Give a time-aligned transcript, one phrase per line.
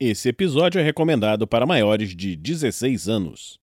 [0.00, 3.58] Esse episódio é recomendado para maiores de 16 anos.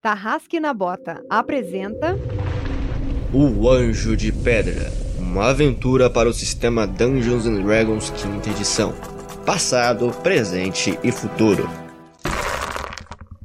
[0.00, 2.16] Tarrasque na Bota apresenta.
[3.32, 4.90] O Anjo de Pedra
[5.20, 8.92] uma aventura para o sistema Dungeons and Dragons quinta edição.
[9.46, 11.68] Passado, presente e futuro.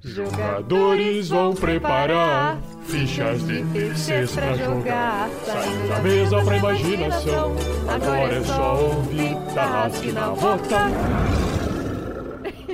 [0.04, 5.30] Jogadores vão preparar fichas difíceis pra jogar.
[5.46, 7.56] Saindo da mesa pra imaginação.
[7.88, 11.55] Agora é só ouvir Tarrasque na Bota.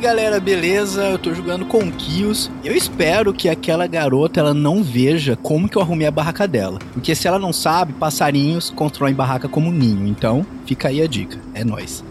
[0.00, 1.02] Galera, beleza?
[1.02, 2.50] Eu tô jogando com Kios.
[2.64, 6.78] Eu espero que aquela garota ela não veja como que eu arrumei a barraca dela.
[6.94, 10.08] Porque se ela não sabe, passarinhos constroem barraca como ninho.
[10.08, 11.38] Então, fica aí a dica.
[11.52, 12.02] É nós.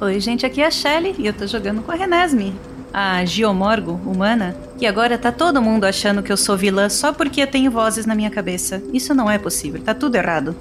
[0.00, 2.52] Oi, gente, aqui é a Shelly e eu tô jogando com a Renesme,
[2.92, 4.56] a Geomorgo humana.
[4.80, 8.06] E agora tá todo mundo achando que eu sou vilã só porque eu tenho vozes
[8.06, 8.82] na minha cabeça.
[8.92, 10.56] Isso não é possível, tá tudo errado.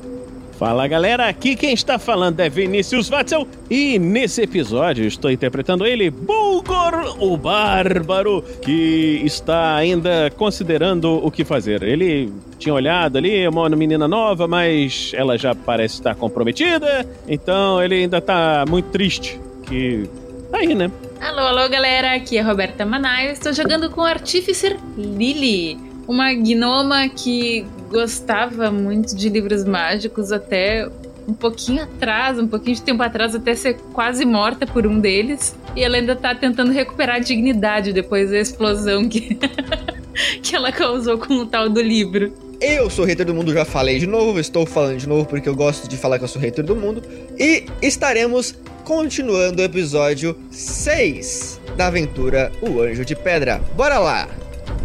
[0.58, 6.10] Fala galera, aqui quem está falando é Vinícius Watzel e nesse episódio estou interpretando ele,
[6.10, 11.84] Bulgor, o Bárbaro, que está ainda considerando o que fazer.
[11.84, 17.84] Ele tinha olhado ali, é uma menina nova, mas ela já parece estar comprometida, então
[17.84, 19.38] ele ainda está muito triste.
[19.68, 20.10] Que.
[20.54, 20.90] Aí, né?
[21.20, 27.66] Alô, alô galera, aqui é Roberta Manaio, estou jogando com Artificer Lily, uma gnoma que
[27.96, 30.86] gostava muito de livros mágicos até
[31.26, 35.56] um pouquinho atrás, um pouquinho de tempo atrás, até ser quase morta por um deles.
[35.78, 39.40] E ela ainda tá tentando recuperar a dignidade depois da explosão que,
[40.44, 42.34] que ela causou com o tal do livro.
[42.60, 45.56] Eu sou hater do mundo, já falei de novo, estou falando de novo porque eu
[45.56, 47.02] gosto de falar que eu sou hater do mundo.
[47.40, 53.62] E estaremos continuando o episódio 6 da aventura O Anjo de Pedra.
[53.74, 54.28] Bora lá!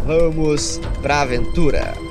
[0.05, 2.10] Vamos pra aventura!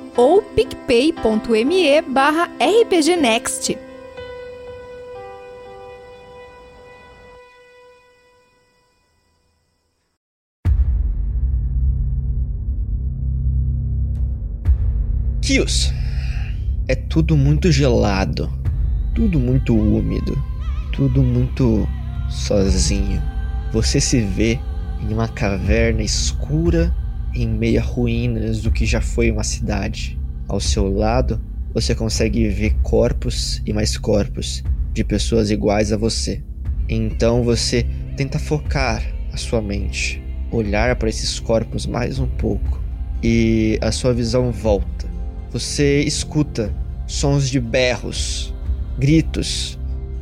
[0.15, 3.77] ou picpay.me barra rpgnext.
[15.41, 15.91] Kios.
[16.87, 18.51] É tudo muito gelado,
[19.15, 20.37] tudo muito úmido,
[20.93, 21.87] tudo muito
[22.29, 23.21] sozinho.
[23.71, 24.59] Você se vê
[25.01, 26.93] em uma caverna escura
[27.33, 30.19] em meio a ruínas do que já foi uma cidade.
[30.47, 31.41] Ao seu lado,
[31.73, 36.43] você consegue ver corpos e mais corpos de pessoas iguais a você.
[36.89, 37.85] Então você
[38.17, 40.21] tenta focar a sua mente,
[40.51, 42.81] olhar para esses corpos mais um pouco
[43.23, 45.09] e a sua visão volta.
[45.51, 46.73] Você escuta
[47.07, 48.53] sons de berros,
[48.97, 49.79] gritos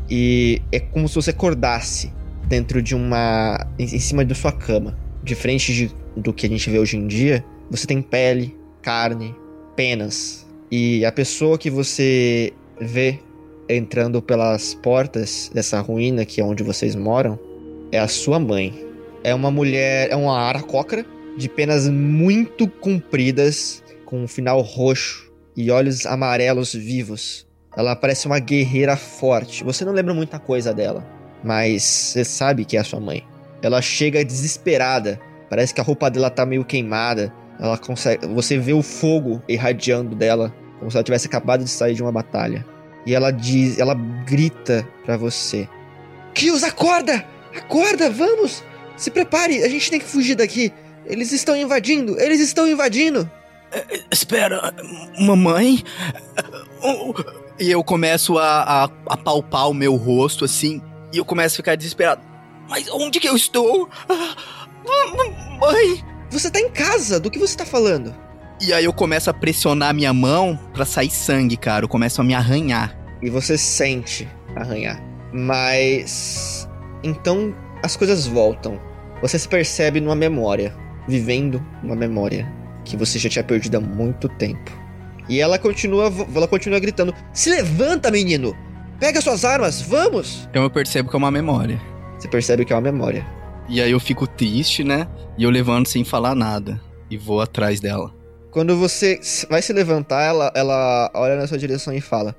[0.09, 2.11] e é como se você acordasse
[2.47, 6.69] dentro de uma em cima da sua cama, de frente de, do que a gente
[6.69, 7.44] vê hoje em dia.
[7.69, 9.35] Você tem pele, carne,
[9.75, 13.19] penas e a pessoa que você vê
[13.68, 17.40] entrando pelas portas dessa ruína que é onde vocês moram
[17.91, 18.88] é a sua mãe.
[19.24, 21.06] É uma mulher, é uma aracócara
[21.38, 27.47] de penas muito compridas, com um final roxo e olhos amarelos vivos.
[27.75, 29.63] Ela parece uma guerreira forte.
[29.63, 31.06] Você não lembra muita coisa dela,
[31.44, 33.24] mas você sabe que é a sua mãe.
[33.61, 35.19] Ela chega desesperada.
[35.49, 37.33] Parece que a roupa dela tá meio queimada.
[37.59, 41.94] Ela consegue, você vê o fogo irradiando dela, como se ela tivesse acabado de sair
[41.94, 42.65] de uma batalha.
[43.06, 43.95] E ela diz, ela
[44.25, 45.67] grita para você:
[46.33, 47.25] "Kios, acorda!
[47.56, 48.63] Acorda, vamos!
[48.95, 50.71] Se prepare, a gente tem que fugir daqui.
[51.05, 53.29] Eles estão invadindo, eles estão invadindo."
[54.12, 54.73] Espera,
[55.19, 55.83] mamãe?
[57.59, 60.81] E eu começo a, a, a palpar o meu rosto assim,
[61.13, 62.21] e eu começo a ficar desesperado.
[62.69, 63.89] Mas onde que eu estou?
[65.60, 66.04] Mãe!
[66.30, 68.16] Você tá em casa, do que você tá falando?
[68.62, 71.86] E aí eu começo a pressionar minha mão pra sair sangue, cara.
[71.86, 72.95] Eu começo a me arranhar.
[73.21, 75.01] E você sente arranhar.
[75.33, 76.69] Mas.
[77.04, 78.80] Então as coisas voltam.
[79.22, 80.75] Você se percebe numa memória.
[81.07, 82.48] Vivendo uma memória.
[82.86, 84.72] que você já tinha perdido há muito tempo.
[85.27, 88.56] E ela continua, ela continua gritando: Se levanta, menino!
[89.00, 90.48] Pega suas armas, vamos!
[90.50, 91.80] Então eu percebo que é uma memória.
[92.19, 93.25] Você percebe que é uma memória.
[93.69, 95.07] E aí eu fico triste, né?
[95.38, 96.80] E eu levanto sem falar nada.
[97.10, 98.13] E vou atrás dela.
[98.51, 99.19] Quando você
[99.50, 102.36] vai se levantar, ela, ela olha na sua direção e fala: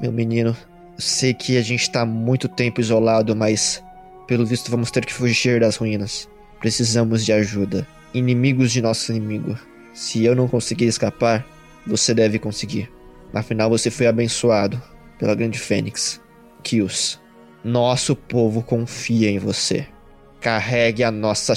[0.00, 0.56] Meu menino,
[0.96, 3.82] eu sei que a gente tá muito tempo isolado, mas
[4.26, 6.28] pelo visto vamos ter que fugir das ruínas.
[6.58, 7.86] Precisamos de ajuda.
[8.12, 9.56] Inimigos de nosso inimigo.
[9.92, 11.46] Se eu não conseguir escapar,
[11.86, 12.90] você deve conseguir.
[13.32, 14.80] Afinal, você foi abençoado
[15.18, 16.20] pela grande Fênix.
[16.62, 17.20] Kios.
[17.64, 19.86] Nosso povo confia em você.
[20.40, 21.54] Carregue a nossa.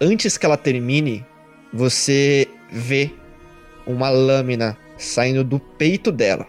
[0.00, 1.24] Antes que ela termine,
[1.72, 3.10] você vê
[3.86, 6.46] uma lâmina saindo do peito dela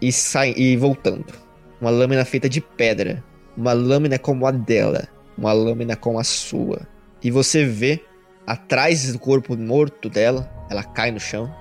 [0.00, 1.32] e, sai, e voltando.
[1.80, 3.22] Uma lâmina feita de pedra.
[3.56, 5.08] Uma lâmina como a dela.
[5.38, 6.88] Uma lâmina como a sua.
[7.22, 8.00] E você vê
[8.46, 11.54] atrás do corpo morto dela, ela cai no chão.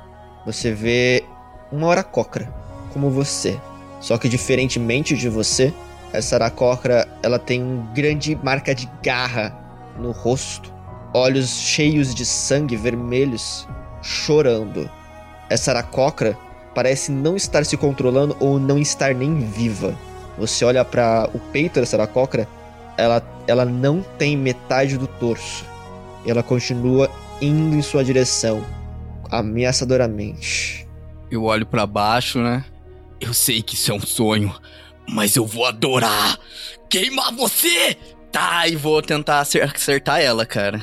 [0.45, 1.23] Você vê
[1.71, 2.53] uma oracocra
[2.91, 3.59] como você.
[4.03, 5.73] Só que diferentemente de você,
[6.11, 9.57] essa aracocra ela tem uma grande marca de garra
[9.97, 10.73] no rosto,
[11.13, 13.65] olhos cheios de sangue vermelhos,
[14.01, 14.91] chorando.
[15.49, 16.37] Essa aracocra
[16.75, 19.97] parece não estar se controlando ou não estar nem viva.
[20.37, 22.45] Você olha para o peito dessa aracocra,
[22.97, 25.65] ela, ela não tem metade do torso.
[26.25, 27.09] Ela continua
[27.41, 28.65] indo em sua direção,
[29.31, 30.85] ameaçadoramente.
[31.31, 32.65] Eu olho para baixo, né?
[33.23, 34.53] Eu sei que isso é um sonho,
[35.07, 36.37] mas eu vou adorar
[36.89, 37.97] queimar você!
[38.29, 40.81] Tá, e vou tentar acertar ela, cara.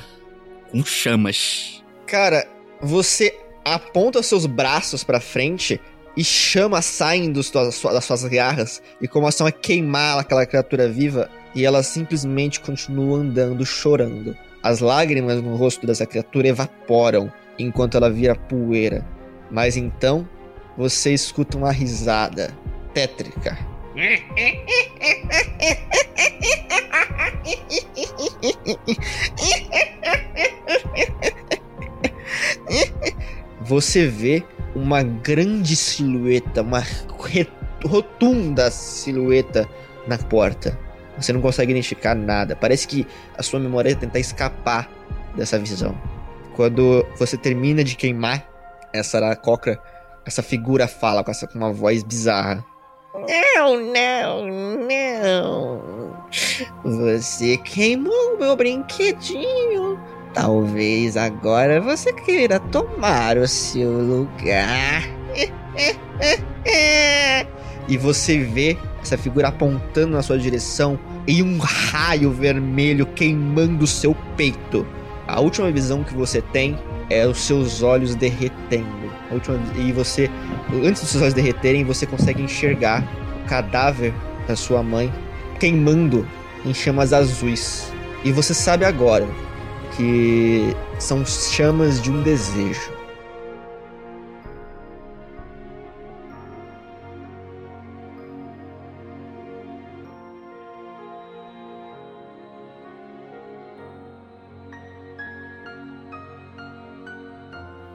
[0.71, 1.85] Com chamas.
[2.07, 2.49] Cara,
[2.81, 5.79] você aponta seus braços para frente
[6.17, 11.67] e chamas saem dos das suas garras e começam a queimar aquela criatura viva e
[11.67, 14.35] ela simplesmente continua andando, chorando.
[14.63, 19.07] As lágrimas no rosto dessa criatura evaporam enquanto ela vira poeira.
[19.51, 20.27] Mas então
[20.77, 22.57] você escuta uma risada
[22.95, 23.59] tétrica.
[33.63, 34.43] Você vê
[34.75, 36.83] uma grande silhueta, uma
[37.85, 39.69] rotunda silhueta
[40.07, 40.79] na porta.
[41.17, 42.57] Você não consegue identificar nada.
[42.57, 43.07] Parece que
[43.37, 44.91] a sua memória tenta escapar
[45.37, 45.95] dessa visão.
[46.55, 48.47] Quando você termina de queimar
[48.93, 49.81] essa aracocra,
[50.31, 52.65] essa figura fala com, essa, com uma voz bizarra.
[53.12, 54.47] Não, não,
[54.87, 56.15] não.
[56.85, 59.99] Você queimou meu brinquedinho.
[60.32, 65.03] Talvez agora você queira tomar o seu lugar.
[67.88, 73.88] e você vê essa figura apontando na sua direção e um raio vermelho queimando o
[73.88, 74.87] seu peito.
[75.32, 76.77] A última visão que você tem
[77.09, 79.11] é os seus olhos derretendo.
[79.31, 80.29] Última, e você,
[80.85, 83.05] antes dos seus olhos derreterem, você consegue enxergar
[83.44, 84.12] o cadáver
[84.49, 85.12] da sua mãe
[85.61, 86.27] queimando
[86.67, 87.93] em chamas azuis.
[88.25, 89.29] E você sabe agora
[89.97, 93.00] que são chamas de um desejo.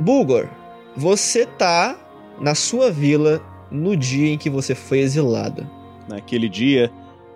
[0.06, 0.48] Bulgor,
[0.96, 1.98] você tá
[2.40, 5.68] na sua vila no dia em que você foi exilado.
[6.08, 6.92] Naquele dia,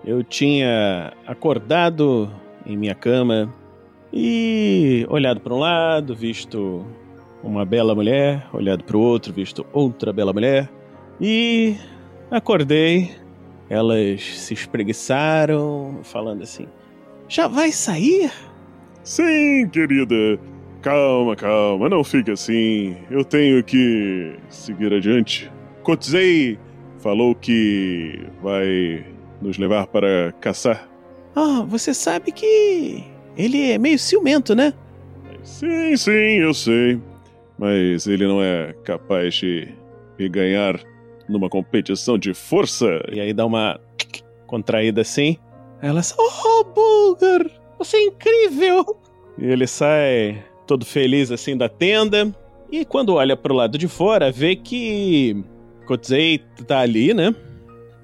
[0.06, 2.32] eu tinha acordado
[2.68, 3.52] em minha cama
[4.14, 6.86] e olhado para um lado, visto
[7.44, 10.70] uma bela mulher, olhado para o outro, visto outra bela mulher
[11.20, 11.76] e
[12.30, 13.16] acordei.
[13.68, 16.68] Elas se espreguiçaram, falando assim:
[17.28, 18.32] Já vai sair?
[19.04, 20.40] Sim, querida.
[20.82, 22.96] Calma, calma, não fique assim.
[23.12, 25.52] Eu tenho que seguir adiante.
[25.84, 26.58] Kotzei
[27.00, 29.06] falou que vai
[29.42, 30.90] nos levar para caçar.
[31.36, 33.04] Ah, você sabe que
[33.36, 34.74] ele é meio ciumento, né?
[35.44, 37.00] Sim, sim, eu sei.
[37.58, 39.68] Mas ele não é capaz de
[40.18, 40.80] me ganhar
[41.28, 43.02] numa competição de força.
[43.12, 43.80] E aí dá uma
[44.48, 45.38] contraída assim.
[45.82, 47.46] Elas, oh, Bulgar,
[47.78, 48.98] você é incrível!
[49.38, 52.32] E ele sai todo feliz assim da tenda.
[52.72, 55.44] E quando olha pro lado de fora, vê que
[55.88, 57.34] Kotzei tá ali, né?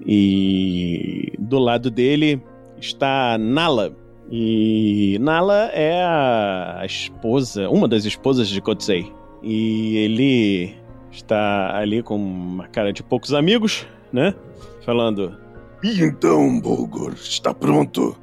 [0.04, 2.42] E do lado dele
[2.80, 3.96] está Nala.
[4.28, 9.12] E Nala é a esposa, uma das esposas de Kotzei.
[9.44, 10.74] E ele
[11.12, 14.34] está ali com uma cara de poucos amigos, né?
[14.80, 15.36] Falando:
[15.84, 18.16] E então, Bulgur, está pronto?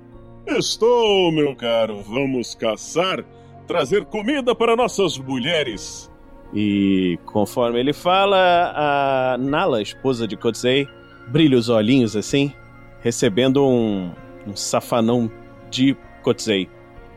[0.45, 2.01] Estou, meu caro.
[2.01, 3.23] Vamos caçar
[3.63, 6.11] trazer comida para nossas mulheres.
[6.53, 10.87] E conforme ele fala, a Nala, esposa de Kotsei,
[11.27, 12.53] brilha os olhinhos assim,
[13.01, 14.11] recebendo um,
[14.45, 15.31] um safanão
[15.71, 16.69] de Kotsei.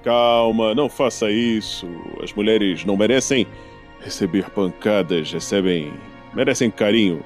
[0.02, 1.86] Calma, não faça isso.
[2.22, 3.46] As mulheres não merecem
[4.00, 5.92] receber pancadas, recebem.
[6.34, 7.22] merecem carinho.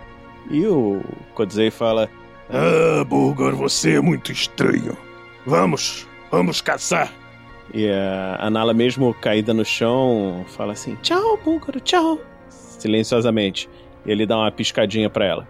[0.50, 1.02] E o
[1.34, 2.08] Kotsei fala:
[2.48, 4.96] Ah, Bulgar, você é muito estranho.
[5.46, 7.19] Vamos, vamos caçar.
[7.72, 12.20] E a, a Nala, mesmo caída no chão, fala assim: Tchau, Búlgaro, tchau.
[12.48, 13.68] Silenciosamente.
[14.04, 15.48] E ele dá uma piscadinha para ela.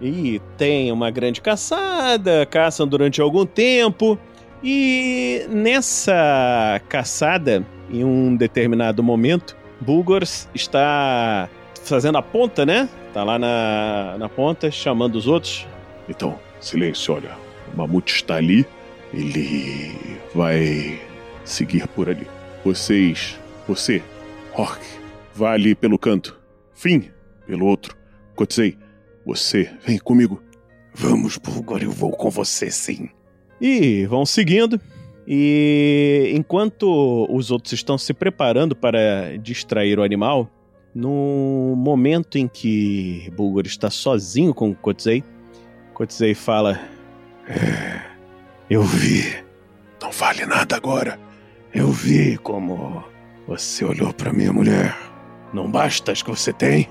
[0.00, 4.18] E tem uma grande caçada, caçam durante algum tempo.
[4.64, 10.22] E nessa caçada, em um determinado momento, Bulgor
[10.54, 11.48] está
[11.84, 12.88] fazendo a ponta, né?
[13.12, 15.66] Tá lá na, na ponta, chamando os outros.
[16.08, 17.30] Então, silêncio, olha.
[17.72, 18.66] O mamute está ali.
[19.12, 21.00] Ele vai
[21.44, 22.26] seguir por ali.
[22.64, 24.02] Vocês, você,
[24.54, 24.80] Orc,
[25.34, 26.40] vá ali pelo canto.
[26.74, 27.10] Fim,
[27.46, 27.96] pelo outro.
[28.34, 28.76] Kotsei,
[29.24, 30.42] você, vem comigo.
[30.94, 33.08] Vamos, Bulgar, eu vou com você sim.
[33.60, 34.80] E vão seguindo.
[35.26, 40.50] E enquanto os outros estão se preparando para distrair o animal,
[40.94, 45.22] no momento em que Bulgur está sozinho com Kotsei,
[45.94, 46.80] Kotsei fala:
[47.46, 48.02] é,
[48.68, 49.24] Eu vi.
[50.02, 51.18] Não vale nada agora.
[51.74, 53.02] Eu vi como
[53.48, 54.94] você olhou para minha mulher.
[55.54, 56.88] Não basta as que você tem?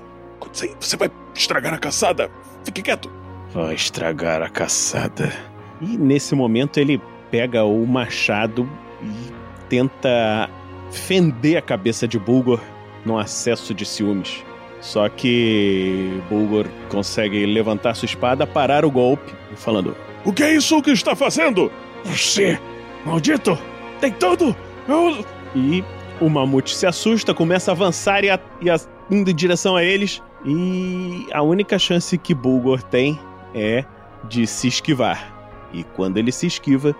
[0.80, 2.28] Você vai estragar a caçada.
[2.64, 3.08] Fique quieto.
[3.54, 5.32] Vai estragar a caçada.
[5.80, 8.68] E nesse momento ele pega o machado
[9.02, 9.32] e
[9.68, 10.50] tenta
[10.90, 12.60] fender a cabeça de Bulgor
[13.04, 14.44] num acesso de ciúmes.
[14.80, 20.82] Só que Bulgor consegue levantar sua espada, parar o golpe, falando: O que é isso
[20.82, 21.70] que está fazendo?
[22.04, 22.58] Você,
[23.04, 23.56] maldito,
[24.00, 24.56] tem tudo!
[25.54, 25.84] E
[26.20, 28.78] o mamute se assusta, começa a avançar e, a, e a,
[29.10, 30.22] indo em direção a eles.
[30.44, 33.18] E a única chance que Bulgor tem
[33.54, 33.84] é
[34.24, 35.32] de se esquivar.
[35.72, 36.94] E quando ele se esquiva,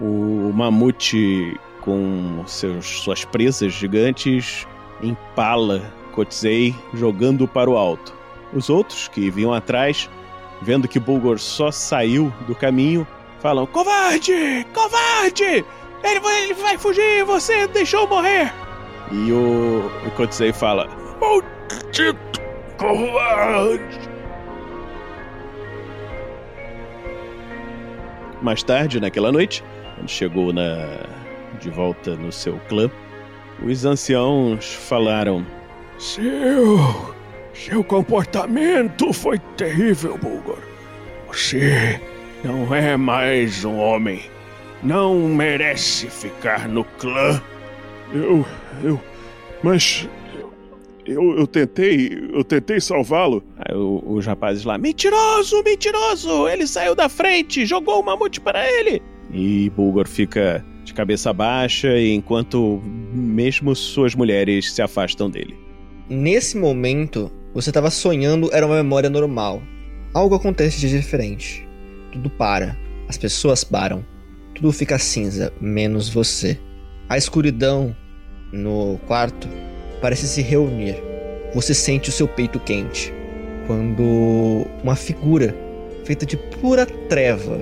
[0.00, 4.66] o mamute com seus, suas presas gigantes
[5.02, 8.14] empala Kotsei jogando para o alto.
[8.52, 10.08] Os outros que vinham atrás,
[10.62, 13.06] vendo que Bulgor só saiu do caminho,
[13.40, 14.66] falam: Covarde!
[14.72, 15.64] Covarde!
[16.02, 17.24] Ele vai, ele vai fugir!
[17.24, 18.52] Você deixou morrer!
[19.12, 20.88] E o, o Kotsei fala:
[21.20, 22.40] Maldito
[22.76, 24.16] covarde!
[28.42, 30.86] Mais tarde, naquela noite, quando chegou na...
[31.60, 32.90] de volta no seu clã,
[33.64, 35.44] os anciãos falaram:
[35.98, 37.14] Seu.
[37.54, 40.58] Seu comportamento foi terrível, Bulgor.
[41.28, 41.98] Você
[42.44, 44.22] não é mais um homem.
[44.82, 47.42] Não merece ficar no clã.
[48.12, 48.44] Eu.
[48.82, 49.00] Eu.
[49.62, 50.08] Mas.
[51.04, 52.28] Eu, eu tentei.
[52.32, 53.42] Eu tentei salvá-lo.
[53.58, 56.48] Aí o- os rapazes lá: Mentiroso, mentiroso!
[56.48, 59.00] Ele saiu da frente, jogou o mamute para ele!
[59.32, 62.80] E Bulgor fica de cabeça baixa, enquanto
[63.12, 65.56] mesmo suas mulheres se afastam dele.
[66.08, 69.60] Nesse momento, você estava sonhando, era uma memória normal.
[70.14, 71.66] Algo acontece de diferente.
[72.12, 72.76] Tudo para.
[73.08, 74.04] As pessoas param.
[74.56, 76.58] Tudo fica cinza, menos você.
[77.10, 77.94] A escuridão
[78.50, 79.46] no quarto
[80.00, 80.96] parece se reunir.
[81.52, 83.12] Você sente o seu peito quente.
[83.66, 85.54] Quando uma figura
[86.06, 87.60] feita de pura treva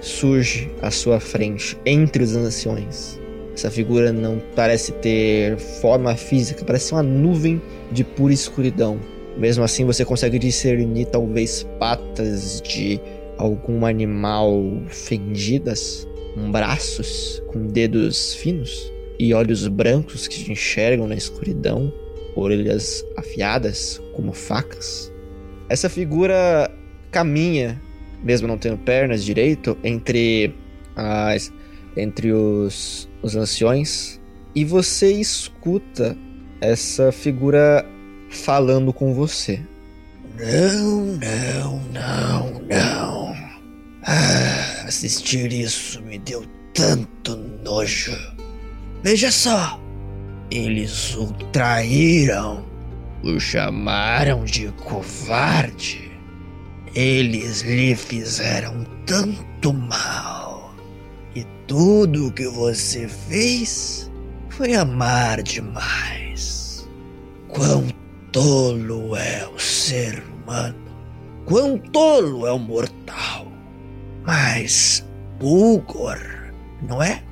[0.00, 3.20] surge à sua frente, entre os anciões.
[3.54, 8.98] Essa figura não parece ter forma física, parece uma nuvem de pura escuridão.
[9.38, 13.00] Mesmo assim, você consegue discernir talvez patas de
[13.38, 21.14] algum animal fendidas, um braços com dedos finos e olhos brancos que te enxergam na
[21.14, 21.92] escuridão,
[22.34, 25.12] orelhas afiadas como facas.
[25.68, 26.70] Essa figura
[27.10, 27.80] caminha,
[28.22, 30.54] mesmo não tendo pernas direito, entre
[30.96, 31.52] as
[31.96, 34.18] entre os, os anciões
[34.54, 36.16] e você escuta
[36.60, 37.84] essa figura
[38.30, 39.60] falando com você.
[40.38, 43.51] Não, não, não, não.
[44.04, 46.44] Ah, assistir isso me deu
[46.74, 48.16] tanto nojo.
[49.02, 49.80] Veja só.
[50.50, 52.64] Eles o traíram.
[53.22, 56.10] O chamaram de covarde.
[56.94, 60.74] Eles lhe fizeram tanto mal.
[61.36, 64.10] E tudo o que você fez
[64.50, 66.88] foi amar demais.
[67.48, 67.86] Quão
[68.32, 70.76] tolo é o ser humano.
[71.46, 73.51] Quão tolo é o mortal.
[74.24, 75.06] Mas
[75.38, 76.18] Bulgor,
[76.80, 77.22] não é?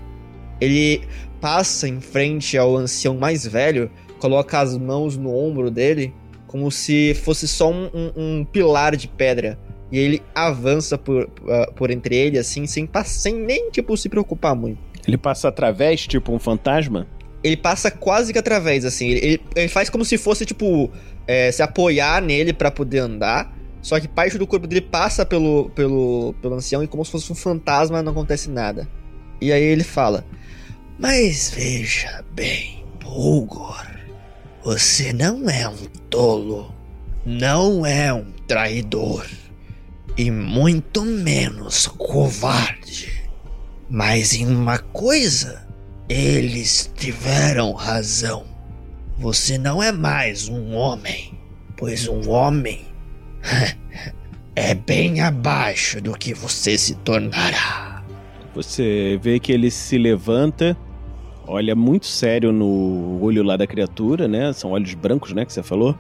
[0.61, 1.03] Ele
[1.41, 6.13] passa em frente ao ancião mais velho, coloca as mãos no ombro dele,
[6.47, 9.59] como se fosse só um, um, um pilar de pedra.
[9.93, 14.55] E ele avança por, uh, por entre ele, assim, sem, sem nem, tipo, se preocupar
[14.55, 14.79] muito.
[15.07, 17.07] Ele passa através, tipo um fantasma?
[17.43, 19.09] Ele passa quase que através, assim.
[19.09, 20.91] Ele, ele, ele faz como se fosse, tipo,
[21.27, 23.57] é, se apoiar nele para poder andar.
[23.83, 27.33] Só que parte do corpo dele passa pelo, pelo, pelo ancião e como se fosse
[27.33, 28.89] um fantasma, não acontece nada.
[29.41, 30.25] E aí ele fala:
[30.99, 33.87] Mas veja bem, Bulgor,
[34.63, 36.75] você não é um tolo,
[37.25, 39.27] não é um traidor,
[40.17, 43.31] e muito menos covarde.
[43.89, 45.67] Mas em uma coisa,
[46.09, 48.45] eles tiveram razão.
[49.19, 51.39] Você não é mais um homem,
[51.77, 52.90] pois um homem
[54.55, 58.03] é bem abaixo do que você se tornará.
[58.55, 60.77] Você vê que ele se levanta,
[61.47, 64.53] olha muito sério no olho lá da criatura, né?
[64.53, 65.45] São olhos brancos, né?
[65.45, 65.97] Que você falou.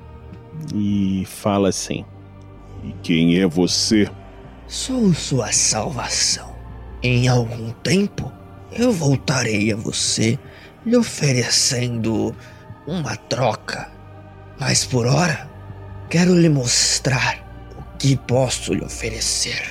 [0.74, 2.04] E fala assim:
[2.84, 4.08] E quem é você?
[4.66, 6.54] Sou sua salvação.
[7.02, 8.30] Em algum tempo,
[8.72, 10.38] eu voltarei a você
[10.84, 12.34] lhe oferecendo
[12.86, 13.90] uma troca.
[14.58, 15.49] Mas por hora,
[16.10, 17.38] quero lhe mostrar
[17.78, 19.62] o que posso lhe oferecer.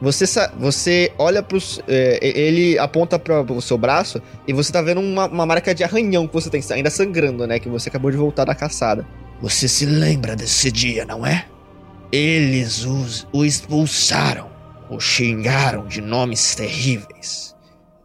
[0.00, 0.24] Você,
[0.58, 5.26] você olha para é, ele aponta para o seu braço e você tá vendo uma,
[5.26, 7.58] uma, marca de arranhão que você tem ainda sangrando, né?
[7.58, 9.06] Que você acabou de voltar da caçada.
[9.40, 11.46] Você se lembra desse dia, não é?
[12.12, 14.50] Eles os, o expulsaram,
[14.90, 17.54] o xingaram de nomes terríveis.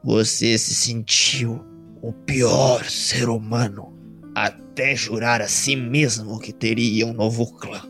[0.04, 1.64] Você se sentiu
[2.02, 3.94] o pior ser humano
[4.34, 7.82] até jurar a si mesmo que teria um novo clã.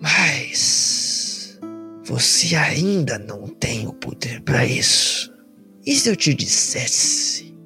[0.00, 1.58] Mas
[2.04, 5.32] você ainda não tem o poder para isso.
[5.86, 7.56] E se eu te dissesse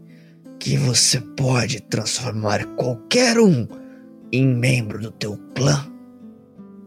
[0.58, 3.66] que você pode transformar qualquer um
[4.32, 5.86] em membro do teu clã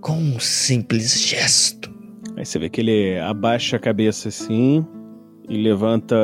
[0.01, 1.89] com um simples gesto?
[2.35, 4.85] Aí você vê que ele abaixa a cabeça assim
[5.47, 6.15] e levanta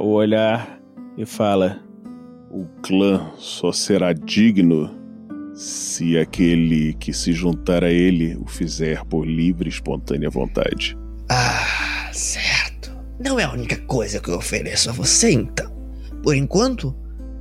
[0.00, 0.80] o olhar
[1.16, 1.80] e fala:
[2.50, 5.01] O clã só será digno
[5.54, 10.96] se aquele que se juntar a ele o fizer por livre e espontânea vontade.
[11.28, 12.90] Ah, certo.
[13.20, 15.70] Não é a única coisa que eu ofereço a você, então.
[16.22, 16.94] Por enquanto,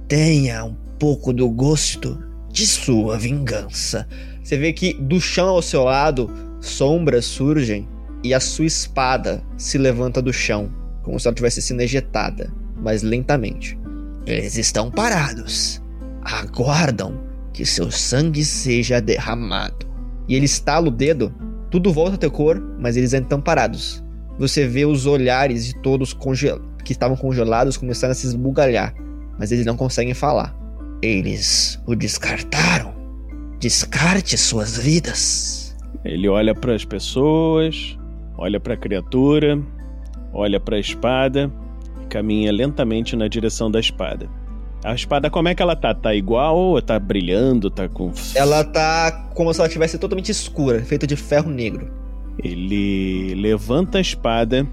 [0.08, 2.22] tenha um pouco do gosto
[2.52, 4.08] de sua vingança.
[4.44, 7.88] Você vê que do chão ao seu lado, sombras surgem
[8.24, 10.72] e a sua espada se levanta do chão,
[11.02, 13.80] como se ela tivesse sido ejetada, mas lentamente.
[14.26, 15.82] Eles estão parados,
[16.22, 19.86] aguardam que seu sangue seja derramado.
[20.28, 21.34] E ele estala o dedo,
[21.70, 24.04] tudo volta a ter cor, mas eles ainda estão parados.
[24.38, 26.14] Você vê os olhares de todos
[26.84, 28.94] que estavam congelados começando a se esbugalhar,
[29.38, 30.56] mas eles não conseguem falar.
[31.02, 32.94] Eles o descartaram.
[33.60, 35.78] Descarte suas vidas.
[36.04, 37.98] Ele olha para as pessoas,
[38.38, 39.62] olha para a criatura,
[40.34, 41.52] olha para a espada
[42.02, 44.28] e caminha lentamente na direção da espada.
[44.84, 45.94] A espada, como é que ela tá?
[45.94, 47.70] Tá igual ou tá brilhando?
[47.70, 48.12] Tá com.
[48.34, 51.92] Ela tá como se ela tivesse totalmente escura, feita de ferro negro.
[52.44, 54.68] Ele levanta a espada,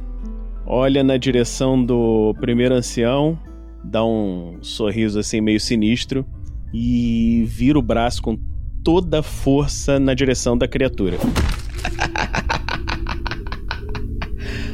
[0.64, 3.38] olha na direção do primeiro ancião,
[3.84, 6.24] dá um sorriso assim meio sinistro
[6.72, 8.38] e vira o braço com
[8.82, 11.18] toda a força na direção da criatura.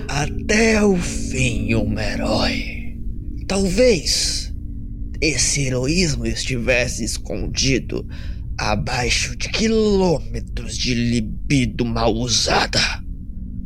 [0.07, 2.95] Até o fim, um herói.
[3.49, 4.44] Talvez
[5.25, 8.07] esse heroísmo estivesse escondido
[8.59, 12.79] abaixo de quilômetros de libido mal usada.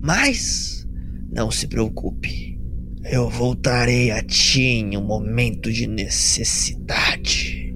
[0.01, 0.87] Mas
[1.33, 2.57] não se preocupe.
[3.05, 7.75] Eu voltarei a ti em um momento de necessidade.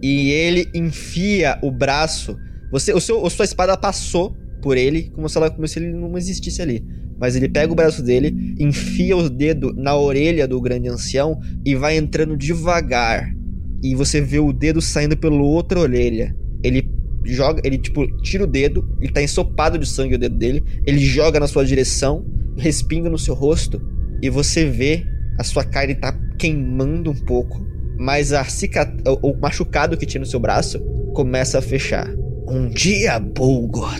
[0.00, 2.36] E ele enfia o braço.
[2.70, 5.92] Você, o seu, a sua espada passou por ele como se, ela, como se ele
[5.92, 6.84] não existisse ali.
[7.18, 11.74] Mas ele pega o braço dele, enfia o dedo na orelha do grande ancião e
[11.74, 13.34] vai entrando devagar.
[13.82, 16.34] E você vê o dedo saindo pela outra orelha.
[16.62, 16.88] Ele
[17.24, 20.98] joga, ele tipo tira o dedo, ele tá ensopado de sangue o dedo dele, ele
[20.98, 22.24] joga na sua direção,
[22.56, 23.80] respinga no seu rosto
[24.22, 25.04] e você vê
[25.38, 27.64] a sua carne tá queimando um pouco,
[27.98, 28.92] mas a cicat...
[29.22, 30.80] o machucado que tinha no seu braço
[31.14, 32.08] começa a fechar.
[32.48, 33.98] Um dia, Bulgor,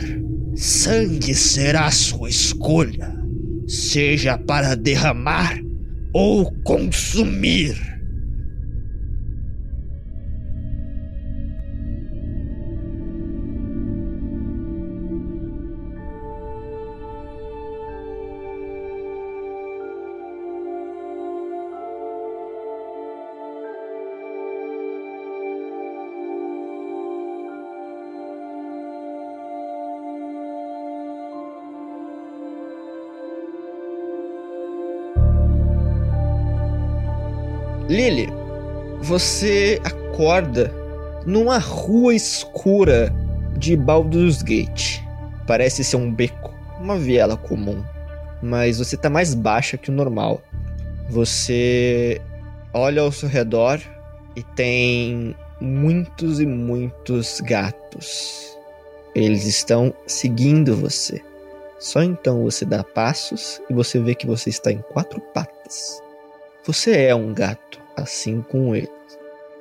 [0.60, 3.14] Sangue será sua escolha,
[3.68, 5.56] seja para derramar
[6.12, 7.76] ou consumir.
[37.98, 38.28] Lily,
[39.02, 40.72] você acorda
[41.26, 43.12] numa rua escura
[43.56, 45.00] de Baldur's Gate.
[45.48, 47.82] Parece ser um beco, uma viela comum,
[48.40, 50.40] mas você tá mais baixa que o normal.
[51.10, 52.20] Você
[52.72, 53.80] olha ao seu redor
[54.36, 58.56] e tem muitos e muitos gatos.
[59.12, 61.20] Eles estão seguindo você.
[61.80, 66.00] Só então você dá passos e você vê que você está em quatro patas.
[66.64, 68.90] Você é um gato, assim como eles.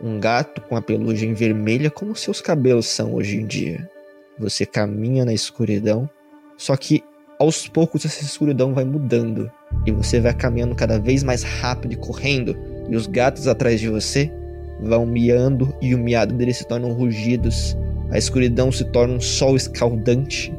[0.02, 3.90] Um gato com a pelugem vermelha como seus cabelos são hoje em dia.
[4.38, 6.08] Você caminha na escuridão,
[6.56, 7.04] só que
[7.40, 9.52] aos poucos essa escuridão vai mudando
[9.86, 12.56] e você vai caminhando cada vez mais rápido e correndo,
[12.90, 14.32] e os gatos atrás de você
[14.80, 17.76] vão miando e o miado deles se tornam rugidos.
[18.12, 20.54] A escuridão se torna um sol escaldante.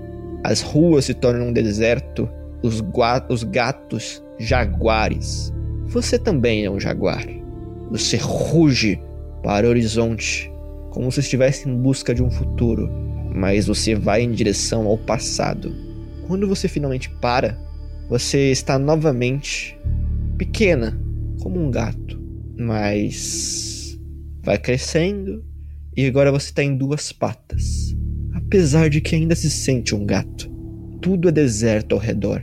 [0.44, 2.28] As ruas se tornam um deserto.
[2.62, 2.82] Os,
[3.28, 5.52] os gatos jaguares.
[5.86, 7.24] Você também é um jaguar.
[7.90, 9.00] Você ruge
[9.42, 10.50] para o horizonte,
[10.90, 12.90] como se estivesse em busca de um futuro,
[13.34, 15.74] mas você vai em direção ao passado.
[16.26, 17.58] Quando você finalmente para,
[18.08, 19.78] você está novamente
[20.36, 20.98] pequena,
[21.40, 22.20] como um gato,
[22.58, 23.98] mas
[24.42, 25.44] vai crescendo
[25.96, 27.96] e agora você está em duas patas.
[28.34, 30.50] Apesar de que ainda se sente um gato,
[31.00, 32.42] tudo é deserto ao redor,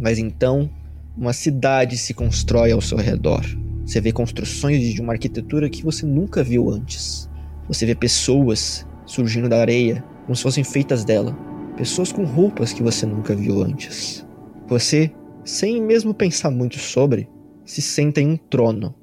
[0.00, 0.70] mas então
[1.16, 3.44] uma cidade se constrói ao seu redor.
[3.88, 7.26] Você vê construções de uma arquitetura que você nunca viu antes.
[7.68, 11.32] Você vê pessoas surgindo da areia, como se fossem feitas dela.
[11.74, 14.26] Pessoas com roupas que você nunca viu antes.
[14.66, 15.10] Você,
[15.42, 17.30] sem mesmo pensar muito sobre,
[17.64, 18.94] se senta em um trono.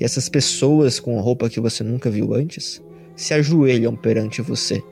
[0.00, 2.82] E essas pessoas com a roupa que você nunca viu antes
[3.14, 4.82] se ajoelham perante você.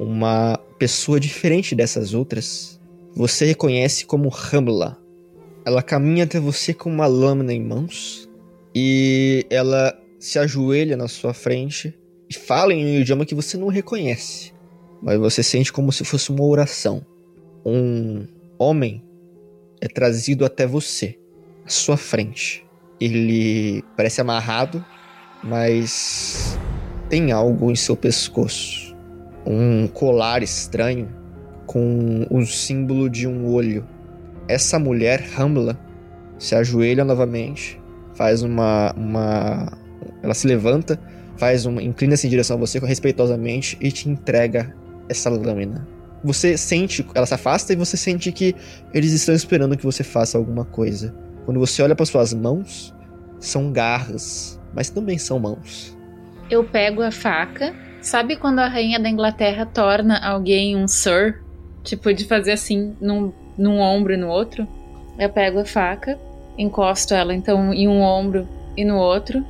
[0.00, 2.80] Uma pessoa diferente dessas outras,
[3.14, 4.96] você reconhece como Hamla.
[5.66, 8.27] Ela caminha até você com uma lâmina em mãos
[8.74, 13.68] e ela se ajoelha na sua frente e fala em um idioma que você não
[13.68, 14.52] reconhece,
[15.02, 17.04] mas você sente como se fosse uma oração.
[17.64, 18.26] Um
[18.58, 19.02] homem
[19.80, 21.18] é trazido até você,
[21.64, 22.66] à sua frente.
[23.00, 24.84] Ele parece amarrado,
[25.42, 26.58] mas
[27.08, 28.96] tem algo em seu pescoço.
[29.46, 31.08] Um colar estranho
[31.66, 33.86] com o símbolo de um olho.
[34.48, 35.78] Essa mulher, Hamla,
[36.38, 37.80] se ajoelha novamente
[38.18, 39.72] faz uma, uma.
[40.22, 41.00] Ela se levanta,
[41.36, 41.80] faz uma.
[41.80, 44.74] inclina-se em direção a você respeitosamente e te entrega
[45.08, 45.86] essa lâmina.
[46.24, 48.56] Você sente, ela se afasta e você sente que
[48.92, 51.14] eles estão esperando que você faça alguma coisa.
[51.44, 52.92] Quando você olha para suas mãos,
[53.38, 55.96] são garras, mas também são mãos.
[56.50, 57.72] Eu pego a faca.
[58.00, 61.40] Sabe quando a rainha da Inglaterra torna alguém um sir?
[61.84, 64.66] Tipo, de fazer assim num, num ombro e no outro?
[65.18, 66.18] Eu pego a faca
[66.58, 69.44] Encosto ela então em um ombro e no outro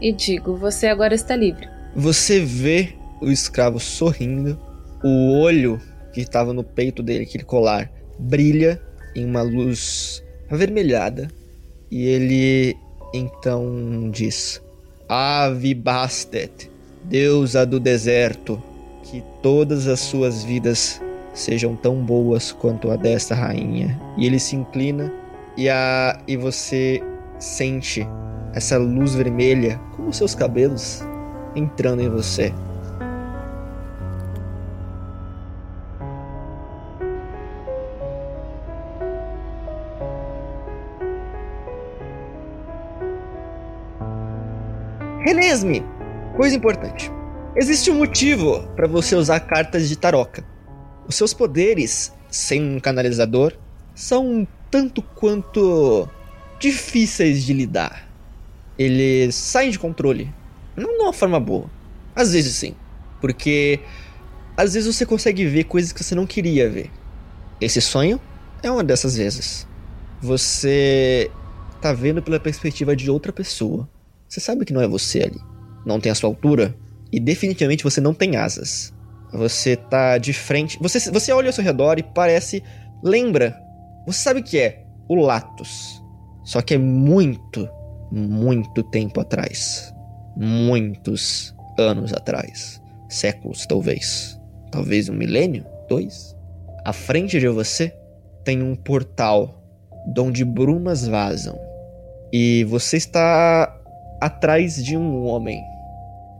[0.00, 1.68] e digo: Você agora está livre.
[1.94, 4.58] Você vê o escravo sorrindo,
[5.02, 5.80] o olho
[6.12, 8.80] que estava no peito dele, aquele colar, brilha
[9.14, 11.28] em uma luz avermelhada
[11.90, 12.76] e ele
[13.14, 14.60] então diz:
[15.08, 16.70] Ave Bastet,
[17.04, 18.62] deusa do deserto,
[19.04, 21.00] que todas as suas vidas
[21.32, 23.98] sejam tão boas quanto a desta rainha.
[24.16, 25.12] E ele se inclina
[25.58, 27.02] e, a, e você
[27.36, 28.06] sente
[28.54, 31.02] essa luz vermelha, como seus cabelos,
[31.56, 32.54] entrando em você.
[45.26, 45.84] Renesme,
[46.36, 47.10] coisa importante.
[47.56, 50.44] Existe um motivo para você usar cartas de taroca.
[51.08, 53.52] Os seus poderes, sem um canalizador,
[53.92, 56.08] são tanto quanto
[56.58, 58.08] difíceis de lidar.
[58.78, 60.32] Eles saem de controle.
[60.76, 61.70] Não de uma forma boa.
[62.14, 62.74] Às vezes sim.
[63.20, 63.80] Porque
[64.56, 66.90] às vezes você consegue ver coisas que você não queria ver.
[67.60, 68.20] Esse sonho
[68.62, 69.66] é uma dessas vezes.
[70.20, 71.30] Você
[71.80, 73.88] tá vendo pela perspectiva de outra pessoa.
[74.28, 75.40] Você sabe que não é você ali.
[75.84, 76.76] Não tem a sua altura.
[77.10, 78.92] E definitivamente você não tem asas.
[79.32, 80.78] Você tá de frente.
[80.80, 82.62] Você, você olha ao seu redor e parece.
[83.02, 83.56] Lembra
[84.08, 86.02] você sabe o que é o Latus.
[86.44, 87.68] Só que é muito,
[88.10, 89.92] muito tempo atrás.
[90.34, 92.80] Muitos anos atrás.
[93.08, 94.40] Séculos, talvez.
[94.70, 95.66] Talvez um milênio?
[95.90, 96.34] Dois?
[96.86, 97.94] À frente de você
[98.44, 99.62] tem um portal
[100.06, 101.58] de onde brumas vazam.
[102.32, 103.74] E você está
[104.22, 105.62] atrás de um homem.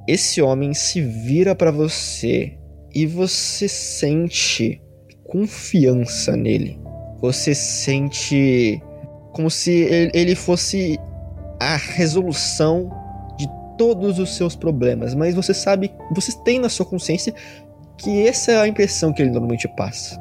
[0.07, 2.57] Esse homem se vira para você
[2.95, 4.81] e você sente
[5.27, 6.88] confiança nele
[7.21, 8.83] você sente
[9.33, 10.99] como se ele fosse
[11.61, 12.91] a resolução
[13.79, 17.33] todos os seus problemas, mas você sabe, você tem na sua consciência
[17.97, 20.21] que essa é a impressão que ele normalmente passa.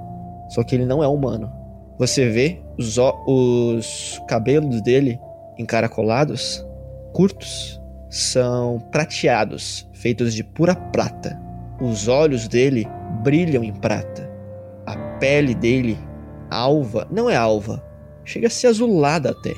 [0.49, 1.51] Só que ele não é humano.
[1.97, 5.19] Você vê os, os cabelos dele
[5.57, 6.65] encaracolados,
[7.13, 11.39] curtos, são prateados, feitos de pura prata.
[11.81, 12.87] Os olhos dele
[13.23, 14.29] brilham em prata.
[14.85, 15.97] A pele dele,
[16.49, 17.83] alva, não é alva,
[18.25, 19.53] chega a ser azulada até.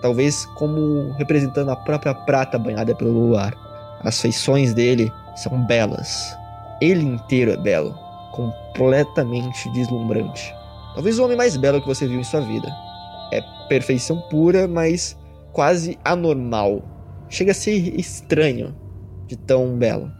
[0.00, 3.54] Talvez como representando a própria prata banhada pelo luar.
[4.02, 6.36] As feições dele são belas.
[6.80, 7.94] Ele inteiro é belo,
[8.32, 10.52] completamente deslumbrante.
[10.94, 12.68] Talvez o homem mais belo que você viu em sua vida.
[13.32, 15.16] É perfeição pura, mas
[15.52, 16.82] quase anormal.
[17.28, 18.74] Chega a ser estranho
[19.26, 20.10] de tão belo.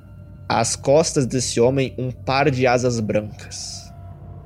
[0.48, 3.92] Às costas desse homem, um par de asas brancas.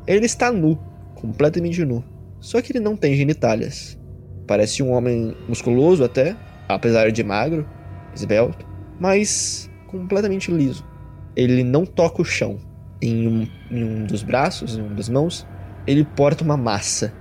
[0.07, 0.79] Ele está nu,
[1.17, 2.05] completamente nu.
[2.39, 3.99] Só que ele não tem genitálias.
[4.47, 6.37] Parece um homem musculoso até,
[6.69, 7.67] apesar de magro,
[8.15, 8.65] esbelto,
[9.01, 10.87] mas completamente liso.
[11.35, 12.59] Ele não toca o chão.
[13.03, 15.47] Em um, em um dos braços, em uma das mãos,
[15.87, 17.13] ele porta uma massa.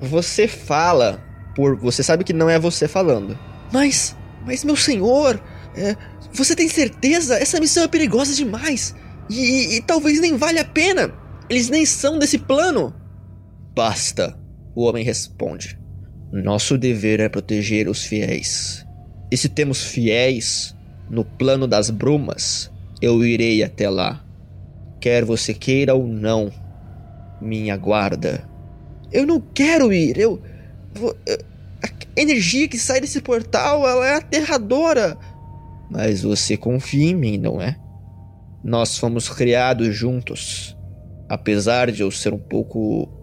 [0.00, 1.22] Você fala
[1.54, 1.76] por.
[1.76, 3.38] Você sabe que não é você falando.
[3.72, 4.16] Mas.
[4.46, 5.42] Mas, meu senhor!
[5.76, 5.96] É,
[6.32, 7.38] você tem certeza?
[7.38, 8.94] Essa missão é perigosa demais!
[9.28, 11.12] E, e, e talvez nem valha a pena!
[11.50, 12.94] Eles nem são desse plano!
[13.78, 14.36] Basta!
[14.74, 15.78] O homem responde.
[16.32, 18.84] Nosso dever é proteger os fiéis.
[19.30, 20.74] E se temos fiéis
[21.08, 24.20] no plano das brumas, eu irei até lá.
[25.00, 26.50] Quer você queira ou não,
[27.40, 28.42] minha guarda.
[29.12, 30.42] Eu não quero ir, eu.
[31.80, 35.16] A energia que sai desse portal ela é aterradora.
[35.88, 37.76] Mas você confia em mim, não é?
[38.64, 40.76] Nós fomos criados juntos.
[41.28, 43.16] Apesar de eu ser um pouco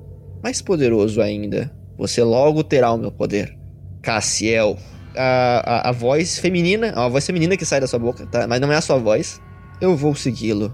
[0.45, 3.58] mais poderoso ainda, você logo terá o meu poder.
[4.03, 4.77] Cassiel.
[5.17, 8.45] A, a, a voz feminina, a voz feminina que sai da sua boca, tá?
[8.45, 9.41] Mas não é a sua voz.
[9.81, 10.71] Eu vou segui-lo.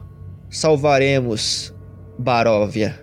[0.50, 1.74] Salvaremos
[2.20, 3.00] Baróvia.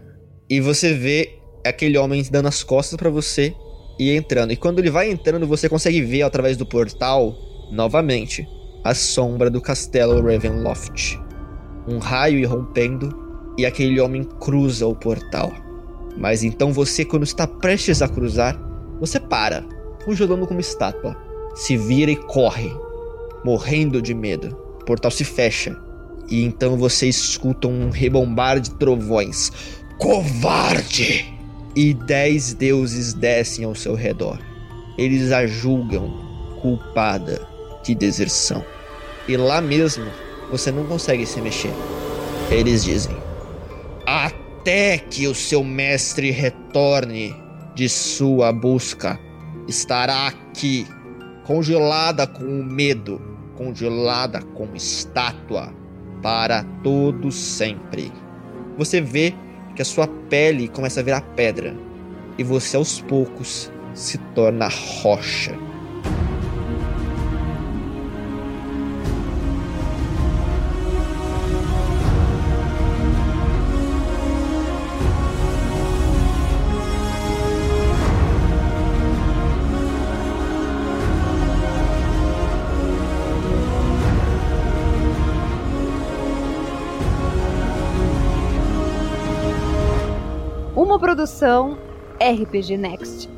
[0.50, 3.54] E você vê aquele homem dando as costas para você
[3.98, 4.52] e entrando.
[4.52, 7.34] E quando ele vai entrando, você consegue ver através do portal,
[7.72, 8.46] novamente,
[8.84, 11.18] a sombra do castelo Ravenloft.
[11.88, 13.08] Um raio irrompendo
[13.56, 15.50] e aquele homem cruza o portal.
[16.18, 18.60] Mas então você, quando está prestes a cruzar,
[19.00, 19.64] você para,
[20.04, 21.16] congelando como estátua.
[21.54, 22.70] Se vira e corre,
[23.44, 24.56] morrendo de medo.
[24.80, 25.76] O portal se fecha.
[26.28, 29.52] E então você escuta um rebombar de trovões.
[29.96, 31.32] Covarde!
[31.76, 34.38] E dez deuses descem ao seu redor.
[34.96, 36.12] Eles a julgam
[36.60, 37.46] culpada
[37.84, 38.64] de deserção.
[39.28, 40.06] E lá mesmo
[40.50, 41.72] você não consegue se mexer.
[42.50, 43.16] Eles dizem:
[44.60, 47.34] Até que o seu mestre retorne
[47.76, 49.18] de sua busca,
[49.68, 50.84] estará aqui,
[51.44, 53.20] congelada com o medo,
[53.56, 55.72] congelada como estátua,
[56.20, 58.12] para todo sempre.
[58.76, 59.32] Você vê
[59.76, 61.74] que a sua pele começa a virar pedra
[62.36, 65.56] e você aos poucos se torna rocha.
[91.28, 91.78] Produção
[92.20, 93.28] RPG Next.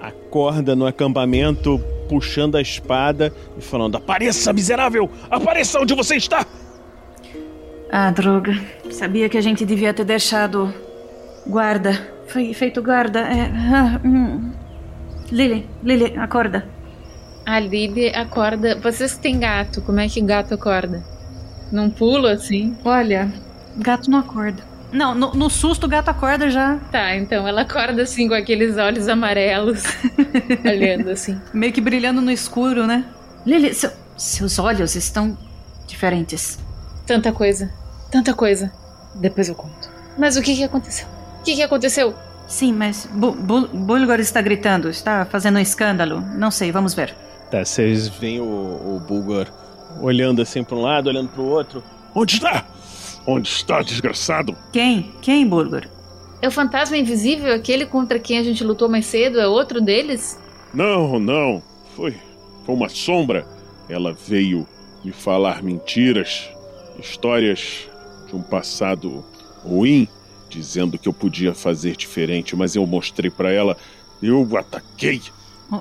[0.00, 5.10] Acorda no acampamento, puxando a espada e falando: Apareça, miserável!
[5.30, 6.46] Apareça onde você está!
[7.90, 8.54] Ah, droga.
[8.90, 10.72] Sabia que a gente devia ter deixado.
[11.46, 12.08] Guarda.
[12.28, 13.20] Foi feito guarda.
[13.20, 13.50] É...
[13.74, 14.52] Ah, hum.
[15.30, 16.66] Lily, Lily, acorda.
[17.44, 18.76] A Lily acorda.
[18.76, 21.02] Vocês que têm gato, como é que gato acorda?
[21.70, 22.76] Não pula assim?
[22.84, 23.32] Olha,
[23.76, 24.62] gato não acorda.
[24.92, 26.76] Não, no, no susto o gato acorda já.
[26.90, 29.82] Tá, então ela acorda assim com aqueles olhos amarelos,
[30.64, 31.40] olhando assim.
[31.52, 33.04] Meio que brilhando no escuro, né?
[33.46, 35.36] Lily, seu, seus olhos estão
[35.86, 36.58] diferentes.
[37.06, 37.70] Tanta coisa,
[38.10, 38.70] tanta coisa.
[39.14, 39.90] Depois eu conto.
[40.18, 41.06] Mas o que que aconteceu?
[41.40, 42.14] O que que aconteceu?
[42.46, 46.20] Sim, mas Bu- Bu- Bulgor está gritando, está fazendo um escândalo.
[46.36, 47.14] Não sei, vamos ver.
[47.52, 49.46] Tá, vocês veem o, o Bulgor
[50.00, 51.84] olhando assim para um lado, olhando para o outro.
[52.14, 52.64] Onde está?
[53.26, 54.56] Onde está, desgraçado?
[54.72, 55.12] Quem?
[55.20, 55.86] Quem, Bulgor?
[56.40, 59.38] É o fantasma invisível, aquele contra quem a gente lutou mais cedo?
[59.38, 60.40] É outro deles?
[60.72, 61.62] Não, não.
[61.94, 62.16] Foi,
[62.64, 63.46] foi uma sombra.
[63.86, 64.66] Ela veio
[65.04, 66.48] me falar mentiras,
[66.98, 67.86] histórias
[68.28, 69.22] de um passado
[69.62, 70.08] ruim
[70.48, 73.76] dizendo que eu podia fazer diferente, mas eu mostrei para ela,
[74.22, 75.20] eu ataquei.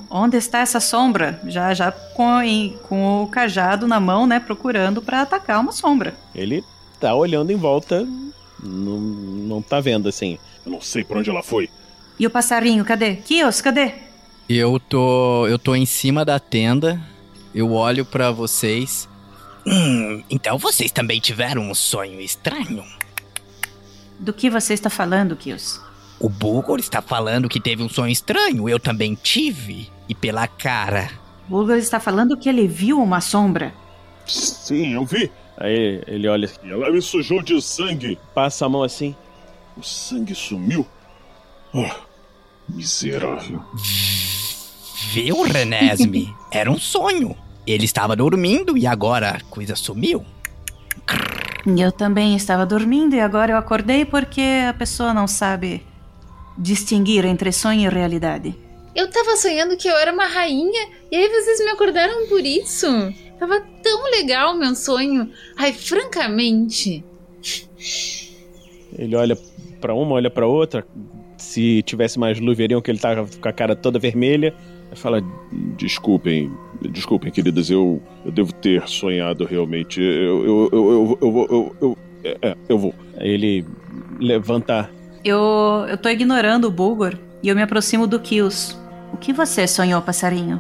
[0.09, 1.41] Onde está essa sombra?
[1.45, 6.13] Já já com, em, com o cajado na mão, né, procurando para atacar uma sombra.
[6.33, 6.63] Ele
[6.99, 8.07] tá olhando em volta,
[8.63, 10.37] não, não tá vendo assim.
[10.65, 11.69] Eu não sei para onde ela foi.
[12.17, 13.15] E o passarinho, cadê?
[13.15, 13.93] Kios, cadê?
[14.47, 17.01] Eu tô, eu tô em cima da tenda.
[17.53, 19.09] Eu olho para vocês.
[19.65, 22.85] Hum, então vocês também tiveram um sonho estranho?
[24.17, 25.81] Do que você está falando, Kios?
[26.21, 28.69] O Bulgor está falando que teve um sonho estranho.
[28.69, 29.89] Eu também tive.
[30.07, 31.09] E pela cara.
[31.47, 33.73] Bulgor está falando que ele viu uma sombra.
[34.27, 35.31] Sim, eu vi.
[35.57, 38.19] Aí ele olha, E ela me sujou de sangue.
[38.35, 39.15] passa a mão assim.
[39.75, 40.85] O sangue sumiu.
[41.73, 41.95] Ah,
[42.69, 43.63] miserável.
[45.11, 46.31] Viu, Renesme?
[46.53, 47.35] Era um sonho.
[47.65, 50.23] Ele estava dormindo e agora a coisa sumiu.
[51.65, 55.83] Eu também estava dormindo e agora eu acordei porque a pessoa não sabe
[56.57, 58.55] distinguir entre sonho e realidade.
[58.95, 62.87] Eu tava sonhando que eu era uma rainha e aí vocês me acordaram por isso.
[63.39, 65.29] Tava tão legal meu sonho.
[65.57, 67.03] Ai, francamente.
[68.97, 69.37] Ele olha
[69.79, 70.85] pra uma, olha pra outra.
[71.37, 74.53] Se tivesse mais luz, veriam que ele tava com a cara toda vermelha.
[74.93, 75.21] Fala:
[75.77, 76.51] Desculpem,
[76.91, 80.01] desculpem, queridas, eu, eu devo ter sonhado realmente.
[80.01, 82.93] Eu, eu, eu, eu, eu, vou- eu, eu, é, é, eu vou.
[83.17, 83.65] Aí ele
[84.19, 84.89] levanta.
[85.23, 88.77] Eu, eu tô ignorando o Bulgor e eu me aproximo do Kios.
[89.13, 90.59] O que você sonhou, passarinho?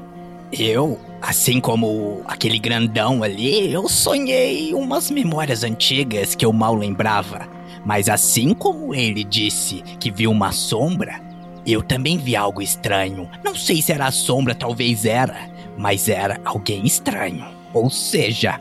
[0.51, 7.47] Eu, assim como aquele grandão ali, eu sonhei umas memórias antigas que eu mal lembrava.
[7.85, 11.19] Mas assim como ele disse que viu uma sombra,
[11.65, 13.29] eu também vi algo estranho.
[13.43, 17.45] Não sei se era a sombra, talvez era, mas era alguém estranho.
[17.73, 18.59] Ou seja,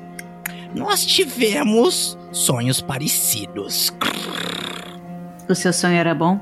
[0.74, 3.92] nós tivemos sonhos parecidos.
[5.50, 6.38] O seu sonho era bom?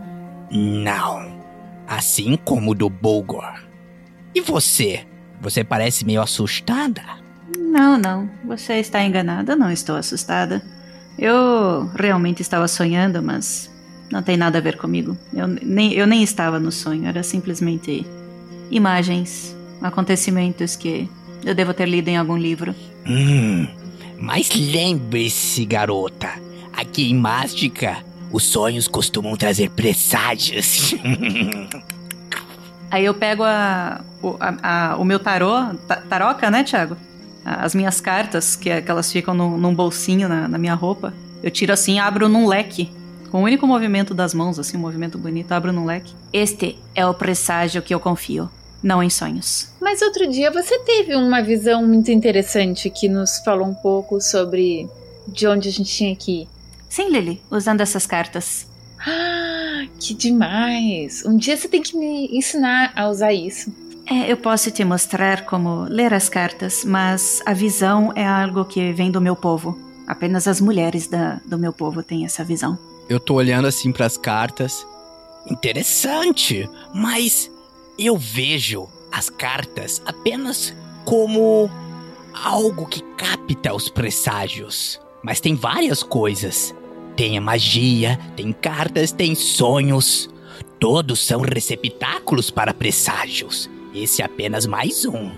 [0.50, 1.32] Não.
[1.86, 3.58] Assim como o do Bulgor.
[4.34, 5.06] E você?
[5.40, 7.02] Você parece meio assustada?
[7.56, 8.28] Não, não.
[8.44, 9.56] Você está enganada.
[9.56, 10.62] Não estou assustada.
[11.18, 13.74] Eu realmente estava sonhando, mas
[14.12, 15.16] não tem nada a ver comigo.
[15.32, 17.06] Eu nem, eu nem estava no sonho.
[17.06, 18.06] Era simplesmente
[18.70, 21.08] imagens, acontecimentos que
[21.42, 22.74] eu devo ter lido em algum livro.
[23.06, 23.66] Hum,
[24.18, 26.28] mas lembre-se, garota.
[26.74, 30.94] Aqui em Mágica, os sonhos costumam trazer presságios.
[32.90, 36.96] Aí eu pego a, o, a- a- o meu tarô, ta- taroca, né, Thiago?
[37.44, 41.12] As minhas cartas, que, é- que elas ficam num, num bolsinho na, na minha roupa.
[41.42, 42.90] Eu tiro assim e abro num leque.
[43.30, 46.14] Com o único movimento das mãos, assim, um movimento bonito, abro num leque.
[46.32, 48.48] Este é o presságio que eu confio,
[48.82, 49.70] não em sonhos.
[49.80, 54.88] Mas outro dia você teve uma visão muito interessante que nos falou um pouco sobre
[55.26, 56.48] de onde a gente tinha que ir.
[56.88, 58.66] Sim, Lily, usando essas cartas.
[58.98, 61.24] Ah, que demais!
[61.24, 63.72] Um dia você tem que me ensinar a usar isso.
[64.10, 68.92] É, eu posso te mostrar como ler as cartas, mas a visão é algo que
[68.92, 69.78] vem do meu povo.
[70.06, 72.78] Apenas as mulheres da, do meu povo têm essa visão.
[73.08, 74.86] Eu tô olhando assim pras cartas.
[75.46, 77.50] Interessante, mas
[77.98, 80.74] eu vejo as cartas apenas
[81.04, 81.70] como
[82.32, 84.98] algo que capta os presságios.
[85.22, 86.74] Mas tem várias coisas.
[87.18, 90.30] Tem a magia, tem cartas, tem sonhos.
[90.78, 93.68] Todos são receptáculos para presságios.
[93.92, 95.28] Esse é apenas mais um.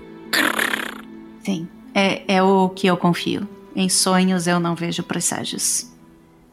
[1.42, 3.48] Sim, é, é o que eu confio.
[3.74, 5.90] Em sonhos eu não vejo presságios.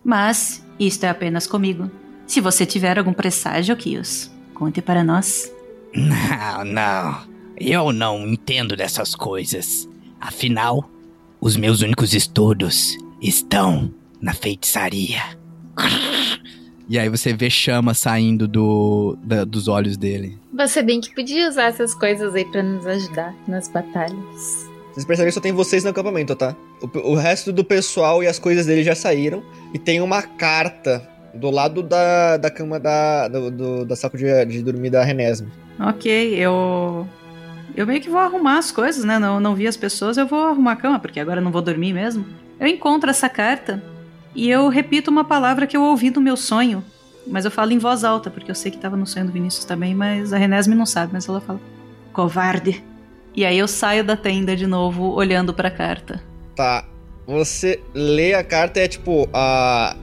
[0.02, 1.92] Mas isto é apenas comigo.
[2.26, 5.52] Se você tiver algum presságio, Kios, conte para nós.
[5.94, 7.22] Não, não.
[7.58, 9.90] Eu não entendo dessas coisas.
[10.22, 10.90] Afinal,
[11.42, 15.22] os meus únicos estudos estão na feitiçaria.
[16.90, 20.38] E aí você vê chama saindo do, da- dos olhos dele.
[20.54, 24.68] Você bem que podia usar essas coisas aí pra nos ajudar nas batalhas.
[24.94, 26.56] Vocês percebem que só tem vocês no acampamento, tá?
[26.82, 29.44] O, o resto do pessoal e as coisas dele já saíram.
[29.74, 34.46] E tem uma carta do lado da, da cama da, do, do- da saco de,
[34.46, 35.50] de dormir da Renesme.
[35.80, 37.08] Ok, eu.
[37.76, 39.20] Eu meio que vou arrumar as coisas, né?
[39.20, 41.62] Não, não vi as pessoas, eu vou arrumar a cama, porque agora eu não vou
[41.62, 42.26] dormir mesmo.
[42.60, 43.84] Eu encontro essa carta
[44.38, 46.84] e eu repito uma palavra que eu ouvi no meu sonho.
[47.26, 49.66] Mas eu falo em voz alta, porque eu sei que tava no sonho do Vinícius
[49.66, 51.60] também, mas a Renesme não sabe, mas ela fala:
[52.14, 52.82] Covarde.
[53.36, 56.24] E aí eu saio da tenda de novo, olhando pra carta.
[56.56, 56.86] Tá.
[57.26, 59.28] Você lê a carta, é tipo.
[59.34, 59.96] A...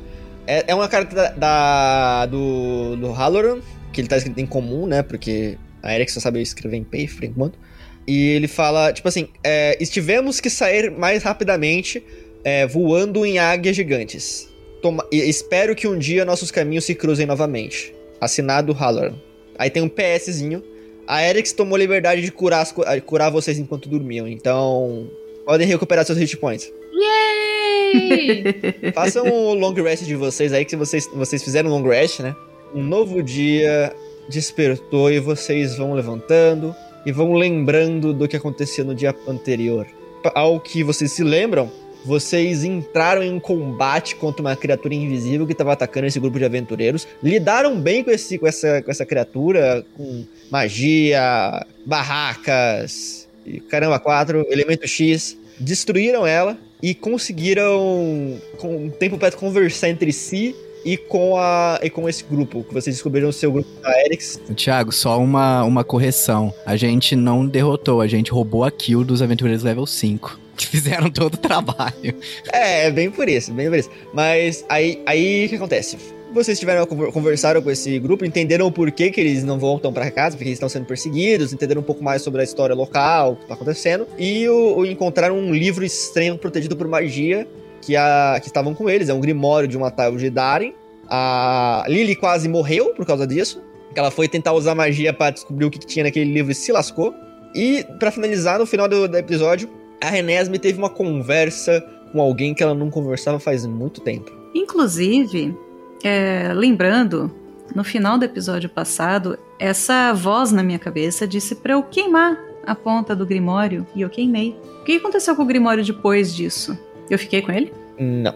[0.46, 3.60] É, é uma carta da, da- do, do Halloran,
[3.92, 5.02] que ele tá escrito em comum, né?
[5.02, 7.58] Porque a Eric só sabe escrever em Pay por enquanto.
[8.06, 12.04] E ele fala, tipo assim: é, estivemos que sair mais rapidamente
[12.44, 14.48] é, voando em águias gigantes.
[14.82, 17.94] Toma- espero que um dia nossos caminhos se cruzem novamente.
[18.20, 19.14] Assinado Halloran.
[19.58, 20.62] Aí tem um PSzinho.
[21.06, 24.28] A Erix tomou liberdade de curar, as ah, curar vocês enquanto dormiam.
[24.28, 25.10] Então,
[25.44, 26.72] podem recuperar seus hit points.
[26.92, 28.54] Yay!
[28.94, 32.34] Façam o long rest de vocês aí, que vocês, vocês fizeram um long rest, né?
[32.74, 33.94] Um novo dia
[34.28, 36.74] despertou e vocês vão levantando
[37.04, 39.86] e vão lembrando do que aconteceu no dia anterior.
[40.34, 41.70] Ao que vocês se lembram,
[42.04, 46.44] vocês entraram em um combate contra uma criatura invisível que estava atacando esse grupo de
[46.44, 47.06] aventureiros.
[47.22, 54.46] Lidaram bem com, esse, com, essa, com essa criatura, com magia, barracas, e caramba, quatro,
[54.50, 55.36] elemento X.
[55.58, 61.88] Destruíram ela e conseguiram, com um tempo para conversar entre si e com, a, e
[61.88, 64.38] com esse grupo, que vocês descobriram o seu grupo da Erix.
[64.54, 66.52] Thiago, só uma, uma correção.
[66.66, 70.43] A gente não derrotou, a gente roubou a kill dos aventureiros level 5.
[70.56, 72.14] Que fizeram todo o trabalho.
[72.52, 73.90] É, é bem por isso, bem por isso.
[74.12, 75.98] Mas aí, aí o que acontece?
[76.32, 80.36] Vocês tiveram conversaram com esse grupo, entenderam o porquê que eles não voltam para casa,
[80.36, 83.46] porque eles estão sendo perseguidos, entenderam um pouco mais sobre a história local, o que
[83.46, 87.46] tá acontecendo, e o, o encontraram um livro estranho protegido por magia
[87.80, 89.08] que, a, que estavam com eles.
[89.08, 90.74] É um grimório de uma tal de Darin.
[91.08, 93.62] A Lily quase morreu por causa disso.
[93.94, 96.72] Ela foi tentar usar magia para descobrir o que, que tinha naquele livro e se
[96.72, 97.14] lascou.
[97.54, 99.70] E para finalizar, no final do, do episódio,
[100.04, 104.30] a Renesme teve uma conversa com alguém que ela não conversava faz muito tempo.
[104.54, 105.56] Inclusive,
[106.02, 107.30] é, lembrando,
[107.74, 112.74] no final do episódio passado, essa voz na minha cabeça disse pra eu queimar a
[112.74, 114.56] ponta do Grimório e eu queimei.
[114.80, 116.78] O que aconteceu com o Grimório depois disso?
[117.10, 117.72] Eu fiquei com ele?
[117.98, 118.34] Não.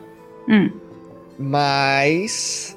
[0.49, 0.71] Hum.
[1.39, 2.77] Mas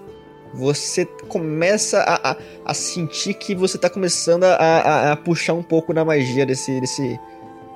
[0.54, 5.94] você começa a, a, a sentir que você tá começando a, a, puxar um pouco
[5.94, 7.20] da magia desse, desse,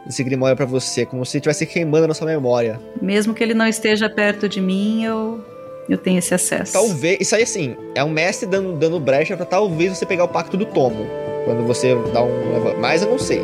[0.05, 2.79] desse Grimório pra você, como se estivesse queimando na sua memória.
[3.01, 5.43] Mesmo que ele não esteja perto de mim, eu,
[5.89, 6.73] eu tenho esse acesso.
[6.73, 7.19] Talvez.
[7.19, 10.55] Isso aí, assim, é um mestre dando, dando brecha pra talvez você pegar o pacto
[10.55, 11.07] do tomo.
[11.45, 12.79] Quando você dá um.
[12.79, 13.41] Mas eu não sei.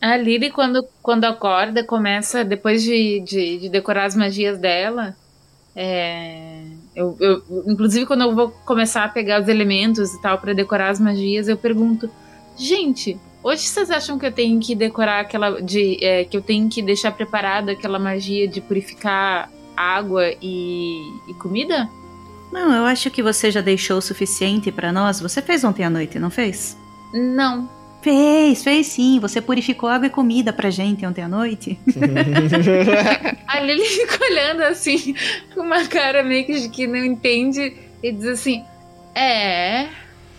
[0.00, 5.16] A Lily, quando, quando acorda, começa, depois de, de, de decorar as magias dela,
[5.74, 6.60] é,
[6.94, 10.90] eu, eu, inclusive quando eu vou começar a pegar os elementos e tal para decorar
[10.90, 12.08] as magias, eu pergunto,
[12.56, 16.68] gente, hoje vocês acham que eu tenho que decorar aquela, de, é, que eu tenho
[16.68, 21.88] que deixar preparada aquela magia de purificar água e, e comida?
[22.52, 25.20] Não, eu acho que você já deixou o suficiente pra nós.
[25.20, 26.76] Você fez ontem à noite, não fez?
[27.12, 27.68] Não.
[28.04, 29.18] Fez, fez sim.
[29.18, 31.78] Você purificou água e comida pra gente ontem à noite.
[33.48, 35.14] A Lily fica olhando assim,
[35.54, 38.62] com uma cara meio que de que não entende, e diz assim:
[39.14, 39.88] É.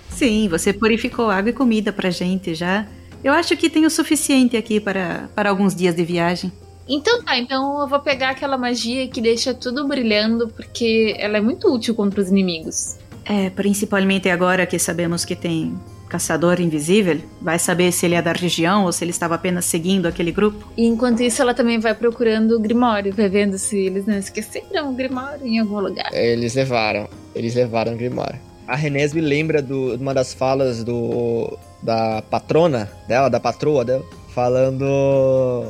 [0.09, 2.85] Sim, você purificou água e comida pra gente já.
[3.23, 6.51] Eu acho que tem o suficiente aqui para, para alguns dias de viagem.
[6.87, 11.41] Então tá, então eu vou pegar aquela magia que deixa tudo brilhando, porque ela é
[11.41, 12.97] muito útil contra os inimigos.
[13.25, 15.75] É, principalmente agora que sabemos que tem
[16.15, 17.19] caçador invisível.
[17.41, 20.71] Vai saber se ele é da região ou se ele estava apenas seguindo aquele grupo.
[20.77, 24.91] E enquanto isso, ela também vai procurando o Grimório, vai vendo se eles não esqueceram
[24.91, 26.09] o Grimório em algum lugar.
[26.13, 27.09] Eles levaram.
[27.35, 28.39] Eles levaram o Grimório.
[28.65, 34.03] A Renesme lembra do, de uma das falas do da patrona dela, da patroa dela,
[34.33, 35.65] falando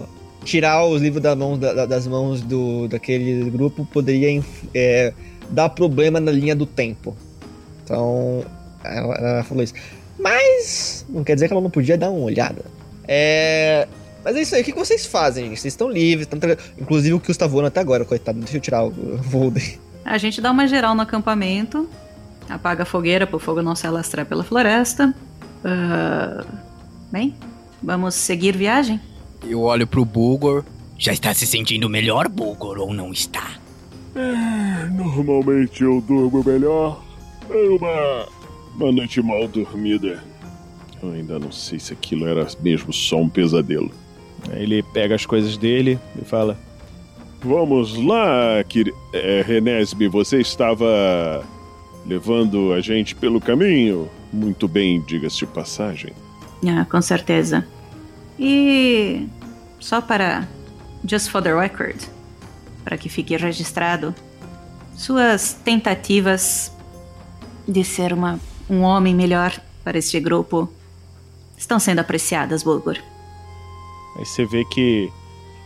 [0.46, 4.42] tirar os livros da mão, da, das mãos do, daquele grupo poderia
[4.74, 5.12] é,
[5.50, 7.18] dar problema na linha do tempo.
[7.84, 8.46] Então,
[8.86, 9.74] ela, ela, falou isso.
[10.18, 12.64] Mas não quer dizer que ela não podia dar uma olhada.
[13.08, 13.88] É.
[14.24, 15.50] Mas é isso aí, o que vocês fazem?
[15.50, 16.40] Vocês estão livres, estão...
[16.80, 18.40] inclusive o que está voando até agora, coitado.
[18.40, 19.80] Deixa eu tirar o voo dele.
[20.04, 21.88] A gente dá uma geral no acampamento,
[22.50, 25.14] apaga a fogueira para o fogo não se alastrar pela floresta.
[25.64, 26.46] Uh...
[27.12, 27.36] Bem,
[27.82, 29.00] vamos seguir viagem?
[29.48, 30.64] Eu olho pro Bulgor.
[30.98, 33.52] Já está se sentindo melhor, Bulgor, ou não está?
[34.16, 37.04] É, normalmente eu durmo melhor.
[37.50, 38.28] É uma,
[38.76, 40.24] uma noite mal dormida.
[41.02, 43.92] Eu ainda não sei se aquilo era mesmo só um pesadelo.
[44.54, 46.58] Ele pega as coisas dele e fala:
[47.44, 48.92] Vamos lá, quer...
[49.14, 51.44] é, Renesme, você estava
[52.06, 54.10] levando a gente pelo caminho?
[54.32, 56.14] Muito bem, diga-se de passagem.
[56.68, 57.66] Ah, com certeza.
[58.38, 59.28] E
[59.80, 60.48] só para
[61.08, 61.98] just for the record,
[62.84, 64.14] para que fique registrado,
[64.96, 66.72] suas tentativas
[67.68, 68.40] de ser uma,
[68.70, 70.70] um homem melhor para este grupo
[71.58, 72.98] estão sendo apreciadas, Bulgur.
[74.18, 75.12] Aí você vê que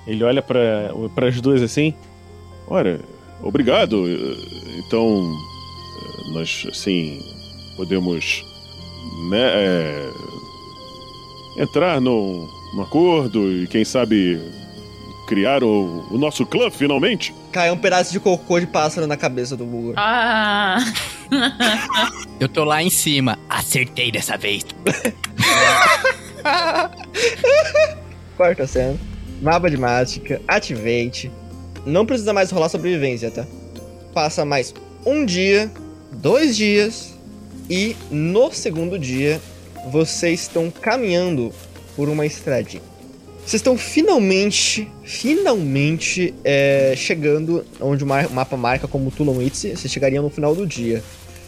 [0.08, 1.93] ele olha para as duas assim.
[2.68, 3.00] Ora,
[3.41, 4.06] obrigado.
[4.78, 5.32] Então,
[6.34, 7.20] nós, assim,
[7.76, 8.43] podemos,
[9.30, 10.12] né, é,
[11.58, 14.39] entrar num, num acordo e, quem sabe,
[15.28, 17.34] criar o, o nosso clã finalmente?
[17.52, 19.95] Cai um pedaço de cocô de pássaro na cabeça do Bulgur.
[19.97, 20.78] Ah!
[22.39, 23.39] Eu tô lá em cima.
[23.50, 24.64] Acertei dessa vez.
[28.38, 28.97] Quarta cena.
[29.41, 31.32] Mapa de mágica, ativate.
[31.86, 33.45] Não precisa mais rolar sobrevivência, tá?
[34.14, 34.74] Passa mais
[35.06, 35.72] um dia,
[36.12, 37.18] dois dias,
[37.70, 39.41] e no segundo dia
[39.91, 41.54] vocês estão caminhando
[41.95, 42.88] por uma estradinha.
[43.50, 49.72] Vocês estão finalmente, finalmente é, chegando onde o mapa marca como Tulumwitsi.
[49.72, 51.04] Vocês chegariam no final do dia.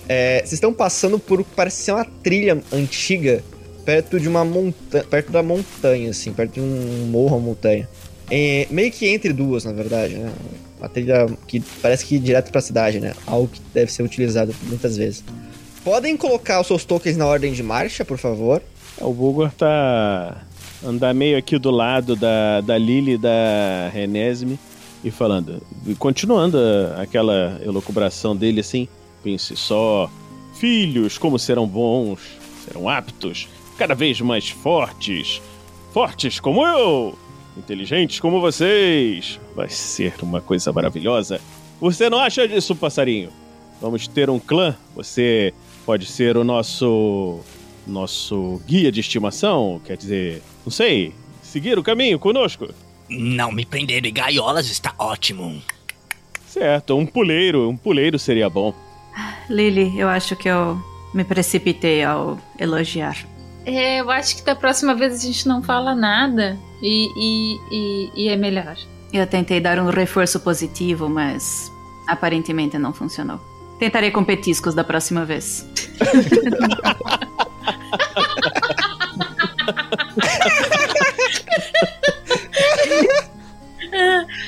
[0.10, 3.44] É, vocês estão passando por o que parece ser uma trilha antiga
[3.86, 7.88] perto de uma montanha, perto da montanha, assim, perto de um morro ou montanha.
[8.32, 10.34] É, meio que entre duas, na verdade, né?
[10.80, 13.14] Uma trilha que parece que ir direto pra cidade, né?
[13.28, 15.24] Algo que deve ser utilizado muitas vezes.
[15.84, 18.60] Podem colocar os seus tokens na ordem de marcha, por favor.
[19.00, 20.48] O Bulgor tá.
[20.84, 24.60] Andar meio aqui do lado da, da Lily da Renesme
[25.04, 25.62] e falando.
[25.98, 26.58] Continuando
[26.98, 28.88] aquela elucubração dele assim.
[29.24, 30.10] Pense só.
[30.54, 32.20] Filhos, como serão bons,
[32.66, 35.42] serão aptos, cada vez mais fortes.
[35.94, 37.18] Fortes como eu!
[37.58, 39.40] Inteligentes como vocês!
[39.56, 41.40] Vai ser uma coisa maravilhosa.
[41.80, 43.30] Você não acha disso, passarinho?
[43.82, 44.76] Vamos ter um clã.
[44.96, 45.54] Você
[45.86, 47.40] pode ser o nosso
[47.92, 52.70] nosso guia de estimação, quer dizer, não sei, seguir o caminho conosco.
[53.10, 55.62] Não me prender em gaiolas está ótimo.
[56.48, 58.74] Certo, um puleiro, um puleiro seria bom.
[59.50, 60.82] Lily, eu acho que eu
[61.14, 63.18] me precipitei ao elogiar.
[63.66, 68.12] É, eu acho que da próxima vez a gente não fala nada e, e, e,
[68.16, 68.76] e é melhor.
[69.14, 71.72] Eu tentei dar um reforço positivo, mas
[72.08, 73.40] aparentemente não funcionou.
[73.78, 75.68] Tentarei com petiscos da próxima vez.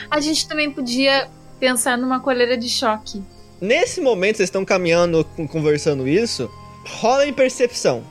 [0.10, 3.22] A gente também podia pensar numa coleira de choque.
[3.60, 6.50] Nesse momento, vocês estão caminhando, conversando isso,
[6.86, 8.04] rola em percepção.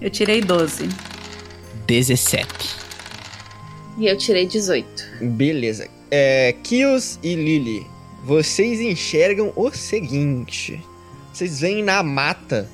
[0.00, 0.88] Eu tirei 12.
[1.86, 2.46] 17.
[3.98, 4.86] E eu tirei 18.
[5.22, 5.88] Beleza.
[6.10, 7.86] É, Kios e Lily,
[8.24, 10.82] vocês enxergam o seguinte.
[11.32, 12.68] Vocês veem na mata,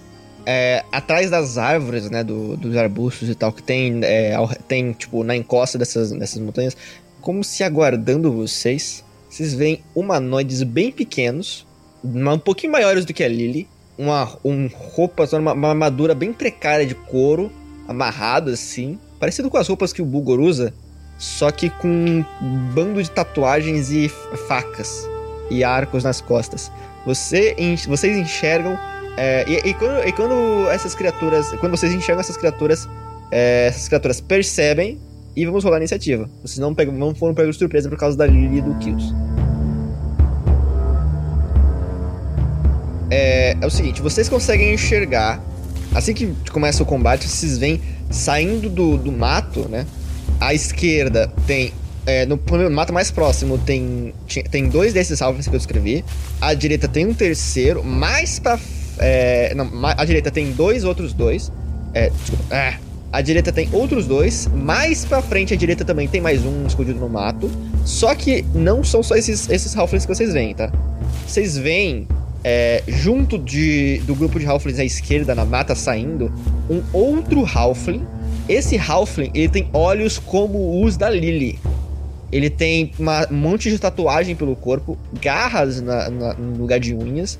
[0.46, 4.36] é, atrás das árvores, né, do, dos arbustos e tal, que tem, é,
[4.68, 6.76] tem, tipo, na encosta dessas, dessas montanhas,
[7.20, 11.66] como se aguardando vocês, vocês veem humanoides bem pequenos,
[12.04, 13.66] um pouquinho maiores do que a Lily,
[13.96, 17.50] uma um roupa, uma, uma armadura bem precária de couro,
[17.88, 20.74] amarrado assim, parecido com as roupas que o Bulgor usa,
[21.18, 24.08] só que com um bando de tatuagens e
[24.48, 25.08] facas
[25.50, 26.70] e arcos nas costas.
[27.06, 27.54] Você,
[27.86, 28.78] vocês enxergam
[29.16, 32.88] é, e, e, quando, e, quando, essas criaturas, quando vocês enxergam essas criaturas,
[33.30, 34.98] é, essas criaturas percebem
[35.36, 36.28] e vamos rolar a iniciativa.
[36.42, 39.14] Vocês não, pegam, não foram pegos de surpresa por causa da Lily e do Kills.
[43.14, 45.40] é, é o seguinte, vocês conseguem enxergar,
[45.94, 49.86] assim que começa o combate, vocês vêm saindo do, do mato, né?
[50.40, 51.72] À esquerda tem
[52.06, 54.12] é, no, no, mato mais próximo tem,
[54.50, 56.04] tem dois desses alvos que eu escrevi.
[56.40, 57.82] À direita tem um terceiro.
[57.82, 58.58] Mais pra.
[58.98, 61.50] É, não, à direita tem dois outros dois.
[61.92, 62.54] É, desculpa.
[62.54, 62.78] É,
[63.12, 64.48] à direita tem outros dois.
[64.54, 67.50] Mais pra frente, à direita também tem mais um escondido no mato.
[67.84, 70.72] Só que não são só esses, esses halflings que vocês veem, tá?
[71.26, 72.06] Vocês veem
[72.44, 76.30] é, junto de, do grupo de Halflings à esquerda, na mata saindo,
[76.68, 78.06] um outro Halfling.
[78.46, 81.58] Esse Halfling, ele tem olhos como os da Lily.
[82.30, 86.94] Ele tem uma, um monte de tatuagem pelo corpo, garras na, na, no lugar de
[86.94, 87.38] unhas,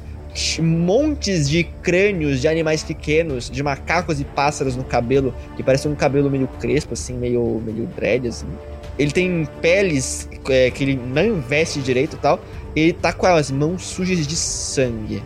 [0.61, 5.95] montes de crânios de animais pequenos, de macacos e pássaros no cabelo, que parece um
[5.95, 8.47] cabelo meio crespo, assim, meio, meio dread, assim.
[8.99, 12.41] Ele tem peles é, que ele não veste direito e tal,
[12.75, 15.23] ele tá com as mãos sujas de sangue.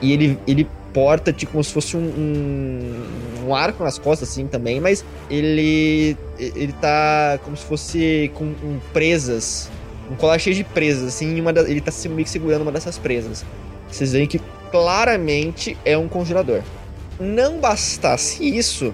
[0.00, 4.46] E ele, ele porta tipo como se fosse um, um, um, arco nas costas, assim,
[4.46, 6.16] também, mas ele.
[6.38, 9.70] ele tá como se fosse com um, presas.
[10.10, 12.98] Um colar cheio de presas, assim, uma da, ele tá meio que segurando uma dessas
[12.98, 13.44] presas.
[13.92, 14.40] Vocês veem que
[14.70, 16.62] claramente é um congelador.
[17.20, 18.92] Não bastasse isso,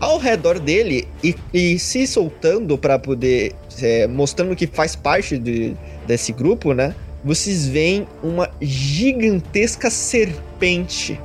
[0.00, 3.54] ao redor dele e, e se soltando para poder.
[3.80, 6.96] É, mostrando que faz parte de, desse grupo, né?
[7.24, 11.20] vocês veem uma gigantesca serpente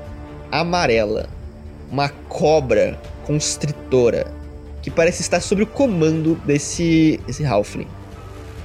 [0.52, 1.30] amarela,
[1.92, 4.28] uma cobra constritora
[4.82, 7.88] que parece estar sob o comando desse esse Halfling.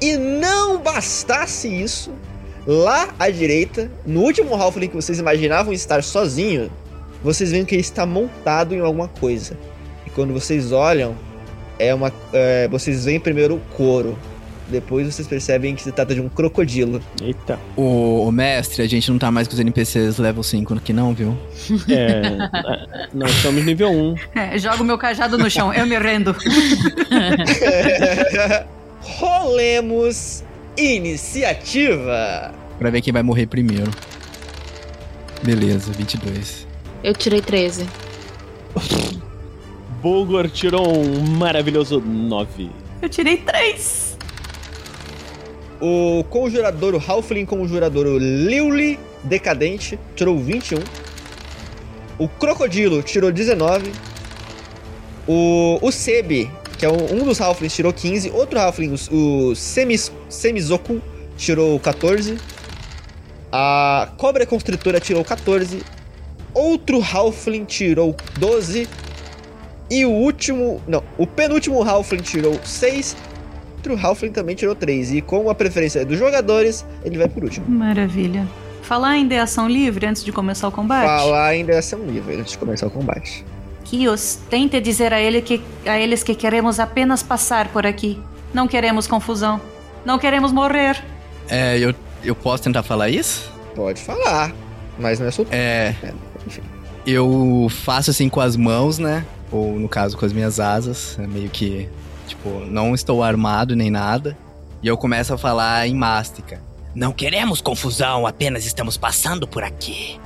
[0.01, 2.13] E não bastasse isso,
[2.69, 6.71] lá à direita, no último Halfling que vocês imaginavam estar sozinho,
[7.25, 9.57] vocês veem que ele está montado em alguma coisa.
[10.07, 11.17] E quando vocês olham,
[11.79, 14.19] é uma, é, vocês veem primeiro o couro.
[14.69, 17.01] Depois vocês percebem que se trata de um crocodilo.
[17.23, 17.59] Eita.
[17.75, 21.15] Ô, ô, mestre, a gente não tá mais com os NPCs level 5 aqui não,
[21.15, 21.35] viu?
[21.89, 22.21] É.
[23.15, 24.15] nós estamos nível 1.
[24.35, 26.37] É, jogo meu cajado no chão, eu me rendo.
[29.01, 30.45] Rolemos
[30.77, 32.53] iniciativa.
[32.79, 33.91] Pra ver quem vai morrer primeiro.
[35.43, 36.67] Beleza, 22.
[37.03, 37.87] Eu tirei 13.
[40.01, 42.71] Bulgor tirou um maravilhoso 9.
[43.03, 44.17] Eu tirei três.
[45.81, 50.79] O conjurador, o Halfling conjurador, o Liuli Decadente, tirou 21.
[52.19, 53.93] O Crocodilo tirou 19.
[55.27, 58.31] O, o Sebi, que é um, um dos Halflings, tirou 15.
[58.31, 61.01] Outro Halfling, o, o Semis, Semizoku,
[61.37, 62.37] tirou 14.
[63.51, 65.83] A Cobra Constritora tirou 14.
[66.55, 68.89] Outro Halfling tirou 12.
[69.91, 70.83] E o último.
[70.87, 73.17] Não, o penúltimo Halfling tirou 6.
[73.77, 75.13] Outro Halfling também tirou 3.
[75.13, 77.69] E com a preferência dos jogadores, ele vai por último.
[77.69, 78.47] Maravilha.
[78.83, 81.05] Falar em ação livre antes de começar o combate?
[81.05, 83.45] Falar ainda é um nível antes de começar o combate.
[83.85, 88.19] Kios, tente dizer a, ele que, a eles que queremos apenas passar por aqui.
[88.53, 89.61] Não queremos confusão.
[90.05, 91.03] Não queremos morrer.
[91.51, 93.53] É, eu, eu posso tentar falar isso?
[93.75, 94.53] Pode falar,
[94.99, 95.53] mas não é solto.
[95.53, 95.95] É.
[96.03, 96.13] É,
[96.47, 96.63] enfim.
[97.07, 99.25] Eu faço assim com as mãos, né?
[99.51, 101.19] Ou no caso com as minhas asas.
[101.19, 101.89] É meio que.
[102.27, 104.37] Tipo, não estou armado nem nada.
[104.83, 106.61] E eu começo a falar em mástica.
[106.95, 110.21] Não queremos confusão, apenas estamos passando por aqui.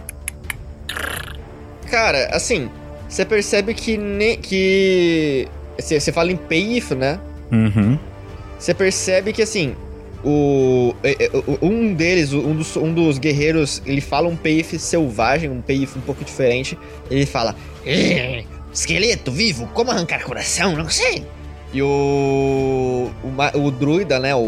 [1.90, 2.70] Cara, assim,
[3.08, 3.96] você percebe que.
[3.96, 5.46] Ne, que
[5.78, 7.20] você fala em peif, né?
[7.50, 7.98] Uhum.
[8.58, 9.76] Você percebe que assim.
[10.24, 14.78] O, é, é, o- um deles, um dos, um dos guerreiros, ele fala um peif
[14.78, 16.78] selvagem, um peif um pouco diferente.
[17.10, 20.76] Ele fala: Eh, esqueleto vivo, como arrancar coração?
[20.76, 21.26] Não sei.
[21.74, 24.34] E o, o, o druida, né?
[24.34, 24.38] O,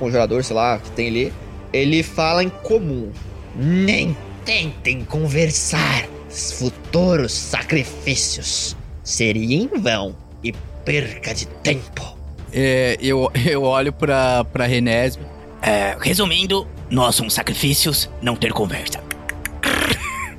[0.00, 1.32] o sei lá, que tem ali,
[1.72, 3.10] ele fala em comum.
[3.56, 6.06] Nem tentem conversar.
[6.30, 10.52] Os futuros sacrifícios seria em vão e
[10.84, 12.16] perca de tempo.
[12.54, 15.24] É, eu, eu olho pra, pra Renesme.
[15.60, 19.02] É, resumindo, nós somos sacrifícios, não ter conversa.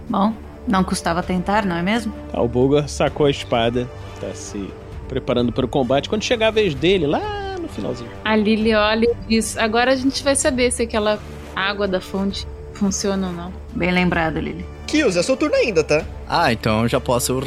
[0.07, 0.33] Bom,
[0.67, 2.13] não custava tentar, não é mesmo?
[2.33, 3.89] O Bulgor sacou a espada,
[4.21, 4.69] tá se
[5.09, 6.07] preparando para o combate.
[6.07, 8.09] Quando chegar a vez dele, lá no finalzinho.
[8.23, 11.19] A Lily olha e diz: Agora a gente vai saber se aquela
[11.55, 13.53] água da fonte funciona ou não.
[13.73, 14.65] Bem lembrado, Lily.
[14.85, 16.03] Kills, é seu turno ainda, tá?
[16.27, 17.41] Ah, então eu já posso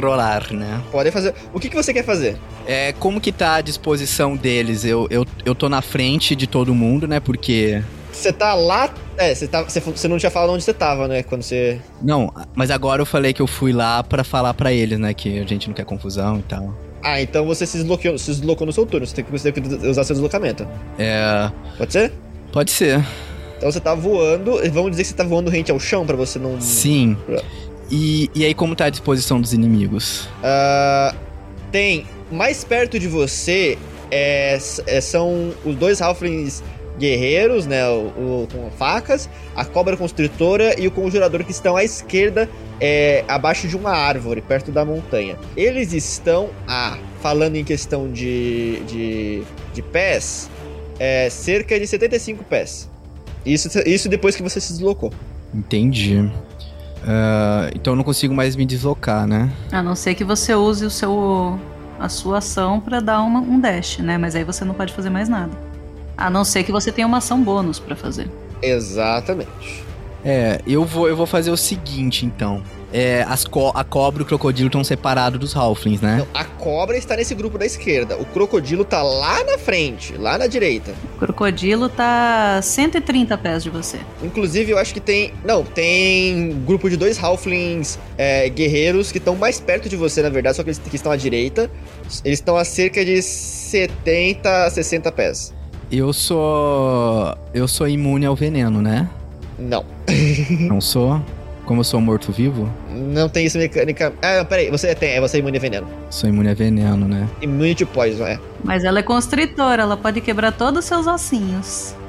[0.00, 0.82] rolar, né?
[0.90, 1.34] Podem fazer.
[1.52, 2.36] O que, que você quer fazer?
[2.66, 4.84] É, como que tá a disposição deles?
[4.84, 7.20] Eu, eu, eu tô na frente de todo mundo, né?
[7.20, 7.82] Porque.
[8.12, 8.92] Você tá lá.
[9.16, 11.22] É, você, tá, você, você não tinha falado onde você tava, né?
[11.22, 11.80] Quando você.
[12.02, 15.14] Não, mas agora eu falei que eu fui lá pra falar pra eles, né?
[15.14, 16.74] Que a gente não quer confusão e tal.
[17.02, 19.06] Ah, então você se deslocou, se deslocou no seu turno.
[19.06, 20.66] Você tem que, você tem que usar seu deslocamento.
[20.98, 21.50] É.
[21.76, 22.12] Pode ser?
[22.50, 23.04] Pode ser.
[23.64, 24.62] Então você tá voando.
[24.62, 26.60] e Vamos dizer que você tá voando rente ao chão pra você não.
[26.60, 27.16] Sim.
[27.90, 30.28] E, e aí, como tá a disposição dos inimigos?
[30.42, 31.14] Ah,
[31.72, 33.78] tem mais perto de você
[34.10, 36.62] é, é, são os dois Halflings
[36.98, 37.88] guerreiros, né?
[37.88, 43.24] O, o- com facas, a cobra constritora e o conjurador que estão à esquerda, é,
[43.26, 45.38] abaixo de uma árvore, perto da montanha.
[45.56, 49.42] Eles estão a, falando em questão de, de,
[49.72, 50.50] de pés,
[50.98, 52.92] é, cerca de 75 pés.
[53.44, 55.12] Isso, isso depois que você se deslocou.
[55.52, 56.30] Entendi.
[57.06, 59.52] Ah, então eu não consigo mais me deslocar, né?
[59.70, 61.58] A não ser que você use o seu
[61.98, 64.18] a sua ação pra dar uma, um dash, né?
[64.18, 65.52] Mas aí você não pode fazer mais nada.
[66.16, 68.28] A não ser que você tenha uma ação bônus pra fazer.
[68.62, 69.84] Exatamente.
[70.24, 72.62] É, eu vou, eu vou fazer o seguinte, então.
[72.96, 76.20] É, as co a cobra e o crocodilo estão separados dos Halflings, né?
[76.20, 78.16] Então, a cobra está nesse grupo da esquerda.
[78.16, 80.94] O crocodilo tá lá na frente, lá na direita.
[81.16, 83.98] O crocodilo tá 130 pés de você.
[84.22, 85.34] Inclusive, eu acho que tem.
[85.44, 90.22] Não, tem um grupo de dois Halflings é, guerreiros que estão mais perto de você,
[90.22, 91.68] na verdade, só que eles que estão à direita.
[92.24, 95.52] Eles estão a cerca de 70, 60 pés.
[95.90, 97.36] Eu sou.
[97.52, 99.10] Eu sou imune ao veneno, né?
[99.58, 99.84] Não.
[100.60, 101.20] Não sou?
[101.64, 102.70] Como eu sou morto-vivo?
[102.90, 104.12] Não tem isso mecânica.
[104.22, 105.86] Ah, peraí, você tem, é você é imune a veneno.
[106.10, 107.28] Sou imune a veneno, né?
[107.40, 108.38] Imune to poison, é.
[108.62, 111.94] Mas ela é constritora, ela pode quebrar todos os seus ossinhos.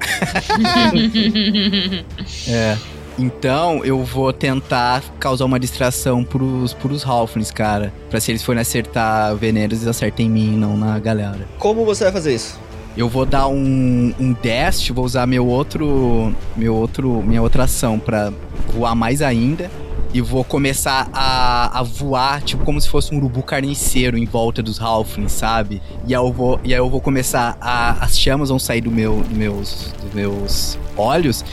[2.48, 2.78] É.
[3.18, 7.94] Então eu vou tentar causar uma distração pros, pros Halflings, cara.
[8.10, 11.48] Pra se eles forem acertar veneno, eles acertem em mim e não na galera.
[11.58, 12.60] Como você vai fazer isso?
[12.98, 16.34] Eu vou dar um, um dash, vou usar meu outro.
[16.56, 17.22] Meu outro.
[17.22, 18.32] Minha outra ação pra
[18.74, 19.70] voar mais ainda.
[20.14, 24.64] e vou começar a, a voar, tipo, como se fosse um urubu carniceiro em volta
[24.64, 25.82] dos Halflings, sabe?
[26.08, 28.04] E aí eu vou, e eu vou começar a.
[28.04, 31.44] As chamas vão sair do meu, do meus, dos meus olhos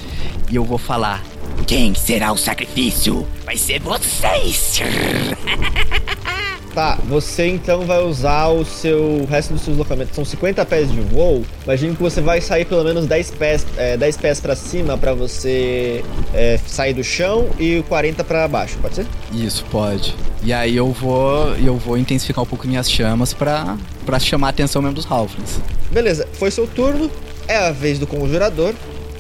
[0.49, 1.23] e eu vou falar.
[1.67, 3.27] Quem será o sacrifício?
[3.45, 4.81] Vai ser vocês!
[6.75, 10.15] Tá, você então vai usar o seu o resto dos seus deslocamentos.
[10.15, 11.45] São 50 pés de voo.
[11.65, 15.13] Imagino que você vai sair pelo menos 10 pés, é, 10 pés pra cima pra
[15.13, 16.03] você
[16.33, 19.07] é, sair do chão e 40 pra baixo, pode ser?
[19.33, 20.15] Isso, pode.
[20.43, 21.55] E aí eu vou.
[21.57, 25.61] Eu vou intensificar um pouco minhas chamas pra, pra chamar a atenção mesmo dos Halflings.
[25.91, 27.11] Beleza, foi seu turno.
[27.47, 28.75] É a vez do conjurador.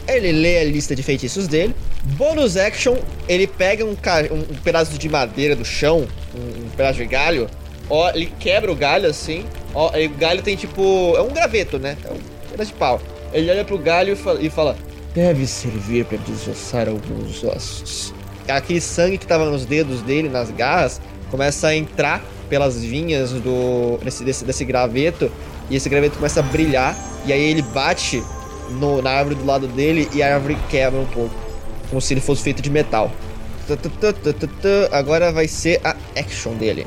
[0.08, 1.74] Ele lê a lista de feitiços dele.
[2.04, 2.96] Bônus action,
[3.28, 7.48] ele pega um, um- pedaço de madeira do chão, um, um pedaço de galho.
[7.88, 9.44] Ó, ele quebra o galho assim.
[9.74, 11.14] Ó, o galho tem tipo.
[11.16, 11.96] É um graveto, né?
[12.04, 12.18] É um
[12.50, 13.00] pedaço de pau.
[13.32, 14.76] Ele olha pro galho e fala, e fala:
[15.14, 18.12] Deve servir para desossar alguns ossos.
[18.48, 21.00] Aquele sangue que tava nos dedos dele, nas garras,
[21.30, 25.30] começa a entrar pelas vinhas do desse, desse, desse graveto.
[25.70, 26.96] E esse graveto começa a brilhar.
[27.24, 28.20] E aí ele bate
[28.70, 31.34] no- na árvore do lado dele e a árvore quebra um pouco.
[31.92, 33.12] Como se ele fosse feito de metal.
[34.90, 36.86] Agora vai ser a action dele.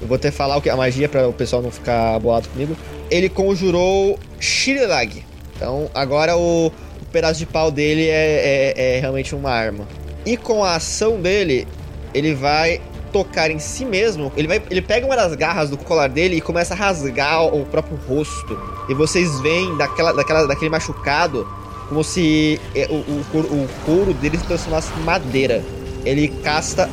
[0.00, 2.74] Eu vou até falar o que a magia para o pessoal não ficar bolado comigo.
[3.10, 5.22] Ele conjurou Shirilag.
[5.54, 9.86] Então agora o, o pedaço de pau dele é, é- é realmente uma arma.
[10.24, 11.68] E com a ação dele,
[12.14, 12.80] ele vai
[13.12, 14.32] tocar em si mesmo.
[14.38, 17.66] Ele, vai, ele pega uma das garras do colar dele e começa a rasgar o
[17.66, 18.58] próprio rosto.
[18.88, 21.46] E vocês veem daquela, daquela, daquele machucado
[21.88, 25.62] como se é, o, o, o couro dele se transformasse em madeira.
[26.04, 26.88] Ele casta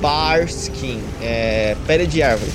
[0.00, 2.50] Barskin, é, pele de árvore.